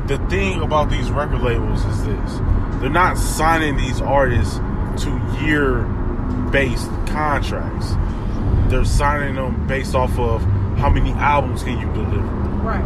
the 0.07 0.19
thing 0.29 0.61
about 0.63 0.91
these 0.91 1.11
record 1.11 1.43
labels 1.43 1.85
is 1.85 2.05
this: 2.05 2.33
they're 2.81 2.91
not 2.91 3.17
signing 3.19 3.77
these 3.77 4.01
artists 4.01 4.57
to 5.05 5.11
year-based 5.45 6.89
contracts. 7.07 7.95
They're 8.69 8.85
signing 8.85 9.35
them 9.37 9.67
based 9.67 9.95
off 9.95 10.19
of 10.19 10.43
how 10.79 10.89
many 10.91 11.13
albums 11.13 11.63
can 11.63 11.79
you 11.79 11.87
deliver. 11.93 12.23
right, 12.63 12.83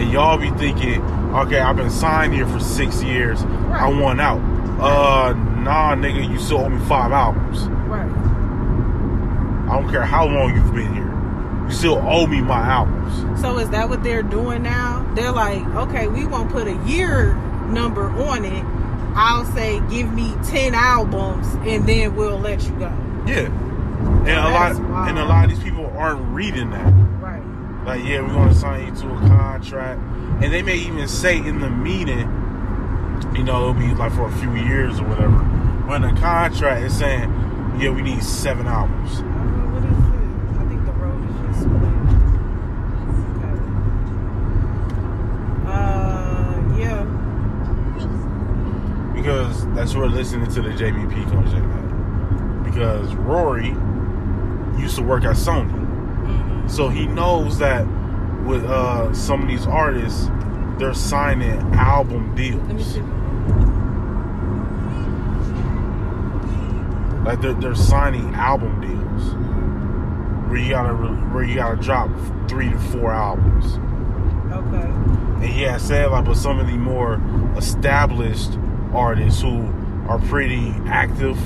And 0.00 0.10
y'all 0.10 0.36
be 0.38 0.50
thinking, 0.50 1.00
okay, 1.34 1.60
I've 1.60 1.76
been 1.76 1.90
signed 1.90 2.34
here 2.34 2.46
for 2.46 2.60
six 2.60 3.02
years. 3.02 3.42
I 3.42 3.46
Right. 3.90 4.00
want 4.02 4.20
out. 4.20 4.40
Uh, 4.80 5.32
nah, 5.60 5.94
nigga, 5.94 6.28
you 6.28 6.38
still 6.38 6.58
owe 6.64 6.68
me 6.68 6.78
five 6.86 7.12
albums. 7.12 7.68
right. 7.88 8.10
I 9.68 9.80
don't 9.80 9.90
care 9.90 10.02
how 10.02 10.26
long 10.26 10.54
you've 10.54 10.74
been 10.74 10.92
here. 10.94 11.10
You 11.66 11.70
still 11.72 12.02
owe 12.06 12.26
me 12.26 12.40
my 12.42 12.60
albums. 12.60 13.40
So 13.40 13.58
is 13.58 13.70
that 13.70 13.88
what 13.88 14.02
they're 14.02 14.22
doing 14.22 14.62
now? 14.62 15.04
They're 15.14 15.32
like, 15.32 15.64
okay, 15.76 16.06
we 16.08 16.26
won't 16.26 16.50
put 16.50 16.66
a 16.68 16.74
year 16.86 17.34
number 17.68 18.10
on 18.10 18.44
it. 18.44 18.64
I'll 19.16 19.44
say, 19.46 19.80
give 19.90 20.12
me 20.12 20.34
ten 20.44 20.74
albums, 20.74 21.46
and 21.66 21.86
then 21.86 22.14
we'll 22.16 22.38
let 22.38 22.64
you 22.64 22.72
go. 22.72 22.92
Yeah. 23.26 23.46
And 24.26 24.28
a 24.28 24.50
lot 24.50 24.78
wild. 24.80 25.08
and 25.08 25.18
a 25.18 25.24
lot 25.24 25.44
of 25.44 25.50
these 25.50 25.62
people 25.62 25.90
aren't 25.96 26.20
reading 26.34 26.70
that. 26.70 26.92
Like, 27.84 28.02
yeah, 28.02 28.22
we're 28.22 28.28
gonna 28.28 28.54
sign 28.54 28.86
you 28.86 28.94
to 29.02 29.14
a 29.14 29.18
contract. 29.28 30.00
And 30.42 30.52
they 30.52 30.62
may 30.62 30.76
even 30.76 31.06
say 31.06 31.36
in 31.36 31.60
the 31.60 31.68
meeting, 31.68 32.30
you 33.36 33.44
know, 33.44 33.60
it'll 33.60 33.74
be 33.74 33.92
like 33.94 34.12
for 34.12 34.26
a 34.26 34.32
few 34.38 34.54
years 34.54 34.98
or 34.98 35.08
whatever. 35.08 35.38
When 35.86 36.00
the 36.00 36.18
contract 36.18 36.82
is 36.82 36.96
saying, 36.96 37.30
yeah, 37.78 37.90
we 37.90 38.00
need 38.00 38.22
seven 38.22 38.66
albums. 38.66 39.20
What 39.20 39.84
is 39.84 39.90
it? 39.90 40.60
I 40.60 40.66
think 40.66 40.84
the 40.86 40.92
road 40.92 41.28
is 41.28 41.36
just 41.46 41.66
uh, 45.66 46.54
yeah. 46.78 47.04
Because 49.14 49.66
that's 49.74 49.94
where 49.94 50.06
listening 50.06 50.50
to 50.52 50.62
the 50.62 50.70
JBP 50.70 51.30
comes 51.30 51.52
in. 51.52 52.62
Because 52.62 53.14
Rory 53.14 53.76
used 54.80 54.96
to 54.96 55.02
work 55.02 55.24
at 55.24 55.36
Sony. 55.36 55.83
So 56.66 56.88
he 56.88 57.06
knows 57.06 57.58
that 57.58 57.86
with 58.44 58.64
uh, 58.64 59.12
some 59.14 59.42
of 59.42 59.48
these 59.48 59.66
artists, 59.66 60.28
they're 60.78 60.94
signing 60.94 61.60
album 61.74 62.34
deals. 62.34 62.62
Let 62.66 62.76
me 62.76 62.82
see. 62.82 63.00
Like 67.24 67.40
they're, 67.40 67.54
they're 67.54 67.74
signing 67.74 68.34
album 68.34 68.80
deals 68.80 69.34
where 70.50 70.58
you 70.60 70.70
gotta 70.70 70.92
where 71.32 71.42
you 71.42 71.54
gotta 71.54 71.80
drop 71.80 72.10
three 72.48 72.68
to 72.70 72.78
four 72.78 73.12
albums. 73.12 73.78
Okay. 74.52 75.46
And 75.46 75.54
yeah, 75.58 75.78
said 75.78 76.10
like, 76.10 76.26
but 76.26 76.36
some 76.36 76.58
of 76.60 76.66
the 76.66 76.76
more 76.76 77.20
established 77.56 78.58
artists 78.92 79.40
who 79.40 79.62
are 80.08 80.18
pretty 80.28 80.74
active 80.86 81.38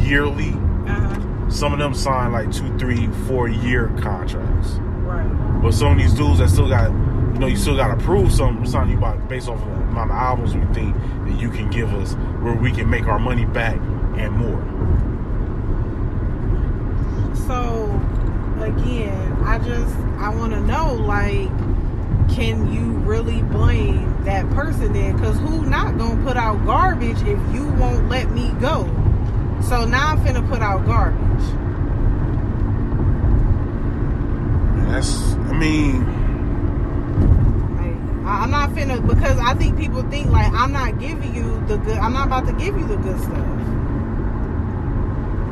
yearly, 0.00 0.50
Uh 0.86 1.00
huh. 1.00 1.20
Some 1.48 1.72
of 1.72 1.78
them 1.78 1.94
sign 1.94 2.32
like 2.32 2.50
two, 2.52 2.76
three, 2.78 3.08
four 3.26 3.48
year 3.48 3.88
contracts. 4.00 4.70
Right. 5.02 5.60
But 5.62 5.72
some 5.72 5.92
of 5.92 5.98
these 5.98 6.14
dudes 6.14 6.38
that 6.38 6.48
still 6.48 6.68
got, 6.68 6.90
you 6.90 7.38
know, 7.38 7.46
you 7.46 7.56
still 7.56 7.76
got 7.76 7.96
to 7.96 8.04
prove 8.04 8.32
something. 8.32 8.60
We're 8.60 8.70
signing 8.70 8.94
you 8.94 9.00
by 9.00 9.16
based 9.16 9.48
off 9.48 9.60
of 9.60 9.66
the 9.66 9.74
amount 9.74 10.10
of 10.10 10.16
albums 10.16 10.54
we 10.54 10.64
think 10.74 10.96
that 11.26 11.40
you 11.40 11.50
can 11.50 11.70
give 11.70 11.92
us, 11.94 12.14
where 12.42 12.54
we 12.54 12.72
can 12.72 12.88
make 12.88 13.06
our 13.06 13.18
money 13.18 13.44
back 13.44 13.76
and 14.16 14.32
more. 14.32 14.62
So, 17.46 17.84
again, 18.60 19.32
I 19.44 19.58
just 19.58 19.94
I 20.18 20.30
want 20.30 20.52
to 20.52 20.60
know 20.60 20.94
like, 20.94 21.48
can 22.34 22.72
you 22.72 22.92
really 23.00 23.42
blame 23.42 24.24
that 24.24 24.48
person 24.50 24.92
then? 24.92 25.16
Because 25.16 25.38
who 25.38 25.66
not 25.66 25.98
gonna 25.98 26.22
put 26.24 26.36
out 26.36 26.64
garbage 26.64 27.20
if 27.20 27.38
you 27.54 27.66
won't 27.78 28.08
let 28.08 28.30
me 28.30 28.50
go? 28.60 28.84
So 29.68 29.84
now 29.84 30.12
I'm 30.12 30.18
finna 30.18 30.46
put 30.48 30.60
out 30.60 30.84
garbage. 30.84 31.20
And 34.78 34.90
that's, 34.90 35.34
I 35.34 35.52
mean, 35.64 36.02
I'm 38.26 38.50
not 38.50 38.70
finna 38.70 39.06
because 39.06 39.38
I 39.38 39.54
think 39.54 39.78
people 39.78 40.02
think 40.10 40.30
like 40.30 40.52
I'm 40.52 40.72
not 40.72 40.98
giving 40.98 41.34
you 41.34 41.64
the 41.66 41.78
good. 41.78 41.98
I'm 41.98 42.12
not 42.12 42.26
about 42.26 42.46
to 42.46 42.52
give 42.52 42.78
you 42.78 42.86
the 42.86 42.96
good 42.96 43.18
stuff. 43.18 43.48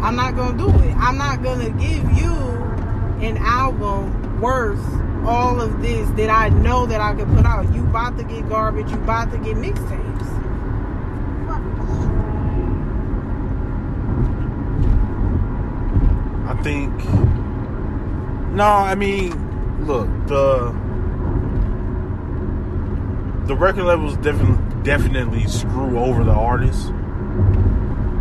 I'm 0.02 0.16
not 0.16 0.36
gonna 0.36 0.58
do 0.58 0.68
it. 0.68 0.94
I'm 0.96 1.16
not 1.16 1.42
gonna 1.42 1.70
give 1.70 2.04
you 2.12 2.32
an 3.26 3.36
album 3.38 4.40
worth 4.40 4.84
all 5.24 5.60
of 5.60 5.80
this 5.80 6.08
that 6.10 6.28
I 6.28 6.48
know 6.48 6.86
that 6.86 7.00
I 7.00 7.14
can 7.14 7.34
put 7.34 7.46
out. 7.46 7.72
You 7.74 7.84
about 7.84 8.18
to 8.18 8.24
get 8.24 8.48
garbage. 8.48 8.90
You 8.90 8.96
about 8.96 9.30
to 9.32 9.38
get 9.38 9.56
mixtapes. 9.56 10.28
I 16.48 16.62
think. 16.62 16.92
No, 18.52 18.66
I 18.66 18.94
mean, 18.94 19.51
look 19.83 20.09
the 20.26 20.72
the 23.47 23.57
record 23.57 23.85
labels 23.85 24.16
definitely 24.18 24.83
definitely 24.83 25.47
screw 25.47 25.99
over 25.99 26.24
the 26.24 26.33
artists, 26.33 26.91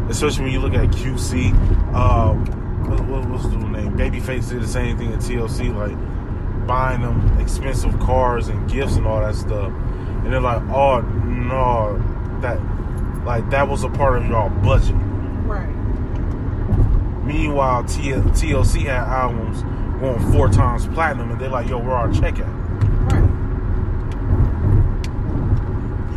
especially 0.10 0.46
when 0.46 0.54
you 0.54 0.60
look 0.60 0.74
at 0.74 0.90
QC. 0.90 1.52
Um, 1.94 2.46
what, 2.88 3.02
what 3.06 3.30
was 3.30 3.44
the 3.44 3.58
name? 3.58 3.98
Babyface 3.98 4.50
did 4.50 4.62
the 4.62 4.68
same 4.68 4.98
thing 4.98 5.14
at 5.14 5.20
TLC, 5.20 5.74
like 5.76 6.68
buying 6.68 7.02
them 7.02 7.40
expensive 7.40 7.98
cars 8.00 8.48
and 8.48 8.70
gifts 8.70 8.96
and 8.96 9.06
all 9.06 9.22
that 9.22 9.36
stuff, 9.36 9.72
and 9.72 10.34
they're 10.34 10.42
like, 10.42 10.62
oh 10.70 11.02
no, 11.02 11.98
that 12.42 12.60
like 13.26 13.50
that 13.52 13.68
was 13.68 13.84
a 13.84 13.90
part 13.90 14.18
of 14.18 14.28
y'all 14.28 14.50
budget. 14.50 14.96
Right. 15.46 15.70
Meanwhile, 17.24 17.84
T- 17.86 18.12
TLC 18.12 18.82
had 18.82 19.08
albums 19.08 19.64
going 20.02 20.32
four 20.32 20.50
times 20.50 20.88
platinum, 20.88 21.32
and 21.32 21.40
they're 21.40 21.50
like, 21.50 21.70
"Yo, 21.70 21.78
where 21.78 21.92
are 21.92 22.08
our 22.08 22.14
check 22.14 22.40
at?" 22.40 22.48
Right. 23.12 23.30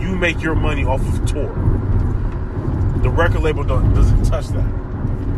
You 0.01 0.17
make 0.17 0.43
your 0.43 0.55
money 0.55 0.85
off 0.85 1.01
of 1.07 1.25
tour. 1.27 1.55
The 3.03 3.11
record 3.11 3.43
label 3.43 3.65
don't, 3.65 3.95
doesn't 3.95 4.25
touch 4.25 4.49
that. 4.49 4.67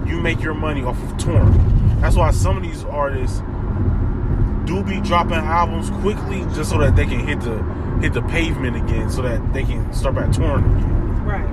You 0.06 0.20
make 0.20 0.40
your 0.40 0.54
money 0.54 0.84
off 0.84 1.02
of 1.02 1.16
touring. 1.18 1.98
That's 2.00 2.14
why 2.16 2.30
some 2.30 2.56
of 2.56 2.62
these 2.62 2.84
artists 2.84 3.42
do 4.66 4.82
be 4.82 5.00
dropping 5.00 5.34
albums 5.34 5.90
quickly, 6.00 6.40
just 6.54 6.70
so 6.70 6.78
that 6.78 6.94
they 6.94 7.06
can 7.06 7.20
hit 7.20 7.40
the 7.40 7.62
hit 8.00 8.12
the 8.12 8.22
pavement 8.22 8.76
again, 8.76 9.10
so 9.10 9.22
that 9.22 9.52
they 9.52 9.64
can 9.64 9.92
start 9.92 10.14
back 10.14 10.30
touring 10.32 10.64
again. 10.64 11.24
Right. 11.24 11.46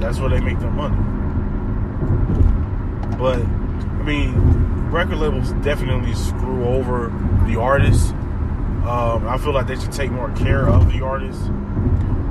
That's 0.00 0.18
where 0.18 0.28
they 0.28 0.40
make 0.40 0.58
their 0.60 0.70
money. 0.70 0.96
But 3.16 3.38
I 3.40 4.02
mean, 4.02 4.83
record 4.94 5.18
labels 5.18 5.50
definitely 5.64 6.14
screw 6.14 6.64
over 6.66 7.12
the 7.48 7.58
artists. 7.58 8.10
Um, 8.10 9.26
I 9.26 9.38
feel 9.38 9.52
like 9.52 9.66
they 9.66 9.74
should 9.74 9.90
take 9.90 10.12
more 10.12 10.30
care 10.36 10.68
of 10.68 10.92
the 10.92 11.04
artists 11.04 11.42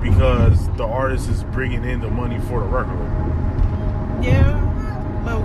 because 0.01 0.70
the 0.78 0.86
artist 0.86 1.30
is 1.30 1.43
bringing 1.45 1.84
in 1.84 1.99
the 1.99 2.09
money 2.09 2.39
for 2.47 2.61
the 2.61 2.66
record 2.68 2.97
label. 2.97 4.24
Yeah. 4.24 4.61
But 5.26 5.41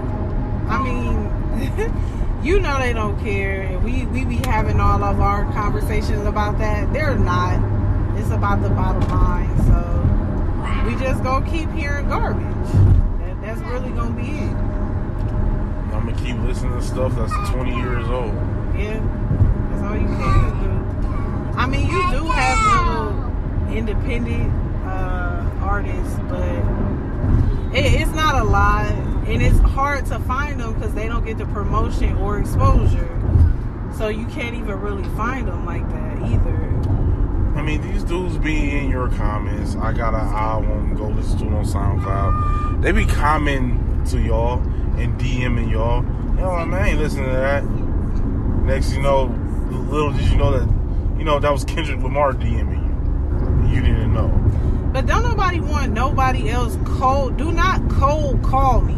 I 0.70 0.80
mean, 0.80 2.40
you 2.44 2.60
know 2.60 2.78
they 2.78 2.92
don't 2.92 3.18
care. 3.18 3.76
We 3.80 4.06
we 4.06 4.24
be 4.24 4.36
having 4.36 4.78
all 4.78 5.02
of 5.02 5.18
our 5.18 5.42
conversations 5.52 6.24
about 6.24 6.58
that. 6.58 6.92
They're 6.92 7.16
not. 7.18 7.58
It's 8.16 8.30
about 8.30 8.62
the 8.62 8.70
bottom 8.70 9.02
line. 9.08 9.58
So 9.66 10.86
we 10.86 10.94
just 11.02 11.24
gonna 11.24 11.50
keep 11.50 11.68
hearing 11.72 12.08
garbage. 12.08 12.44
That, 13.18 13.40
that's 13.42 13.60
really 13.62 13.90
gonna 13.90 14.14
be 14.14 14.28
it. 14.28 14.68
I'm 15.98 16.06
gonna 16.06 16.17
keep 16.28 16.40
listening 16.42 16.78
to 16.78 16.82
stuff 16.82 17.14
that's 17.16 17.50
20 17.50 17.74
years 17.74 18.06
old. 18.08 18.34
Yeah, 18.76 19.00
that's 19.70 19.82
all 19.82 19.96
you 19.96 20.06
can 20.06 20.62
do. 20.62 21.58
I 21.58 21.66
mean, 21.66 21.86
you 21.86 22.02
do 22.10 22.24
have 22.26 23.66
little 23.66 23.76
independent 23.76 24.52
uh, 24.84 25.50
artists, 25.62 26.18
but 26.28 27.74
it, 27.74 28.02
it's 28.02 28.10
not 28.10 28.34
a 28.34 28.44
lot, 28.44 28.92
and 29.26 29.42
it's 29.42 29.58
hard 29.58 30.04
to 30.06 30.18
find 30.20 30.60
them 30.60 30.74
because 30.74 30.92
they 30.92 31.08
don't 31.08 31.24
get 31.24 31.38
the 31.38 31.46
promotion 31.46 32.14
or 32.18 32.38
exposure. 32.38 33.14
So 33.96 34.08
you 34.08 34.26
can't 34.26 34.54
even 34.54 34.80
really 34.80 35.08
find 35.16 35.48
them 35.48 35.64
like 35.64 35.88
that 35.88 36.18
either. 36.30 37.58
I 37.58 37.62
mean, 37.62 37.80
these 37.80 38.04
dudes 38.04 38.36
be 38.36 38.76
in 38.76 38.90
your 38.90 39.08
comments. 39.08 39.76
I 39.76 39.94
got 39.94 40.12
an 40.12 40.20
album, 40.20 40.94
go 40.94 41.08
listen 41.08 41.38
to 41.38 41.46
it 41.46 41.52
on 41.52 41.64
SoundCloud. 41.64 42.82
They 42.82 42.92
be 42.92 43.06
commenting 43.06 44.04
to 44.10 44.20
y'all 44.20 44.62
and 44.98 45.18
DMing 45.20 45.70
y'all. 45.70 46.04
You 46.04 46.42
know, 46.42 46.66
man, 46.66 46.74
I 46.74 46.88
ain't 46.90 46.98
listening 46.98 47.26
to 47.26 47.32
that. 47.32 47.64
Next, 48.64 48.92
you 48.92 49.02
know, 49.02 49.24
little 49.90 50.12
did 50.12 50.28
you 50.28 50.36
know 50.36 50.58
that, 50.58 51.18
you 51.18 51.24
know, 51.24 51.38
that 51.40 51.50
was 51.50 51.64
Kendrick 51.64 52.00
Lamar 52.02 52.32
DMing 52.32 52.88
you. 53.68 53.74
You 53.74 53.80
didn't 53.82 54.14
know. 54.14 54.28
But 54.92 55.06
don't 55.06 55.22
nobody 55.22 55.60
want 55.60 55.92
nobody 55.92 56.50
else 56.50 56.76
cold. 56.84 57.36
Do 57.36 57.52
not 57.52 57.88
cold 57.90 58.42
call 58.42 58.80
me. 58.80 58.96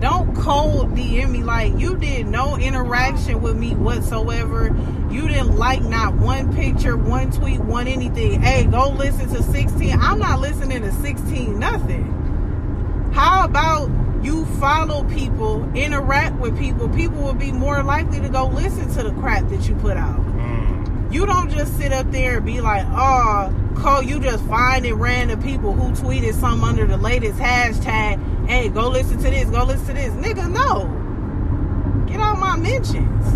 Don't 0.00 0.36
cold 0.36 0.94
DM 0.94 1.30
me 1.30 1.42
like 1.42 1.78
you 1.78 1.96
did 1.96 2.26
no 2.26 2.58
interaction 2.58 3.40
with 3.40 3.56
me 3.56 3.74
whatsoever. 3.74 4.66
You 5.10 5.26
didn't 5.28 5.56
like 5.56 5.82
not 5.82 6.14
one 6.14 6.54
picture, 6.54 6.96
one 6.96 7.30
tweet, 7.30 7.60
one 7.60 7.86
anything. 7.86 8.42
Hey, 8.42 8.64
go 8.66 8.90
listen 8.90 9.28
to 9.30 9.42
16. 9.42 9.98
I'm 9.98 10.18
not 10.18 10.40
listening 10.40 10.82
to 10.82 10.92
16 10.92 11.58
nothing. 11.58 13.10
How 13.14 13.44
about 13.44 13.88
you 14.24 14.46
follow 14.58 15.04
people, 15.04 15.70
interact 15.74 16.36
with 16.40 16.58
people, 16.58 16.88
people 16.88 17.22
will 17.22 17.34
be 17.34 17.52
more 17.52 17.82
likely 17.82 18.20
to 18.20 18.28
go 18.28 18.46
listen 18.46 18.88
to 18.94 19.02
the 19.02 19.12
crap 19.20 19.48
that 19.50 19.68
you 19.68 19.74
put 19.76 19.96
out. 19.96 20.18
Mm. 20.18 21.12
You 21.12 21.26
don't 21.26 21.50
just 21.50 21.76
sit 21.76 21.92
up 21.92 22.10
there 22.10 22.38
and 22.38 22.46
be 22.46 22.60
like, 22.60 22.86
oh, 22.88 23.52
call 23.76 24.02
you 24.02 24.18
just 24.20 24.44
finding 24.46 24.94
random 24.94 25.42
people 25.42 25.72
who 25.72 25.92
tweeted 25.92 26.34
something 26.34 26.66
under 26.66 26.86
the 26.86 26.96
latest 26.96 27.38
hashtag. 27.38 28.48
Hey, 28.48 28.68
go 28.68 28.88
listen 28.88 29.18
to 29.18 29.30
this, 29.30 29.48
go 29.50 29.64
listen 29.64 29.86
to 29.88 29.92
this. 29.92 30.12
Nigga, 30.14 30.50
no. 30.50 32.06
Get 32.06 32.20
out 32.20 32.38
my 32.38 32.56
mentions. 32.56 33.34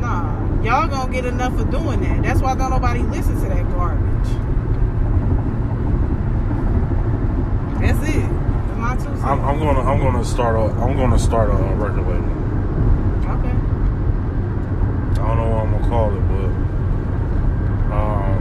Nah. 0.00 0.62
Y'all 0.62 0.88
gonna 0.88 1.12
get 1.12 1.24
enough 1.24 1.58
of 1.58 1.70
doing 1.70 2.00
that. 2.00 2.22
That's 2.22 2.40
why 2.40 2.54
don't 2.54 2.70
nobody 2.70 3.00
listen 3.02 3.40
to 3.40 3.48
that 3.48 3.68
garbage. 3.70 4.28
That's 7.80 8.16
it. 8.16 8.35
My. 9.04 9.30
I'm, 9.30 9.44
I'm 9.44 9.58
gonna, 9.58 9.80
I'm 9.80 9.98
gonna 10.00 10.24
start 10.24 10.56
a, 10.56 10.72
I'm 10.80 10.96
gonna 10.96 11.18
start 11.18 11.50
a 11.50 11.54
record 11.74 12.06
label. 12.06 12.30
okay. 13.32 13.54
I 15.20 15.26
don't 15.26 15.36
know 15.36 15.48
what 15.50 15.62
I'm 15.62 15.70
gonna 15.72 15.88
call 15.88 16.16
it, 16.16 16.20
but 16.28 16.50
um, 17.92 18.40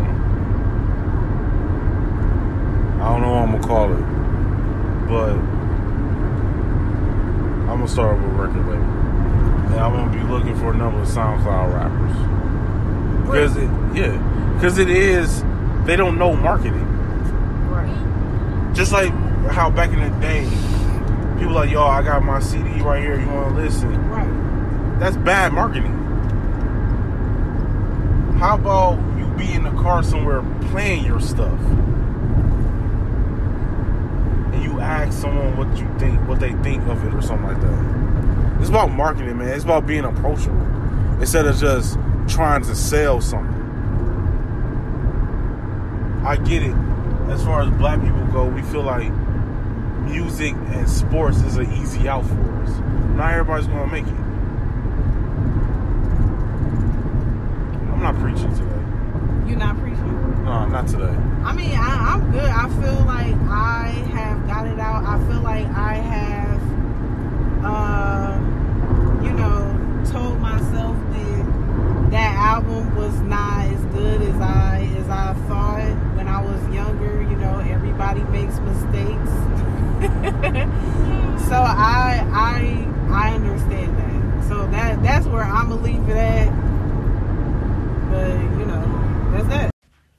I 3.01 3.03
don't 3.11 3.21
know 3.21 3.31
what 3.31 3.43
I'm 3.43 3.51
gonna 3.51 3.67
call 3.67 3.93
it, 3.93 4.03
but 5.07 5.35
I'm 7.71 7.77
gonna 7.79 7.87
start 7.87 8.17
with 8.17 8.25
a 8.25 8.33
record 8.33 8.65
label, 8.67 8.83
and 8.83 9.75
I'm 9.75 9.91
gonna 9.93 10.11
be 10.11 10.23
looking 10.31 10.55
for 10.57 10.71
a 10.71 10.75
number 10.75 10.99
of 11.01 11.07
SoundCloud 11.07 11.73
rappers 11.73 12.15
because 13.25 13.57
it, 13.57 13.69
yeah, 13.95 14.53
because 14.55 14.77
it 14.77 14.89
is 14.89 15.43
they 15.85 15.95
don't 15.95 16.17
know 16.17 16.35
marketing. 16.35 16.87
Right. 17.69 18.73
Just 18.73 18.91
like 18.91 19.13
how 19.51 19.69
back 19.69 19.91
in 19.91 19.99
the 19.99 20.09
day, 20.19 20.43
people 21.37 21.53
like, 21.53 21.69
yo, 21.69 21.83
I 21.83 22.01
got 22.01 22.23
my 22.23 22.39
CD 22.39 22.81
right 22.81 23.01
here. 23.01 23.19
You 23.19 23.27
want 23.27 23.55
to 23.55 23.61
listen? 23.61 24.09
Right. 24.09 24.99
That's 24.99 25.17
bad 25.17 25.53
marketing. 25.53 25.93
How 28.39 28.55
about 28.55 28.99
you 29.17 29.25
be 29.37 29.53
in 29.53 29.63
the 29.63 29.71
car 29.81 30.03
somewhere 30.03 30.41
playing 30.69 31.05
your 31.05 31.19
stuff? 31.19 31.59
And 34.53 34.63
you 34.63 34.79
ask 34.79 35.19
someone 35.21 35.55
what 35.57 35.77
you 35.77 35.87
think, 35.99 36.19
what 36.27 36.39
they 36.39 36.53
think 36.63 36.83
of 36.87 37.05
it 37.05 37.13
or 37.13 37.21
something 37.21 37.47
like 37.47 37.61
that. 37.61 38.59
It's 38.59 38.69
about 38.69 38.91
marketing, 38.91 39.37
man. 39.37 39.49
It's 39.49 39.63
about 39.63 39.85
being 39.85 40.05
approachable. 40.05 40.61
Instead 41.19 41.45
of 41.45 41.57
just 41.57 41.97
trying 42.27 42.63
to 42.63 42.75
sell 42.75 43.21
something. 43.21 43.53
I 46.25 46.37
get 46.37 46.63
it. 46.63 46.75
As 47.29 47.43
far 47.43 47.61
as 47.61 47.69
black 47.71 48.01
people 48.01 48.25
go, 48.27 48.45
we 48.45 48.61
feel 48.63 48.83
like 48.83 49.11
music 50.05 50.53
and 50.53 50.89
sports 50.89 51.41
is 51.41 51.57
an 51.57 51.71
easy 51.73 52.07
out 52.07 52.25
for 52.25 52.63
us. 52.63 52.69
Not 53.15 53.33
everybody's 53.33 53.67
gonna 53.67 53.91
make 53.91 54.05
it. 54.05 54.13
I'm 57.91 58.01
not 58.01 58.15
preaching 58.15 58.53
today. 58.53 59.49
You're 59.49 59.57
not 59.57 59.77
preaching? 59.77 60.43
No, 60.43 60.67
not 60.67 60.87
today. 60.87 61.15
I 61.43 61.53
mean, 61.53 61.71
I, 61.71 62.13
I'm 62.13 62.31
good. 62.31 62.43
I 62.43 62.69
feel 62.81 63.05
like 63.05 63.35
I 63.49 63.87
have 64.11 64.47
got 64.47 64.67
it 64.67 64.79
out. 64.79 65.03
I 65.05 65.17
feel 65.27 65.41
like 65.41 65.65
I 65.67 65.93
have, 65.95 66.61
uh, 67.65 68.37
you 69.23 69.31
know, 69.33 70.03
told 70.11 70.39
myself 70.39 70.95
that 71.11 72.11
that 72.11 72.35
album 72.35 72.95
was 72.95 73.19
not 73.21 73.65
as 73.65 73.85
good 73.85 74.21
as 74.21 74.35
I 74.41 74.89
as 74.97 75.09
I 75.09 75.33
thought 75.47 75.95
when 76.15 76.27
I 76.27 76.41
was 76.41 76.61
younger. 76.73 77.21
You 77.21 77.37
know, 77.37 77.59
everybody 77.59 78.23
makes 78.25 78.59
mistakes. 78.59 79.24
so 81.47 81.55
I 81.55 82.25
I 82.31 82.87
I 83.09 83.33
understand 83.35 83.97
that. 83.97 84.47
So 84.47 84.67
that 84.67 85.01
that's 85.01 85.25
where 85.25 85.43
I'm 85.43 85.69
gonna 85.69 85.81
leave 85.81 86.09
it 86.09 86.17
at. 86.17 86.49
But 88.09 88.29
you 88.59 88.65
know, 88.65 89.31
that's 89.31 89.47
that. 89.47 89.71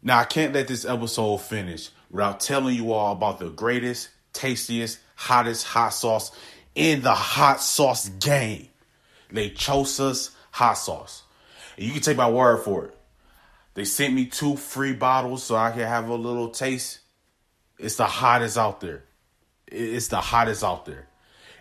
Now, 0.03 0.18
I 0.20 0.24
can't 0.24 0.55
let 0.55 0.68
this 0.68 0.84
episode 0.84 1.39
finish 1.39 1.91
without 2.11 2.41
telling 2.41 2.76
you 2.76 2.93
all 2.93 3.12
about 3.12 3.39
the 3.39 3.49
greatest, 3.49 4.09
tastiest, 4.32 4.99
hottest 5.16 5.66
hot 5.66 5.89
sauce 5.91 6.30
in 6.76 7.03
the 7.03 7.14
hot 7.14 7.61
sauce 7.61 8.09
game. 8.09 8.68
Lechosa's 9.32 10.30
hot 10.53 10.74
sauce. 10.74 11.22
And 11.76 11.87
you 11.87 11.93
can 11.93 12.03
take 12.03 12.16
my 12.16 12.30
word 12.30 12.59
for 12.64 12.87
it. 12.87 12.97
They 13.74 13.84
sent 13.84 14.14
me 14.14 14.26
two 14.26 14.57
free 14.57 14.93
bottles 14.93 15.43
so 15.43 15.57
I 15.57 15.70
can 15.70 15.80
have 15.80 16.09
a 16.09 16.14
little 16.14 16.51
taste. 16.51 17.01
It's 17.78 17.97
the 17.97 18.07
hottest 18.07 18.57
out 18.57 18.80
there. 18.80 19.05
It's 19.66 20.08
the 20.08 20.20
hottest 20.20 20.64
out 20.64 20.86
there. 20.86 21.06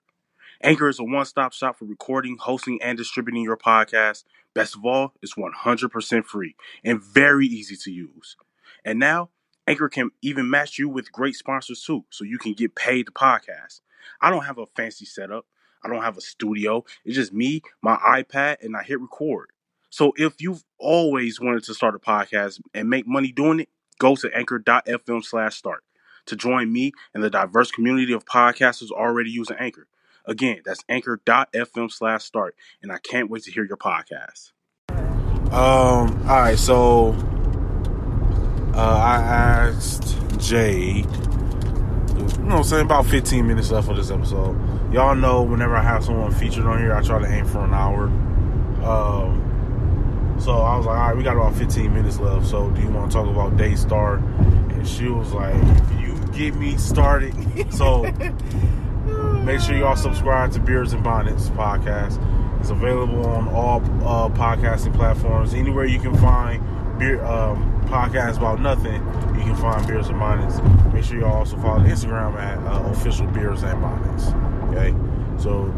Anchor 0.62 0.88
is 0.88 0.98
a 0.98 1.04
one 1.04 1.26
stop 1.26 1.52
shop 1.52 1.78
for 1.78 1.84
recording, 1.84 2.36
hosting, 2.38 2.80
and 2.82 2.96
distributing 2.96 3.42
your 3.42 3.56
podcast. 3.56 4.24
Best 4.54 4.76
of 4.76 4.84
all, 4.84 5.12
it's 5.20 5.34
100% 5.34 6.24
free 6.24 6.54
and 6.84 7.02
very 7.02 7.46
easy 7.46 7.76
to 7.76 7.90
use. 7.90 8.36
And 8.84 8.98
now, 8.98 9.30
Anchor 9.66 9.88
can 9.88 10.10
even 10.22 10.48
match 10.48 10.78
you 10.78 10.88
with 10.88 11.10
great 11.10 11.34
sponsors 11.34 11.82
too, 11.82 12.04
so 12.10 12.24
you 12.24 12.38
can 12.38 12.52
get 12.52 12.74
paid 12.74 13.06
to 13.06 13.12
podcast. 13.12 13.80
I 14.20 14.30
don't 14.30 14.44
have 14.44 14.58
a 14.58 14.66
fancy 14.66 15.06
setup, 15.06 15.46
I 15.82 15.88
don't 15.88 16.02
have 16.02 16.16
a 16.16 16.22
studio. 16.22 16.84
It's 17.04 17.16
just 17.16 17.32
me, 17.32 17.62
my 17.82 17.96
iPad, 17.96 18.56
and 18.62 18.76
I 18.76 18.82
hit 18.82 19.00
record. 19.00 19.50
So 19.90 20.12
if 20.16 20.40
you've 20.40 20.64
always 20.78 21.40
wanted 21.40 21.64
to 21.64 21.74
start 21.74 21.94
a 21.94 21.98
podcast 21.98 22.60
and 22.72 22.88
make 22.88 23.06
money 23.06 23.32
doing 23.32 23.60
it, 23.60 23.68
go 23.98 24.16
to 24.16 24.30
anchor.fm 24.36 25.24
slash 25.24 25.56
start 25.56 25.84
to 26.26 26.36
join 26.36 26.72
me 26.72 26.92
and 27.12 27.22
the 27.22 27.30
diverse 27.30 27.70
community 27.70 28.12
of 28.12 28.24
podcasters 28.24 28.90
already 28.90 29.30
using 29.30 29.56
Anchor. 29.58 29.86
Again, 30.26 30.62
that's 30.64 30.82
anchor.fm 30.88 31.92
slash 31.92 32.24
start. 32.24 32.56
And 32.82 32.90
I 32.90 32.98
can't 32.98 33.30
wait 33.30 33.42
to 33.44 33.52
hear 33.52 33.64
your 33.64 33.76
podcast. 33.76 34.52
Um, 35.52 36.22
all 36.28 36.40
right, 36.40 36.58
so 36.58 37.14
uh, 38.74 38.78
I 38.78 39.16
asked 39.16 40.16
Jade, 40.38 41.06
you 41.06 42.44
know 42.44 42.56
I'm 42.56 42.64
saying, 42.64 42.86
about 42.86 43.06
15 43.06 43.46
minutes 43.46 43.70
left 43.70 43.86
for 43.86 43.94
this 43.94 44.10
episode. 44.10 44.58
Y'all 44.92 45.14
know 45.14 45.42
whenever 45.42 45.76
I 45.76 45.82
have 45.82 46.04
someone 46.04 46.32
featured 46.32 46.64
on 46.64 46.78
here, 46.78 46.94
I 46.94 47.02
try 47.02 47.20
to 47.20 47.30
aim 47.30 47.46
for 47.46 47.64
an 47.64 47.74
hour. 47.74 48.04
Um, 48.84 50.36
so 50.40 50.52
I 50.52 50.76
was 50.76 50.86
like, 50.86 50.98
all 50.98 51.06
right, 51.08 51.16
we 51.16 51.22
got 51.22 51.36
about 51.36 51.54
15 51.54 51.94
minutes 51.94 52.18
left. 52.18 52.46
So 52.46 52.70
do 52.70 52.80
you 52.80 52.88
want 52.88 53.10
to 53.10 53.16
talk 53.16 53.28
about 53.28 53.56
Daystar? 53.56 54.16
And 54.16 54.86
she 54.86 55.08
was 55.08 55.32
like, 55.32 55.54
get 56.35 56.55
me 56.55 56.76
started. 56.76 57.35
So 57.72 58.03
make 59.45 59.61
sure 59.61 59.76
y'all 59.76 59.97
subscribe 59.97 60.53
to 60.53 60.61
Beers 60.61 60.93
and 60.93 61.03
Bonnets 61.03 61.49
podcast. 61.51 62.20
It's 62.61 62.70
available 62.70 63.26
on 63.26 63.49
all 63.49 63.80
uh, 63.80 64.28
podcasting 64.30 64.95
platforms. 64.95 65.55
Anywhere 65.55 65.85
you 65.85 66.01
can 66.01 66.16
find 66.16 66.62
beer 66.99 67.22
um, 67.24 67.82
podcasts 67.87 68.39
about 68.39 68.61
nothing, 68.61 68.95
you 69.37 69.43
can 69.45 69.57
find 69.57 69.87
Beers 69.87 70.09
and 70.09 70.18
Bonnets. 70.18 70.61
Make 70.93 71.05
sure 71.05 71.20
y'all 71.20 71.39
also 71.39 71.57
follow 71.59 71.80
Instagram 71.80 72.35
at 72.37 72.59
uh, 72.66 72.91
official 72.91 73.26
Beers 73.28 73.62
and 73.62 73.80
Bonnets. 73.80 74.28
Okay, 74.70 74.95
so 75.43 75.74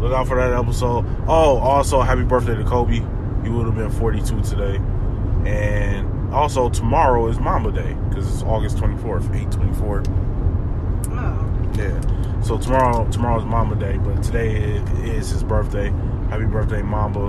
look 0.00 0.12
out 0.12 0.28
for 0.28 0.36
that 0.36 0.52
episode. 0.52 1.04
Oh, 1.26 1.58
also 1.58 2.00
happy 2.00 2.22
birthday 2.22 2.54
to 2.54 2.64
Kobe. 2.64 3.02
He 3.42 3.50
would 3.50 3.66
have 3.66 3.74
been 3.74 3.90
42 3.90 4.42
today. 4.42 4.76
And 5.44 6.17
also 6.32 6.68
tomorrow 6.68 7.28
is 7.28 7.38
Mamba 7.38 7.72
Day 7.72 7.94
because 8.08 8.32
it's 8.32 8.42
August 8.42 8.76
24th, 8.76 9.34
824. 9.34 10.02
Oh. 11.10 11.72
Yeah. 11.76 12.42
So 12.42 12.58
tomorrow, 12.58 13.08
tomorrow's 13.10 13.44
Mamba 13.44 13.74
Day, 13.76 13.98
but 13.98 14.22
today 14.22 14.56
is 15.02 15.30
his 15.30 15.42
birthday. 15.42 15.90
Happy 16.30 16.44
birthday, 16.44 16.82
Mamba. 16.82 17.26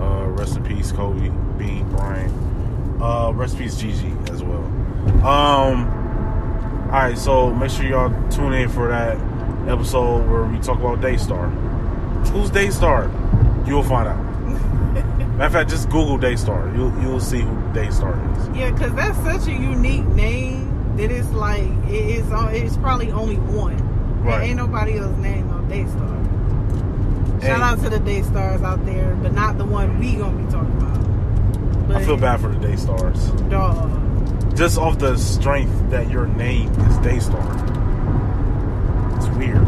Uh, 0.00 0.26
rest 0.28 0.56
in 0.56 0.64
peace, 0.64 0.92
Kobe, 0.92 1.28
Bean, 1.58 1.88
Bryant. 1.90 2.32
Uh, 3.02 3.32
rest 3.34 3.54
in 3.54 3.60
peace, 3.60 3.76
Gigi 3.76 4.12
as 4.30 4.42
well. 4.42 4.64
Um. 5.26 5.98
All 6.90 6.96
right, 6.96 7.16
so 7.16 7.54
make 7.54 7.70
sure 7.70 7.84
y'all 7.84 8.30
tune 8.30 8.52
in 8.52 8.68
for 8.68 8.88
that 8.88 9.16
episode 9.68 10.28
where 10.28 10.42
we 10.42 10.58
talk 10.58 10.80
about 10.80 11.00
Daystar. 11.00 11.48
Who's 12.32 12.50
Daystar? 12.50 13.08
You'll 13.64 13.84
find 13.84 14.08
out. 14.08 14.29
Matter 15.40 15.46
of 15.46 15.52
fact, 15.54 15.70
just 15.70 15.88
Google 15.88 16.18
Daystar. 16.18 16.70
You'll 16.76 16.92
you'll 17.00 17.18
see 17.18 17.40
who 17.40 17.72
Daystar 17.72 18.12
is. 18.36 18.48
Yeah, 18.58 18.72
because 18.72 18.92
that's 18.92 19.16
such 19.20 19.48
a 19.48 19.56
unique 19.56 20.04
name 20.08 20.96
that 20.98 21.10
it's 21.10 21.30
like 21.30 21.62
it 21.88 21.92
is. 22.18 22.30
Uh, 22.30 22.50
it's 22.52 22.76
probably 22.76 23.10
only 23.10 23.36
one. 23.36 23.78
There 24.22 24.32
Right. 24.32 24.48
ain't 24.48 24.56
nobody 24.58 24.98
else 24.98 25.16
named 25.16 25.50
on 25.50 25.66
Daystar. 25.66 27.40
Shout 27.40 27.62
out 27.62 27.82
to 27.82 27.88
the 27.88 28.00
Daystars 28.00 28.62
out 28.62 28.84
there, 28.84 29.14
but 29.22 29.32
not 29.32 29.56
the 29.56 29.64
one 29.64 29.98
we 29.98 30.16
gonna 30.16 30.36
be 30.36 30.52
talking 30.52 30.76
about. 30.76 31.88
But 31.88 31.96
I 31.96 32.04
feel 32.04 32.18
bad 32.18 32.38
for 32.42 32.48
the 32.48 32.58
Daystars. 32.58 33.48
Dog. 33.48 34.54
Just 34.54 34.76
off 34.76 34.98
the 34.98 35.16
strength 35.16 35.72
that 35.88 36.10
your 36.10 36.26
name 36.26 36.68
is 36.82 36.98
Daystar. 36.98 37.40
It's 39.16 39.28
weird. 39.38 39.66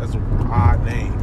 That's 0.00 0.14
an 0.14 0.48
odd 0.50 0.84
name. 0.84 1.16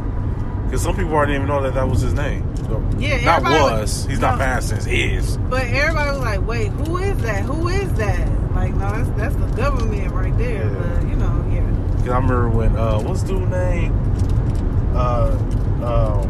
Because 0.70 0.84
some 0.84 0.94
people 0.94 1.12
already 1.14 1.32
even 1.34 1.48
know 1.48 1.60
that 1.62 1.74
that 1.74 1.88
was 1.88 2.00
his 2.00 2.14
name. 2.14 2.54
So, 2.66 2.80
Yeah, 2.96 3.24
not 3.24 3.42
was. 3.42 4.06
He's 4.06 4.20
not 4.20 4.38
no. 4.38 4.44
past 4.44 4.70
tense. 4.70 4.86
Is. 4.86 5.36
But 5.36 5.64
everybody 5.64 6.10
was 6.10 6.20
like, 6.20 6.46
"Wait, 6.46 6.68
who 6.68 6.98
is 6.98 7.18
that? 7.22 7.42
Who 7.42 7.66
is 7.66 7.92
that?" 7.94 8.52
Like, 8.54 8.72
no, 8.74 8.88
that's 8.92 9.08
that's 9.18 9.34
the 9.34 9.46
government 9.60 10.12
right 10.12 10.38
there. 10.38 10.70
Yeah. 10.70 10.94
But 11.00 11.08
you 11.08 11.16
know, 11.16 11.44
yeah. 11.52 11.62
Because 11.96 12.10
I 12.10 12.14
remember 12.18 12.50
when, 12.50 12.76
uh, 12.76 13.00
what's 13.00 13.24
dude 13.24 13.50
name? 13.50 13.92
Uh, 14.94 15.36
um, 15.82 16.28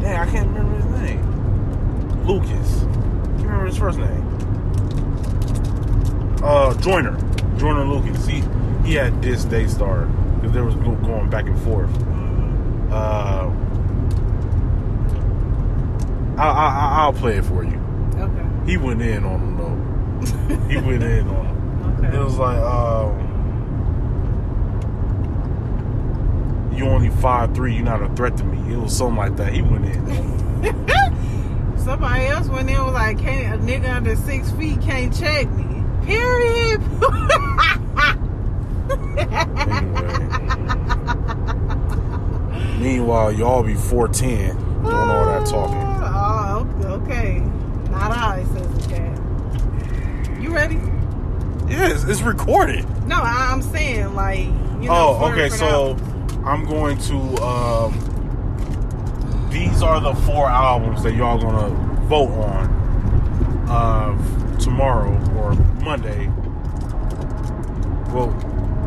dang, 0.00 0.16
I 0.16 0.30
can't 0.30 0.48
remember 0.48 0.76
his 0.76 0.86
name. 1.02 2.26
Lucas. 2.26 2.80
Can't 2.80 3.40
remember 3.40 3.66
his 3.66 3.76
first 3.76 3.98
name. 3.98 4.24
Uh, 6.42 6.72
Joyner. 6.80 7.18
Joyner 7.58 7.84
Lucas. 7.84 8.26
He 8.26 8.42
he 8.82 8.94
had 8.94 9.20
this 9.20 9.44
day 9.44 9.64
Daystar 9.64 10.08
because 10.38 10.52
there 10.52 10.64
was 10.64 10.74
go- 10.76 10.94
going 10.96 11.28
back 11.30 11.46
and 11.46 11.58
forth. 11.62 11.90
Uh, 12.90 13.50
I, 16.38 16.42
I, 16.42 16.68
I- 16.68 16.94
I'll 17.02 17.12
play 17.12 17.36
it 17.36 17.44
for 17.44 17.64
you. 17.64 17.78
Okay. 18.16 18.46
He 18.70 18.76
went 18.76 19.02
in 19.02 19.24
on 19.24 19.40
him 19.40 19.56
though. 19.56 19.76
He 20.68 20.76
went 20.76 21.02
in 21.02 21.28
on 21.28 21.46
him. 21.46 22.04
Okay. 22.04 22.16
It 22.16 22.20
was 22.24 22.36
like, 22.38 22.58
um, 22.58 23.24
you 26.74 26.84
only 26.86 27.10
five 27.10 27.54
three. 27.54 27.74
You're 27.74 27.84
not 27.84 28.02
a 28.02 28.08
threat 28.14 28.36
to 28.38 28.44
me. 28.44 28.72
It 28.72 28.78
was 28.78 28.96
something 28.96 29.16
like 29.16 29.36
that. 29.36 29.52
He 29.52 29.62
went 29.62 29.84
in. 29.86 30.06
Somebody 31.78 32.26
else 32.26 32.48
went 32.48 32.68
in 32.70 32.84
was 32.84 32.92
like, 32.94 33.18
"Can't 33.18 33.60
a 33.60 33.64
nigga 33.64 33.94
under 33.96 34.14
six 34.16 34.50
feet 34.52 34.80
can't 34.82 35.12
check 35.16 35.50
me." 35.50 35.82
Period. 36.04 36.80
Anyway. 38.88 40.27
Meanwhile, 42.78 43.32
y'all 43.32 43.62
be 43.62 43.74
four 43.74 44.08
ten 44.08 44.56
doing 44.56 44.86
all 44.86 45.24
that 45.26 45.46
talking. 45.46 45.82
Oh, 46.00 46.66
okay. 47.02 47.40
Not 47.90 48.12
I, 48.12 48.44
says 48.54 48.86
the 48.86 48.94
cat. 48.94 50.40
You 50.40 50.54
ready? 50.54 50.80
Yes, 51.68 52.04
it's 52.04 52.22
recorded. 52.22 52.84
No, 53.06 53.16
I, 53.16 53.48
I'm 53.50 53.62
saying 53.62 54.14
like 54.14 54.46
you 54.46 54.88
know. 54.88 55.18
Oh, 55.20 55.30
okay. 55.32 55.48
So 55.48 55.96
I'm 56.44 56.64
going 56.66 56.98
to. 56.98 57.16
Um, 57.42 58.04
these 59.50 59.82
are 59.82 60.00
the 60.00 60.14
four 60.14 60.48
albums 60.48 61.02
that 61.02 61.14
y'all 61.14 61.40
gonna 61.40 61.70
vote 62.06 62.30
on 62.30 62.66
uh, 63.68 64.58
tomorrow 64.58 65.10
or 65.36 65.54
Monday. 65.82 66.28
Well, 68.12 68.32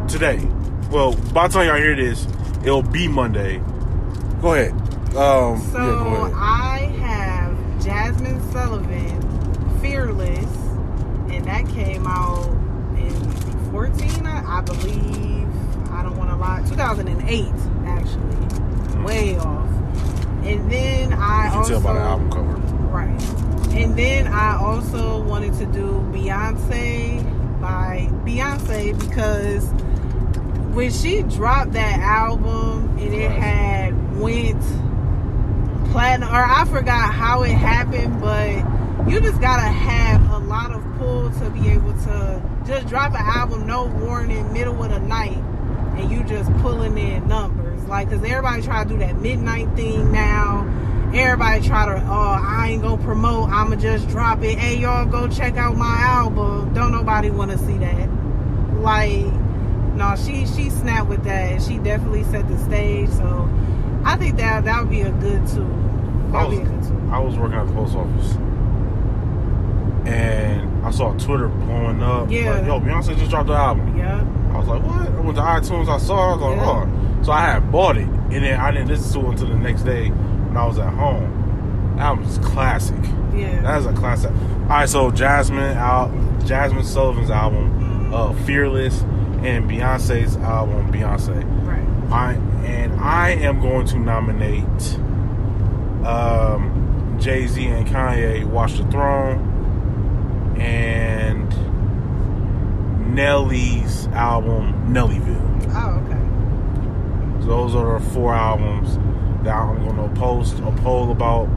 today. 0.08 0.48
Well, 0.90 1.16
by 1.34 1.48
the 1.48 1.54
time 1.54 1.68
y'all 1.68 1.78
hear 1.78 1.96
this, 1.96 2.26
it'll 2.64 2.82
be 2.82 3.08
Monday. 3.08 3.62
Go 4.42 4.54
ahead. 4.54 4.72
Um, 5.16 5.60
So 5.72 5.78
yeah, 5.78 6.04
go 6.04 6.26
ahead. 6.26 6.34
I 6.36 6.78
have 7.00 7.54
Jazmine 7.84 8.52
Sullivan, 8.52 9.80
Fearless, 9.82 10.56
and 11.32 11.46
that 11.46 11.68
came 11.70 12.08
out 12.08 12.48
in 12.98 13.14
14, 13.72 14.26
I, 14.26 14.58
I 14.60 14.62
believe. 14.62 15.48
I 15.92 16.04
don't 16.04 16.18
want 16.18 16.30
to 16.32 16.36
lie, 16.38 16.64
2008 16.68 17.54
actually, 17.86 19.04
way 19.04 19.38
off. 19.38 19.68
And 20.44 20.72
then 20.72 21.14
I 21.14 21.46
you 21.46 21.50
can 21.52 21.58
also 21.58 21.70
tell 21.74 21.82
by 21.82 21.94
the 21.94 22.00
album 22.00 22.32
cover. 22.32 22.54
right. 22.88 23.22
And 23.74 23.96
then 23.98 24.28
I 24.28 24.58
also 24.58 25.22
wanted 25.24 25.54
to 25.60 25.66
do 25.68 25.88
Beyonce 26.12 27.22
by 27.62 28.08
Beyonce 28.26 29.00
because 29.00 29.70
when 30.74 30.92
she 30.92 31.22
dropped 31.24 31.74
that 31.74 32.00
album 32.00 32.98
and 32.98 33.14
it 33.14 33.30
had 33.30 34.20
went 34.20 34.62
platinum 35.92 36.30
or 36.30 36.44
I 36.44 36.66
forgot 36.66 37.14
how 37.14 37.44
it 37.44 37.52
happened, 37.52 38.22
but 38.22 39.10
you 39.10 39.20
just 39.20 39.42
gotta 39.42 39.68
have 39.68 40.32
a 40.32 40.38
lot 40.38 40.72
of 40.72 40.82
pull 40.98 41.30
to 41.30 41.50
be 41.50 41.70
able 41.70 41.94
to 41.94 42.42
just 42.66 42.88
drop 42.88 43.12
an 43.12 43.22
album, 43.22 43.68
no 43.68 43.86
warning, 43.86 44.54
middle 44.54 44.82
of 44.82 44.92
the 44.92 45.00
night, 45.00 45.38
and 45.98 46.10
you 46.10 46.24
just 46.24 46.52
pulling 46.58 46.98
in 46.98 47.28
numbers. 47.28 47.84
Like, 47.86 48.10
cause 48.10 48.24
everybody 48.24 48.62
try 48.62 48.84
to 48.84 48.90
do 48.90 48.98
that 49.00 49.20
midnight 49.20 49.76
thing 49.76 50.12
now. 50.12 50.68
Everybody 51.14 51.68
try 51.68 51.86
to, 51.88 52.02
oh, 52.08 52.40
I 52.42 52.70
ain't 52.70 52.84
gonna 52.84 53.04
promote. 53.04 53.50
I'ma 53.50 53.76
just 53.76 54.08
drop 54.08 54.42
it. 54.44 54.58
Hey, 54.58 54.78
y'all, 54.78 55.06
go 55.06 55.28
check 55.28 55.58
out 55.58 55.76
my 55.76 55.98
album. 55.98 56.74
Don't 56.74 56.94
nobody 56.94 57.30
want 57.30 57.52
to 57.52 57.58
see 57.58 57.78
that. 57.80 58.10
Like, 58.80 59.26
no, 60.02 60.16
she 60.16 60.46
she 60.48 60.70
snapped 60.70 61.08
with 61.10 61.24
that, 61.26 61.52
and 61.52 61.62
she 61.64 61.78
definitely 61.78 62.24
set 62.26 62.48
the 62.48 62.58
stage. 62.58 63.10
So, 63.10 63.48
I 64.04 64.18
think 64.18 64.38
that 64.38 64.64
that 64.66 64.80
would 64.82 64.90
be 64.90 65.02
a 65.02 65.12
good 65.12 65.46
tool. 65.48 65.70
I 66.34 66.44
That 66.44 66.50
would 66.50 66.56
be 66.58 66.62
a 66.62 66.66
good 66.66 66.78
was, 66.80 66.88
tool. 66.88 67.10
I 67.12 67.20
was 67.20 67.38
working 67.38 67.58
at 67.58 67.68
the 67.68 67.74
post 67.74 67.96
office, 67.96 68.32
and 70.06 70.86
I 70.86 70.92
saw 70.92 71.14
Twitter 71.18 71.48
blowing 71.48 72.02
up. 72.02 72.32
Yeah. 72.32 72.54
Like, 72.56 72.66
Yo, 72.66 72.80
Beyonce 72.80 73.18
just 73.18 73.30
dropped 73.30 73.48
the 73.48 73.54
album. 73.54 73.98
Yeah. 73.98 74.26
I 74.54 74.58
was 74.58 74.68
like, 74.68 74.84
what? 74.84 75.08
I 75.08 75.20
went 75.20 75.36
to 75.38 75.44
iTunes, 75.44 75.88
I 75.88 75.98
saw 75.98 76.34
it, 76.34 76.34
I 76.34 76.36
was 76.36 76.42
like, 76.42 76.58
Yeah. 76.58 77.20
oh. 77.20 77.24
So 77.24 77.32
I 77.32 77.42
had 77.42 77.72
bought 77.72 77.98
it, 77.98 78.08
and 78.08 78.32
then 78.44 78.60
I 78.60 78.72
didn't 78.72 78.88
listen 78.88 79.22
to 79.22 79.28
it 79.28 79.32
until 79.34 79.48
the 79.50 79.56
next 79.60 79.84
day 79.84 80.10
when 80.10 80.58
I 80.58 80.66
was 80.66 80.80
at 80.80 80.92
home. 80.94 81.94
That 81.98 82.06
album 82.08 82.26
is 82.26 82.40
classic. 82.40 82.98
Yeah. 83.36 83.62
That 83.62 83.80
is 83.80 83.86
a 83.86 83.94
classic. 83.94 84.32
All 84.32 84.68
right, 84.70 84.90
so 84.90 85.12
Jazmine 85.12 85.76
out, 85.76 86.10
Jazmine 86.40 86.84
Sullivan's 86.84 87.30
album, 87.30 88.12
uh, 88.14 88.34
Fearless, 88.46 89.04
and 89.44 89.70
Beyonce's 89.70 90.38
album, 90.38 90.92
Beyonce. 90.92 91.44
right. 91.66 91.88
I 92.12 92.34
and 92.66 93.00
I 93.00 93.30
am 93.32 93.62
going 93.62 93.88
to 93.88 93.98
nominate 93.98 94.98
um, 96.06 97.18
Jay 97.20 97.48
Z 97.48 97.66
and 97.66 97.88
Kanye 97.88 98.46
Watch 98.46 98.78
the 98.78 98.84
Throne, 98.86 100.56
and 100.60 101.50
Nelly's 103.16 104.08
album 104.08 104.94
Nellyville. 104.94 105.42
Oh, 105.74 106.00
okay. 106.06 107.42
So 107.42 107.48
those 107.48 107.76
are 107.76 108.00
the 108.00 108.06
four 108.12 108.34
albums 108.34 108.98
that 109.44 109.56
I'm 109.56 109.84
gonna 109.86 110.14
post 110.16 110.60
a 110.60 110.72
poll 110.84 111.12
about 111.12 111.48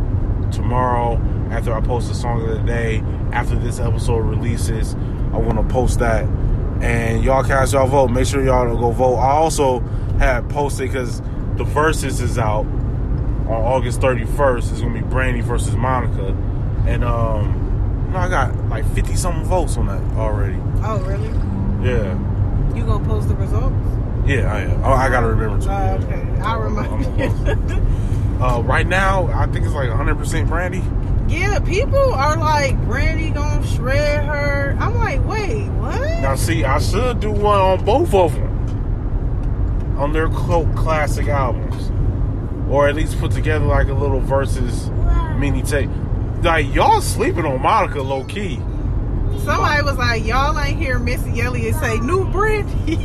tomorrow 0.53 1.21
after 1.51 1.73
I 1.75 1.81
post 1.81 2.09
the 2.09 2.15
song 2.15 2.43
of 2.43 2.49
the 2.49 2.63
day. 2.63 3.03
After 3.33 3.57
this 3.57 3.79
episode 3.81 4.19
releases, 4.21 4.95
I 5.33 5.39
want 5.39 5.57
to 5.57 5.65
post 5.73 5.99
that, 5.99 6.25
and 6.83 7.23
y'all 7.25 7.43
cast 7.45 7.73
y'all 7.73 7.87
vote. 7.87 8.09
Make 8.09 8.27
sure 8.27 8.45
y'all 8.45 8.77
go 8.77 8.91
vote. 8.91 9.17
I 9.17 9.31
also 9.33 9.81
had 10.19 10.49
posted 10.51 10.89
because 10.91 11.21
the 11.57 11.65
Verzuz 11.65 12.21
is 12.21 12.39
out 12.39 12.67
on 12.67 13.49
August 13.51 14.01
31st. 14.01 14.73
It's 14.73 14.81
gonna 14.81 14.95
be 14.95 15.01
Brandy 15.07 15.41
versus 15.41 15.75
Monica, 15.77 16.29
and 16.87 17.05
um, 17.05 18.05
you 18.07 18.13
know, 18.13 18.19
I 18.19 18.29
got 18.29 18.55
like 18.69 18.87
50 18.95 19.15
something 19.17 19.45
votes 19.45 19.77
on 19.77 19.87
that 19.87 20.03
already. 20.19 20.57
Oh, 20.83 20.99
really? 21.01 21.29
Yeah, 21.89 22.15
You 22.75 22.85
gonna 22.87 23.05
post 23.07 23.29
the 23.29 23.35
results? 23.37 23.75
yeah, 24.27 24.53
I 24.53 24.61
am. 24.63 24.83
Oh, 24.85 24.93
I 24.93 25.09
gotta 25.11 25.27
remember 25.29 25.59
to. 25.65 25.67
Yeah. 25.67 25.99
okay. 26.03 26.41
I'll 26.41 26.61
remind 26.61 27.19
you. 27.21 27.81
Uh, 28.41 28.61
right 28.63 28.87
now, 28.87 29.27
I 29.29 29.47
think 29.47 29.65
it's 29.65 29.75
like 29.75 29.89
100% 29.89 30.49
Brandy. 30.49 30.83
Yeah, 31.35 31.59
people 31.61 32.15
are 32.15 32.37
like, 32.37 32.79
Brandy 32.85 33.31
gonna 33.31 33.67
shred 33.67 34.25
her. 34.25 34.77
I'm 34.79 34.95
like, 34.97 35.25
wait, 35.27 35.67
what? 35.69 36.01
Now, 36.21 36.35
see, 36.37 36.65
I 36.65 36.79
should 36.79 37.21
do 37.21 37.31
one 37.31 37.59
on 37.59 37.85
both 37.85 38.15
of 38.15 38.35
them 38.35 38.51
on 39.99 40.13
their 40.13 40.29
classic 40.29 41.29
albums, 41.29 41.91
or 42.71 42.89
at 42.89 42.95
least 42.95 43.19
put 43.19 43.33
together 43.33 43.65
like 43.65 43.89
a 43.89 43.95
little 43.95 44.21
versus 44.21 44.91
mini 45.39 45.63
tape. 45.63 45.91
Like 46.43 46.73
y'all 46.75 47.01
sleeping 47.01 47.45
on 47.45 47.61
Monica 47.63 48.03
low 48.03 48.25
key. 48.25 48.57
Somebody 49.45 49.83
was 49.83 49.97
like, 49.97 50.25
y'all 50.25 50.59
ain't 50.59 50.79
hear 50.79 50.99
Missy 50.99 51.41
Elliott 51.41 51.75
say 51.77 51.99
new 51.99 52.25
Brandy. 52.31 52.95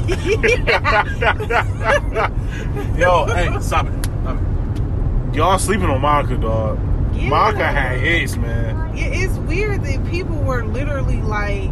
Yo, 2.98 3.26
hey, 3.26 3.58
stop 3.62 3.88
it. 3.88 4.06
Stop 4.06 4.38
it. 4.38 5.36
Y'all 5.36 5.58
sleeping 5.58 5.90
on 5.90 6.02
Monica, 6.02 6.38
dog. 6.38 6.78
Yeah. 7.20 7.30
Monica 7.30 7.68
had 7.68 8.00
hits, 8.00 8.36
man. 8.38 8.96
Yeah, 8.98 9.06
it's 9.08 9.38
weird 9.40 9.84
that 9.84 10.06
people 10.10 10.36
were 10.38 10.64
literally 10.66 11.22
like, 11.22 11.72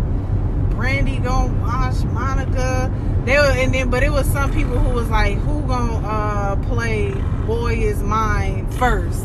Brandy 0.71 1.17
gonna 1.17 1.53
watch 1.61 2.03
Monica. 2.05 2.93
They 3.25 3.37
were, 3.37 3.43
and 3.45 3.73
then, 3.73 3.89
but 3.89 4.03
it 4.03 4.11
was 4.11 4.25
some 4.27 4.51
people 4.53 4.77
who 4.77 4.93
was 4.93 5.09
like, 5.09 5.37
who 5.39 5.61
gonna 5.63 6.07
uh, 6.07 6.55
play 6.67 7.11
Boy 7.45 7.73
Is 7.75 8.01
Mine 8.03 8.69
first? 8.71 9.23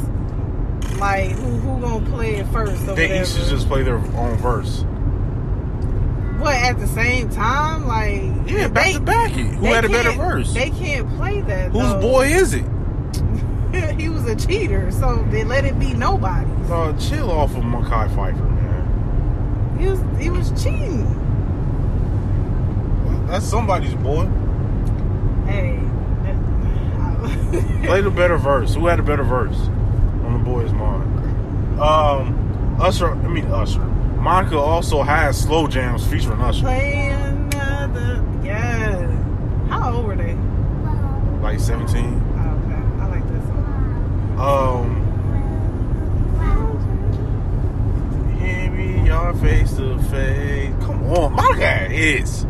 Like, 0.99 1.31
who 1.33 1.51
who 1.59 1.81
gonna 1.81 2.07
play 2.11 2.37
it 2.37 2.47
first? 2.49 2.83
Or 2.89 2.95
They 2.95 3.09
whatever. 3.09 3.23
each 3.23 3.29
should 3.29 3.49
just 3.49 3.67
play 3.69 3.83
their 3.83 3.97
own 3.99 4.37
verse. 4.39 4.85
what 6.39 6.55
at 6.57 6.79
the 6.79 6.87
same 6.89 7.29
time? 7.31 7.87
Like, 7.87 8.23
Yeah, 8.51 8.69
back 8.69 8.87
they- 8.87 8.93
to 8.95 9.01
back 9.01 9.31
it. 9.37 9.47
Who 9.55 9.67
had 9.67 9.85
a 9.85 9.89
better 9.89 10.13
verse? 10.13 10.53
They 10.55 10.71
can't 10.71 11.09
play 11.17 11.41
that. 11.43 11.71
Whose 11.73 11.93
boy 11.95 12.27
is 12.29 12.55
it? 12.55 12.65
he 13.99 14.09
was 14.09 14.27
a 14.27 14.37
cheater, 14.37 14.91
so 14.91 15.25
they 15.31 15.45
let 15.45 15.65
it 15.65 15.79
be 15.79 15.95
nobody. 15.95 16.51
Dog, 16.69 16.99
chill 17.01 17.31
off 17.31 17.51
of 17.57 17.63
Mekhi 17.65 18.09
Phifer, 18.15 18.51
man. 18.55 19.79
He 19.79 19.87
was 19.89 20.01
he 20.23 20.31
was 20.31 20.51
cheating. 20.63 21.19
That's 23.27 23.47
somebody's 23.47 23.95
boy. 23.95 24.27
Hey. 25.47 25.79
Play 27.87 28.01
the 28.01 28.11
better 28.15 28.37
verse. 28.37 28.75
Who 28.75 28.87
had 28.87 28.99
a 28.99 29.03
better 29.03 29.25
verse 29.25 29.57
on 30.25 30.33
the 30.35 30.39
boy's 30.45 30.73
mind? 30.73 31.81
Um, 31.81 32.77
Usher. 32.81 33.11
I 33.13 33.29
mean 33.29 33.47
Usher. 33.47 33.81
Monica 33.81 34.57
also 34.57 35.03
has 35.03 35.41
slow 35.41 35.67
jams 35.67 36.07
featuring 36.07 36.41
Usher, 36.41 36.63
Play 36.63 37.09
another. 37.11 38.25
Yeah. 38.45 39.11
How 39.69 39.95
old 39.97 40.07
were 40.07 40.17
they? 40.17 40.37
like 41.43 41.59
17. 41.59 42.05
Oh, 42.05 42.63
okay. 42.65 43.03
I 43.03 43.07
like 43.09 43.27
this 43.29 43.43
song. 43.49 44.32
Um, 44.43 44.99
hear 48.41 48.71
me, 48.73 49.07
y'all 49.07 49.35
face 49.37 49.73
to 49.77 49.99
face. 50.11 50.75
Come 50.81 51.05
on, 51.13 51.33
Monica 51.35 51.67
hits. 51.89 52.41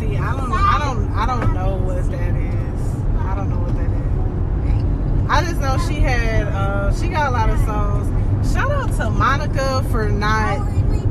See, 0.00 0.16
I 0.16 0.36
don't, 0.36 0.52
I 0.52 0.78
don't, 0.80 1.12
I 1.12 1.26
don't 1.26 1.54
know 1.54 1.76
what 1.76 2.10
that 2.10 2.34
is. 2.34 2.80
I 3.20 3.34
don't 3.36 3.48
know 3.48 3.58
what 3.60 3.76
that 3.76 3.90
is. 3.90 5.30
I 5.30 5.44
just 5.44 5.60
know 5.60 5.78
she 5.86 6.00
had, 6.00 6.48
uh, 6.48 6.92
she 6.94 7.08
got 7.08 7.28
a 7.28 7.30
lot 7.30 7.48
of 7.48 7.60
songs. 7.60 8.52
Shout 8.52 8.70
out 8.72 8.92
to 8.96 9.10
Monica 9.10 9.84
for 9.92 10.08
not 10.08 10.66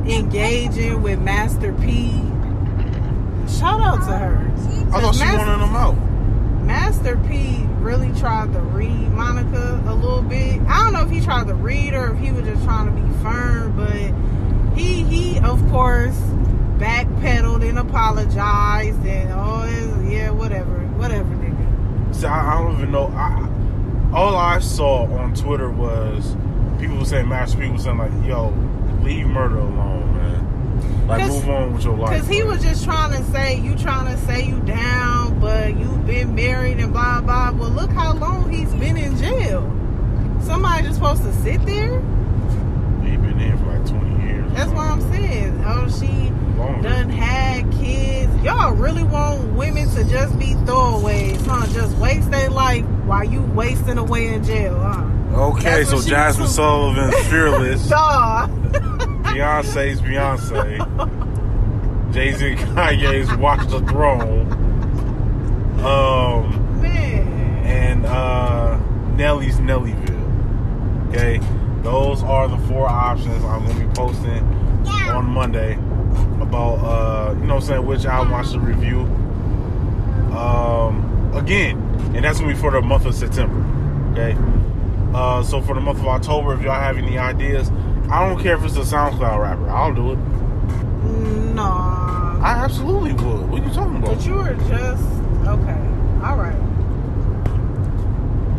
engaging 0.06 1.02
with 1.02 1.20
Master 1.22 1.72
P. 1.74 2.12
Shout 3.48 3.80
out 3.80 4.00
to 4.08 4.18
her. 4.18 4.52
I 4.94 5.00
thought 5.00 5.16
she 5.16 5.22
Mas- 5.24 5.38
wanted 5.38 5.60
them 5.62 5.76
out. 5.78 5.96
Master 6.66 7.16
P 7.28 7.66
really 7.84 8.12
tried 8.20 8.54
to 8.54 8.60
read 8.60 9.12
Monica 9.12 9.84
a 9.86 9.94
little 9.94 10.22
bit. 10.22 10.62
I 10.62 10.84
don't 10.84 10.94
know 10.94 11.02
if 11.02 11.10
he 11.10 11.20
tried 11.22 11.48
to 11.48 11.54
read 11.54 11.94
her, 11.94 12.10
or 12.10 12.14
if 12.16 12.20
he 12.20 12.32
was 12.32 12.46
just 12.46 12.64
trying 12.64 12.86
to 12.86 12.92
be 12.92 13.24
firm, 13.24 13.76
but 13.76 14.78
he 14.78 15.04
he 15.04 15.40
of 15.40 15.60
course 15.70 16.18
backpedaled 16.78 17.68
and 17.68 17.78
apologized 17.78 19.06
and 19.06 19.30
oh 19.34 20.04
yeah 20.10 20.30
whatever 20.32 20.80
whatever 20.98 21.30
nigga. 21.36 22.16
See, 22.16 22.26
I, 22.26 22.56
I 22.56 22.62
don't 22.62 22.74
even 22.78 22.92
know. 22.92 23.08
I, 23.08 23.50
all 24.14 24.36
I 24.36 24.60
saw 24.60 25.04
on 25.18 25.34
Twitter 25.34 25.70
was 25.70 26.36
people 26.80 26.98
were 26.98 27.06
saying, 27.06 27.28
Master 27.28 27.58
P 27.60 27.70
was 27.70 27.84
saying 27.84 27.98
like, 27.98 28.12
"Yo, 28.26 28.50
leave 29.02 29.28
murder 29.28 29.58
alone, 29.58 30.16
man. 30.16 31.08
Like, 31.08 31.28
move 31.28 31.50
on 31.50 31.74
with 31.74 31.84
your 31.84 31.98
life." 31.98 32.20
Cause 32.20 32.28
he 32.28 32.40
man." 32.40 32.48
was 32.48 32.62
just 32.64 32.84
trying 32.84 33.12
to 33.12 33.24
say 33.32 33.60
you 33.60 33.76
trying 33.76 34.14
to 34.14 34.22
say 34.26 34.44
you 34.46 34.60
down, 34.62 35.23
but 35.44 35.78
you've 35.78 36.06
been 36.08 36.34
married 36.36 36.80
and 36.80 36.94
blah 36.94 37.20
blah. 37.22 37.52
Well, 37.52 37.70
look 37.70 37.92
how 37.92 38.14
long 38.14 38.50
he's 38.52 38.74
been 38.76 38.96
in 38.98 39.18
jail. 39.18 39.62
Somebody 40.42 40.84
just 40.84 40.96
supposed 40.96 41.22
to 41.24 41.34
sit 41.36 41.66
there. 41.66 42.00
He 43.04 43.18
been 43.18 43.40
in 43.40 43.58
for 43.58 43.66
like 43.78 43.86
20 43.86 44.26
years. 44.26 44.52
That's 44.54 44.72
what 44.72 44.88
I'm 44.88 45.02
saying. 45.12 45.62
Oh, 45.66 45.90
she 45.90 46.32
Longer. 46.58 46.82
done 46.90 47.10
had 47.10 47.70
kids. 47.74 48.34
Y'all 48.44 48.74
really 48.74 49.04
want 49.04 49.54
women 49.54 49.90
to 49.92 50.04
just 50.06 50.38
be 50.40 50.54
throwaways, 50.66 51.46
huh? 51.46 51.66
Just 51.74 51.98
waste 51.98 52.32
their 52.32 52.50
life 52.50 52.86
while 53.06 53.24
you 53.24 53.42
wasting 53.42 53.98
away 53.98 54.28
in 54.34 54.44
jail, 54.44 54.78
huh? 54.80 55.04
Okay, 55.34 55.64
That's 55.84 55.90
so 55.90 55.96
what 55.98 56.06
Jazmine 56.06 56.42
was- 56.42 56.56
Sullivan's 56.56 57.28
fearless. 57.28 57.88
Duh. 57.90 58.48
Beyonce's 59.24 60.02
Beyonce. 60.02 60.78
Jay 62.14 62.32
Z 62.34 62.46
and 62.52 62.60
Kanye's 62.60 63.36
Watch 63.38 63.68
the 63.70 63.80
Throne. 63.82 64.60
Um, 65.86 66.82
Man. 66.82 67.28
and 67.66 68.06
uh, 68.06 68.78
Nelly's 69.16 69.58
Nellyville. 69.58 71.10
Okay, 71.10 71.40
those 71.82 72.24
are 72.24 72.48
the 72.48 72.58
four 72.70 72.88
options 72.88 73.44
I'm 73.44 73.66
gonna 73.66 73.86
be 73.86 73.94
posting 73.94 74.44
on 75.10 75.26
Monday 75.26 75.74
about 76.42 76.76
uh, 76.80 77.34
you 77.34 77.46
know 77.46 77.56
what 77.56 77.64
I'm 77.64 77.68
saying 77.68 77.86
which 77.86 78.06
album 78.06 78.34
I 78.34 78.44
should 78.44 78.62
review. 78.64 79.02
Um, 80.38 81.32
again, 81.36 81.78
and 82.16 82.24
that's 82.24 82.40
gonna 82.40 82.54
be 82.54 82.60
for 82.60 82.72
the 82.72 82.82
month 82.82 83.06
of 83.06 83.14
September. 83.14 83.60
Okay. 84.14 84.38
Uh, 85.14 85.44
so 85.44 85.62
for 85.62 85.76
the 85.76 85.82
month 85.82 86.00
of 86.00 86.08
October, 86.08 86.54
if 86.56 86.62
y'all 86.64 86.80
have 86.80 86.98
any 86.98 87.18
ideas, 87.18 87.70
I 88.10 88.28
don't 88.28 88.42
care 88.42 88.56
if 88.56 88.64
it's 88.64 88.76
a 88.78 88.80
SoundCloud 88.82 89.40
rapper. 89.40 89.70
I'll 89.70 89.94
do 89.94 90.14
it. 90.14 90.16
Nah. 91.54 92.40
I 92.42 92.64
absolutely 92.64 93.14
would. 93.14 93.50
What 93.50 93.62
are 93.62 93.66
you 93.66 93.72
talking 93.74 93.98
about? 93.98 94.16
But 94.16 94.26
you 94.26 94.34
were 94.34 94.54
just 94.68 95.23
okay. 95.48 95.80
All 96.24 96.38
right. 96.38 96.60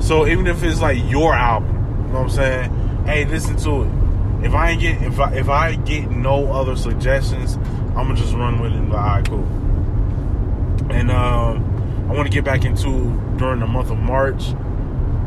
So 0.02 0.26
even 0.26 0.46
if 0.46 0.62
it's 0.62 0.80
like 0.80 0.98
your 1.10 1.34
album, 1.34 1.70
you 2.06 2.12
know 2.12 2.22
what 2.22 2.24
I'm 2.24 2.30
saying? 2.30 3.04
Hey, 3.06 3.24
listen 3.24 3.56
to 3.58 3.82
it. 3.82 4.46
If 4.46 4.52
I 4.54 4.70
ain't 4.70 4.80
get 4.80 5.02
if 5.02 5.18
I 5.18 5.32
if 5.34 5.48
I 5.48 5.74
get 5.76 6.10
no 6.10 6.52
other 6.52 6.76
suggestions, 6.76 7.56
I'm 7.96 8.08
gonna 8.08 8.16
just 8.16 8.34
run 8.34 8.60
with 8.60 8.72
it 8.72 8.76
and 8.78 8.90
like, 8.90 8.98
all 9.00 9.08
right, 9.08 9.28
cool. 9.28 10.90
And 10.90 11.10
um, 11.10 12.06
I 12.10 12.12
want 12.12 12.26
to 12.26 12.32
get 12.32 12.44
back 12.44 12.64
into 12.66 13.18
during 13.38 13.60
the 13.60 13.66
month 13.66 13.90
of 13.90 13.98
March, 13.98 14.52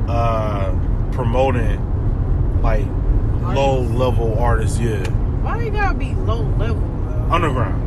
uh, 0.08 0.72
promoting 1.12 1.82
like 2.62 2.86
low 3.56 3.82
level 3.82 4.38
artists, 4.38 4.78
yeah, 4.80 5.04
Why 5.42 5.64
you 5.64 5.72
gotta 5.72 5.98
be 5.98 6.14
low 6.14 6.42
level 6.42 6.82
though? 7.10 7.34
underground. 7.34 7.87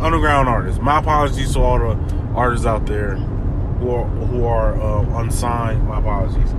Underground 0.00 0.48
artists. 0.48 0.80
My 0.80 0.98
apologies 0.98 1.52
to 1.54 1.60
all 1.60 1.78
the 1.78 1.96
artists 2.34 2.66
out 2.66 2.86
there 2.86 3.16
who 3.16 3.90
are 3.90 4.04
who 4.06 4.44
are 4.46 4.80
uh, 4.80 5.20
unsigned. 5.20 5.86
My 5.86 5.98
apologies. 5.98 6.36
It's 6.42 6.52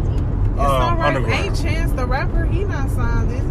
Uh, 0.59 0.61
all 0.63 0.95
right. 0.97 1.15
underground. 1.15 1.45
Ain't 1.45 1.55
Chance 1.61 1.91
the 1.93 2.05
rapper? 2.05 2.45
He 2.45 2.63
not 2.65 2.89
signed, 2.89 3.31
is 3.31 3.39
he? 3.39 3.45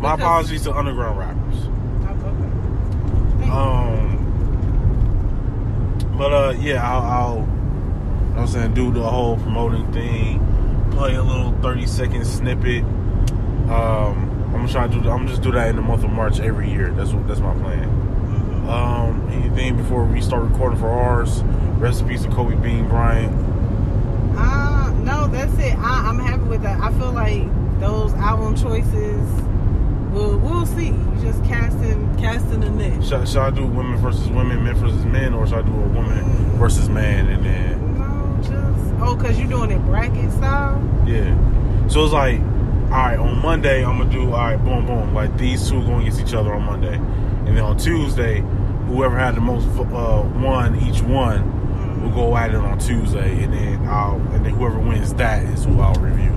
My 0.00 0.14
apologies 0.14 0.62
to 0.64 0.72
underground 0.74 1.18
rappers. 1.18 1.68
Oh, 2.06 2.10
okay. 3.40 3.50
Um, 3.50 4.20
but 6.18 6.32
uh, 6.32 6.50
yeah, 6.60 6.82
I'll, 6.88 7.02
I'll 7.02 7.36
know 8.34 8.40
I'm 8.40 8.46
saying? 8.46 8.74
Do 8.74 8.92
the 8.92 9.02
whole 9.02 9.36
promoting 9.38 9.90
thing, 9.92 10.40
play 10.92 11.14
a 11.14 11.22
little 11.22 11.52
30 11.62 11.86
second 11.86 12.26
snippet. 12.26 12.82
Um, 13.70 14.30
I'm 14.54 14.60
gonna 14.60 14.72
try 14.72 14.86
to 14.86 14.92
do. 14.92 14.98
I'm 15.10 15.18
gonna 15.18 15.28
just 15.28 15.42
do 15.42 15.52
that 15.52 15.68
in 15.68 15.76
the 15.76 15.82
month 15.82 16.04
of 16.04 16.10
March 16.10 16.40
every 16.40 16.70
year. 16.70 16.90
That's 16.92 17.12
what. 17.12 17.26
That's 17.26 17.40
my 17.40 17.54
plan. 17.54 17.88
Um, 18.68 19.28
anything 19.32 19.76
before 19.76 20.04
we 20.04 20.20
start 20.20 20.44
recording 20.44 20.78
for 20.78 20.88
ours? 20.88 21.42
Recipes 21.78 22.22
to 22.22 22.28
Kobe 22.30 22.54
Bean 22.56 22.88
Bryant. 22.88 23.32
Uh, 24.38 24.90
no, 25.02 25.26
that's 25.28 25.52
it. 25.58 25.76
I, 25.78 26.08
I'm 26.08 26.18
happy 26.18 26.44
with 26.44 26.62
that. 26.62 26.80
I 26.80 26.90
feel 26.98 27.12
like 27.12 27.42
those 27.80 28.12
album 28.14 28.56
choices, 28.56 29.28
we'll 30.12 30.38
we'll 30.38 30.66
see. 30.66 30.86
You 30.88 31.18
just 31.20 31.44
casting 31.44 32.16
casting 32.16 32.62
a 32.64 32.70
net. 32.70 33.04
Should, 33.04 33.28
should 33.28 33.36
I 33.38 33.50
do 33.50 33.66
women 33.66 33.96
versus 33.98 34.28
women, 34.28 34.64
men 34.64 34.74
versus 34.76 35.04
men, 35.04 35.34
or 35.34 35.46
should 35.46 35.58
I 35.58 35.62
do 35.62 35.72
a 35.74 35.88
woman 35.88 36.24
versus 36.58 36.88
man 36.88 37.28
and 37.28 37.44
then 37.44 37.98
No, 37.98 38.36
just 38.40 38.94
oh, 39.02 39.16
cause 39.20 39.38
you're 39.38 39.48
doing 39.48 39.70
it 39.72 39.80
bracket 39.84 40.30
style. 40.32 40.80
yeah? 41.06 41.36
So 41.88 42.02
it's 42.04 42.14
like, 42.14 42.40
right, 43.02 43.18
on 43.18 43.42
Monday 43.42 43.84
I'm 43.84 43.98
gonna 43.98 44.10
do 44.10 44.26
all 44.26 44.38
right, 44.38 44.56
boom, 44.56 44.86
boom. 44.86 45.14
Like 45.14 45.36
these 45.36 45.68
two 45.68 45.82
going 45.84 46.02
against 46.02 46.20
each 46.20 46.34
other 46.34 46.54
on 46.54 46.62
Monday, 46.62 46.94
and 46.94 47.48
then 47.48 47.60
on 47.60 47.76
Tuesday, 47.76 48.40
whoever 48.86 49.18
had 49.18 49.34
the 49.34 49.40
most 49.40 49.66
uh, 49.66 50.22
one 50.22 50.78
each 50.80 51.02
one 51.02 52.02
will 52.02 52.10
go 52.10 52.36
at 52.36 52.50
it 52.50 52.56
on 52.56 52.78
Tuesday, 52.78 53.42
and 53.42 53.52
then 53.52 53.88
I'll 53.88 54.16
and 54.32 54.46
then 54.46 54.54
whoever 54.54 54.78
wins 54.78 55.12
that 55.14 55.42
is 55.44 55.64
who 55.64 55.80
I'll 55.80 55.94
review. 55.94 56.30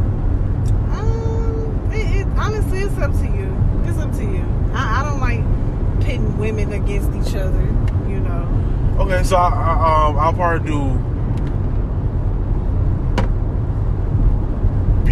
Um, 0.94 1.92
it, 1.94 2.22
it, 2.22 2.28
honestly, 2.38 2.80
it's 2.80 2.98
up 2.98 3.12
to 3.12 3.26
you. 3.26 3.56
It's 3.86 4.00
up 4.00 4.12
to 4.14 4.24
you. 4.24 4.46
I, 4.74 5.02
I 5.02 5.04
don't 5.04 5.20
like 5.20 6.02
pitting 6.04 6.38
women 6.38 6.74
against 6.74 7.10
each 7.30 7.36
other. 7.36 7.62
You 8.08 8.20
know. 8.20 8.98
Okay, 9.00 9.22
so 9.24 9.36
I, 9.36 9.50
I, 9.50 10.08
um, 10.08 10.18
I'll 10.18 10.34
probably 10.34 10.68
do 10.68 11.17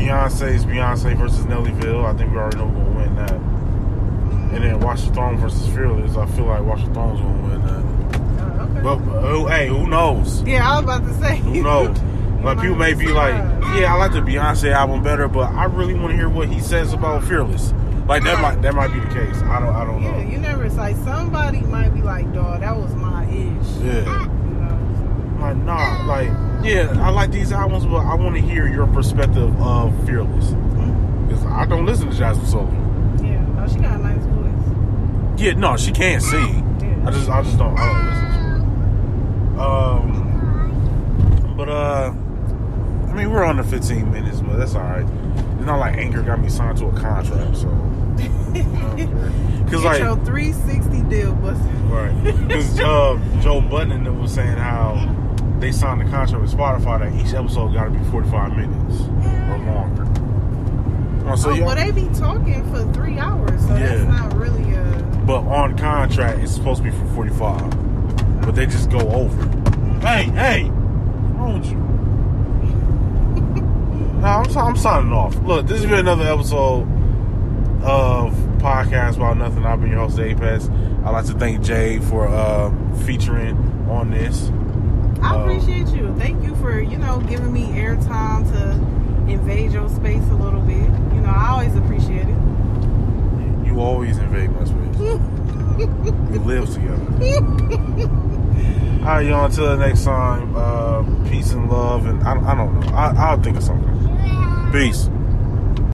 Beyonce's 0.05 0.65
Beyonce 0.65 1.17
versus 1.17 1.45
Nellyville. 1.45 2.05
I 2.05 2.15
think 2.17 2.31
we 2.31 2.37
already 2.37 2.57
know 2.57 2.67
who's 2.67 2.83
gonna 2.83 2.97
win 2.99 3.15
that. 3.15 3.31
And 4.53 4.63
then 4.63 4.79
Watch 4.79 5.01
the 5.03 5.11
Throne 5.13 5.37
versus 5.37 5.67
Fearless. 5.73 6.15
I 6.15 6.25
feel 6.27 6.45
like 6.45 6.61
Watch 6.63 6.85
the 6.85 6.93
Throne's 6.93 7.19
gonna 7.19 7.47
win 7.47 7.61
that. 7.65 8.41
Uh, 8.43 8.63
okay. 8.63 8.81
But 8.81 8.97
uh, 9.17 9.45
hey, 9.47 9.67
who 9.67 9.87
knows? 9.87 10.43
yeah, 10.43 10.69
I 10.69 10.75
was 10.75 10.83
about 10.83 11.07
to 11.07 11.13
say. 11.15 11.37
Who 11.37 11.63
knows? 11.63 11.97
Like 12.43 12.61
people 12.61 12.75
may 12.75 12.93
be 12.93 13.07
like, 13.07 13.33
yeah, 13.75 13.91
I 13.91 13.97
like 13.97 14.11
the 14.11 14.19
Beyonce 14.19 14.71
album 14.71 15.01
better, 15.01 15.27
but 15.27 15.51
I 15.53 15.65
really 15.65 15.95
want 15.95 16.11
to 16.11 16.15
hear 16.15 16.29
what 16.29 16.47
he 16.49 16.59
says 16.59 16.93
about 16.93 17.23
Fearless. 17.23 17.73
Like 18.07 18.23
that 18.23 18.39
might 18.39 18.61
that 18.61 18.75
might 18.75 18.93
be 18.93 18.99
the 18.99 19.07
case. 19.07 19.35
I 19.41 19.59
don't 19.59 19.75
I 19.75 19.83
don't 19.83 20.03
Yeah, 20.03 20.11
know. 20.23 20.29
you 20.29 20.37
never. 20.37 20.63
It's 20.65 20.75
like 20.75 20.95
somebody 20.97 21.61
might 21.61 21.89
be 21.95 22.03
like, 22.03 22.31
"Dog, 22.33 22.59
that 22.59 22.77
was 22.77 22.93
my 22.93 23.23
ish." 23.25 23.67
Yeah. 23.83 24.03
You 24.03 24.51
know. 24.61 25.37
Like 25.41 25.57
nah, 25.57 26.05
like 26.05 26.29
yeah, 26.65 26.93
I 26.99 27.09
like 27.09 27.31
these 27.31 27.51
albums, 27.51 27.85
but 27.85 27.97
I 27.97 28.15
want 28.15 28.35
to 28.35 28.41
hear 28.41 28.67
your 28.67 28.87
perspective 28.87 29.55
of 29.61 29.93
Fearless 30.05 30.49
because 31.27 31.45
I 31.45 31.65
don't 31.65 31.85
listen 31.85 32.09
to 32.09 32.15
Jazmine 32.15 32.47
Sullivan. 32.47 33.25
Yeah. 33.25 33.63
oh, 33.63 33.67
she 33.67 33.79
got 33.79 33.99
a 33.99 34.03
nice 34.03 34.25
voice. 34.25 35.39
Yeah, 35.39 35.53
no, 35.53 35.77
she 35.77 35.91
can't 35.91 36.21
sing. 36.21 36.63
Yeah. 36.81 37.07
I 37.07 37.11
just 37.11 37.29
I 37.29 37.41
just 37.43 37.57
don't 37.57 37.77
I 37.77 37.85
don't 37.85 38.05
listen 38.05 38.25
to 38.25 38.39
her. 39.59 39.61
Um, 39.61 41.53
but 41.57 41.69
uh, 41.69 42.11
I 43.09 43.13
mean 43.13 43.31
we're 43.31 43.45
under 43.45 43.63
15 43.63 44.11
minutes, 44.11 44.41
but 44.41 44.57
that's 44.57 44.75
all 44.75 44.81
right. 44.83 45.05
It's 45.57 45.65
not 45.65 45.79
like 45.79 45.97
Anchor 45.97 46.21
got 46.21 46.39
me 46.41 46.49
signed 46.49 46.77
to 46.79 46.87
a 46.87 46.93
contract, 46.93 47.57
so 47.57 47.69
because 49.65 49.83
like 49.83 49.99
your 49.99 50.15
360 50.25 51.01
deal, 51.09 51.33
but 51.35 51.55
Right. 51.85 52.23
Because 52.23 52.79
uh, 52.79 53.19
Joe 53.41 53.61
Budden 53.61 54.21
was 54.21 54.33
saying 54.33 54.57
how 54.57 54.93
they 55.65 55.71
signed 55.71 55.99
the 55.99 56.05
contract 56.05 56.39
with 56.43 56.53
Spotify 56.53 56.99
that 56.99 57.25
each 57.25 57.33
episode 57.33 57.73
got 57.73 57.85
to 57.85 57.89
be 57.89 58.03
45 58.11 58.55
minutes 58.55 59.01
or 59.01 59.57
longer. 59.65 60.05
Oh, 61.27 61.35
so 61.35 61.49
oh, 61.49 61.65
well, 61.65 61.75
they 61.75 61.89
be 61.89 62.07
talking 62.13 62.63
for 62.71 62.83
three 62.93 63.17
hours, 63.17 63.59
so 63.65 63.69
Yeah. 63.75 63.95
that's 63.95 64.03
not 64.03 64.35
really 64.35 64.75
a. 64.75 65.23
but 65.25 65.39
on 65.47 65.75
contract 65.75 66.37
it's 66.43 66.51
supposed 66.53 66.83
to 66.83 66.91
be 66.91 66.95
for 66.95 67.05
45, 67.15 68.41
but 68.41 68.53
they 68.53 68.67
just 68.67 68.91
go 68.91 68.99
over. 68.99 69.43
Hey, 70.01 70.25
hey, 70.25 70.65
what's 70.65 71.39
wrong 71.39 71.53
with 73.39 73.55
you? 73.55 73.61
no, 74.21 74.27
I'm, 74.27 74.57
I'm 74.57 74.75
signing 74.77 75.13
off. 75.13 75.35
Look, 75.37 75.65
this 75.65 75.81
has 75.81 75.89
been 75.89 76.01
another 76.01 76.25
episode 76.31 76.83
of 77.81 78.35
podcast 78.59 79.15
about 79.15 79.37
nothing. 79.37 79.65
I've 79.65 79.81
been 79.81 79.89
your 79.89 80.01
host, 80.01 80.19
Apex. 80.19 80.69
I'd 81.03 81.09
like 81.09 81.25
to 81.25 81.33
thank 81.33 81.63
Jay 81.63 81.97
for 81.97 82.27
uh, 82.27 82.71
featuring 82.97 83.57
on 83.89 84.11
this. 84.11 84.51
I 85.25 85.41
appreciate 85.41 85.87
you. 85.87 86.15
Thank 86.17 86.43
you 86.43 86.55
for 86.57 86.79
you 86.79 86.97
know 86.97 87.19
giving 87.21 87.51
me 87.51 87.65
airtime 87.69 88.49
to 88.51 89.31
invade 89.31 89.71
your 89.71 89.89
space 89.89 90.23
a 90.29 90.35
little 90.35 90.61
bit. 90.61 90.75
You 90.75 91.21
know, 91.21 91.33
I 91.35 91.49
always 91.49 91.75
appreciate 91.75 92.27
it. 92.27 92.37
You 93.65 93.79
always 93.79 94.17
invade 94.19 94.51
my 94.51 94.63
space. 94.65 94.97
we 96.29 96.37
live 96.39 96.71
together. 96.71 97.01
All 99.01 99.11
right, 99.11 99.25
y'all. 99.25 99.45
Until 99.45 99.75
the 99.75 99.77
next 99.77 100.03
time, 100.03 100.55
uh, 100.55 101.03
peace 101.29 101.51
and 101.53 101.69
love, 101.69 102.05
and 102.05 102.23
I, 102.23 102.51
I 102.51 102.55
don't 102.55 102.79
know. 102.79 102.87
I, 102.89 103.13
I'll 103.17 103.41
think 103.41 103.57
of 103.57 103.63
something. 103.63 103.91
Peace. 104.71 105.09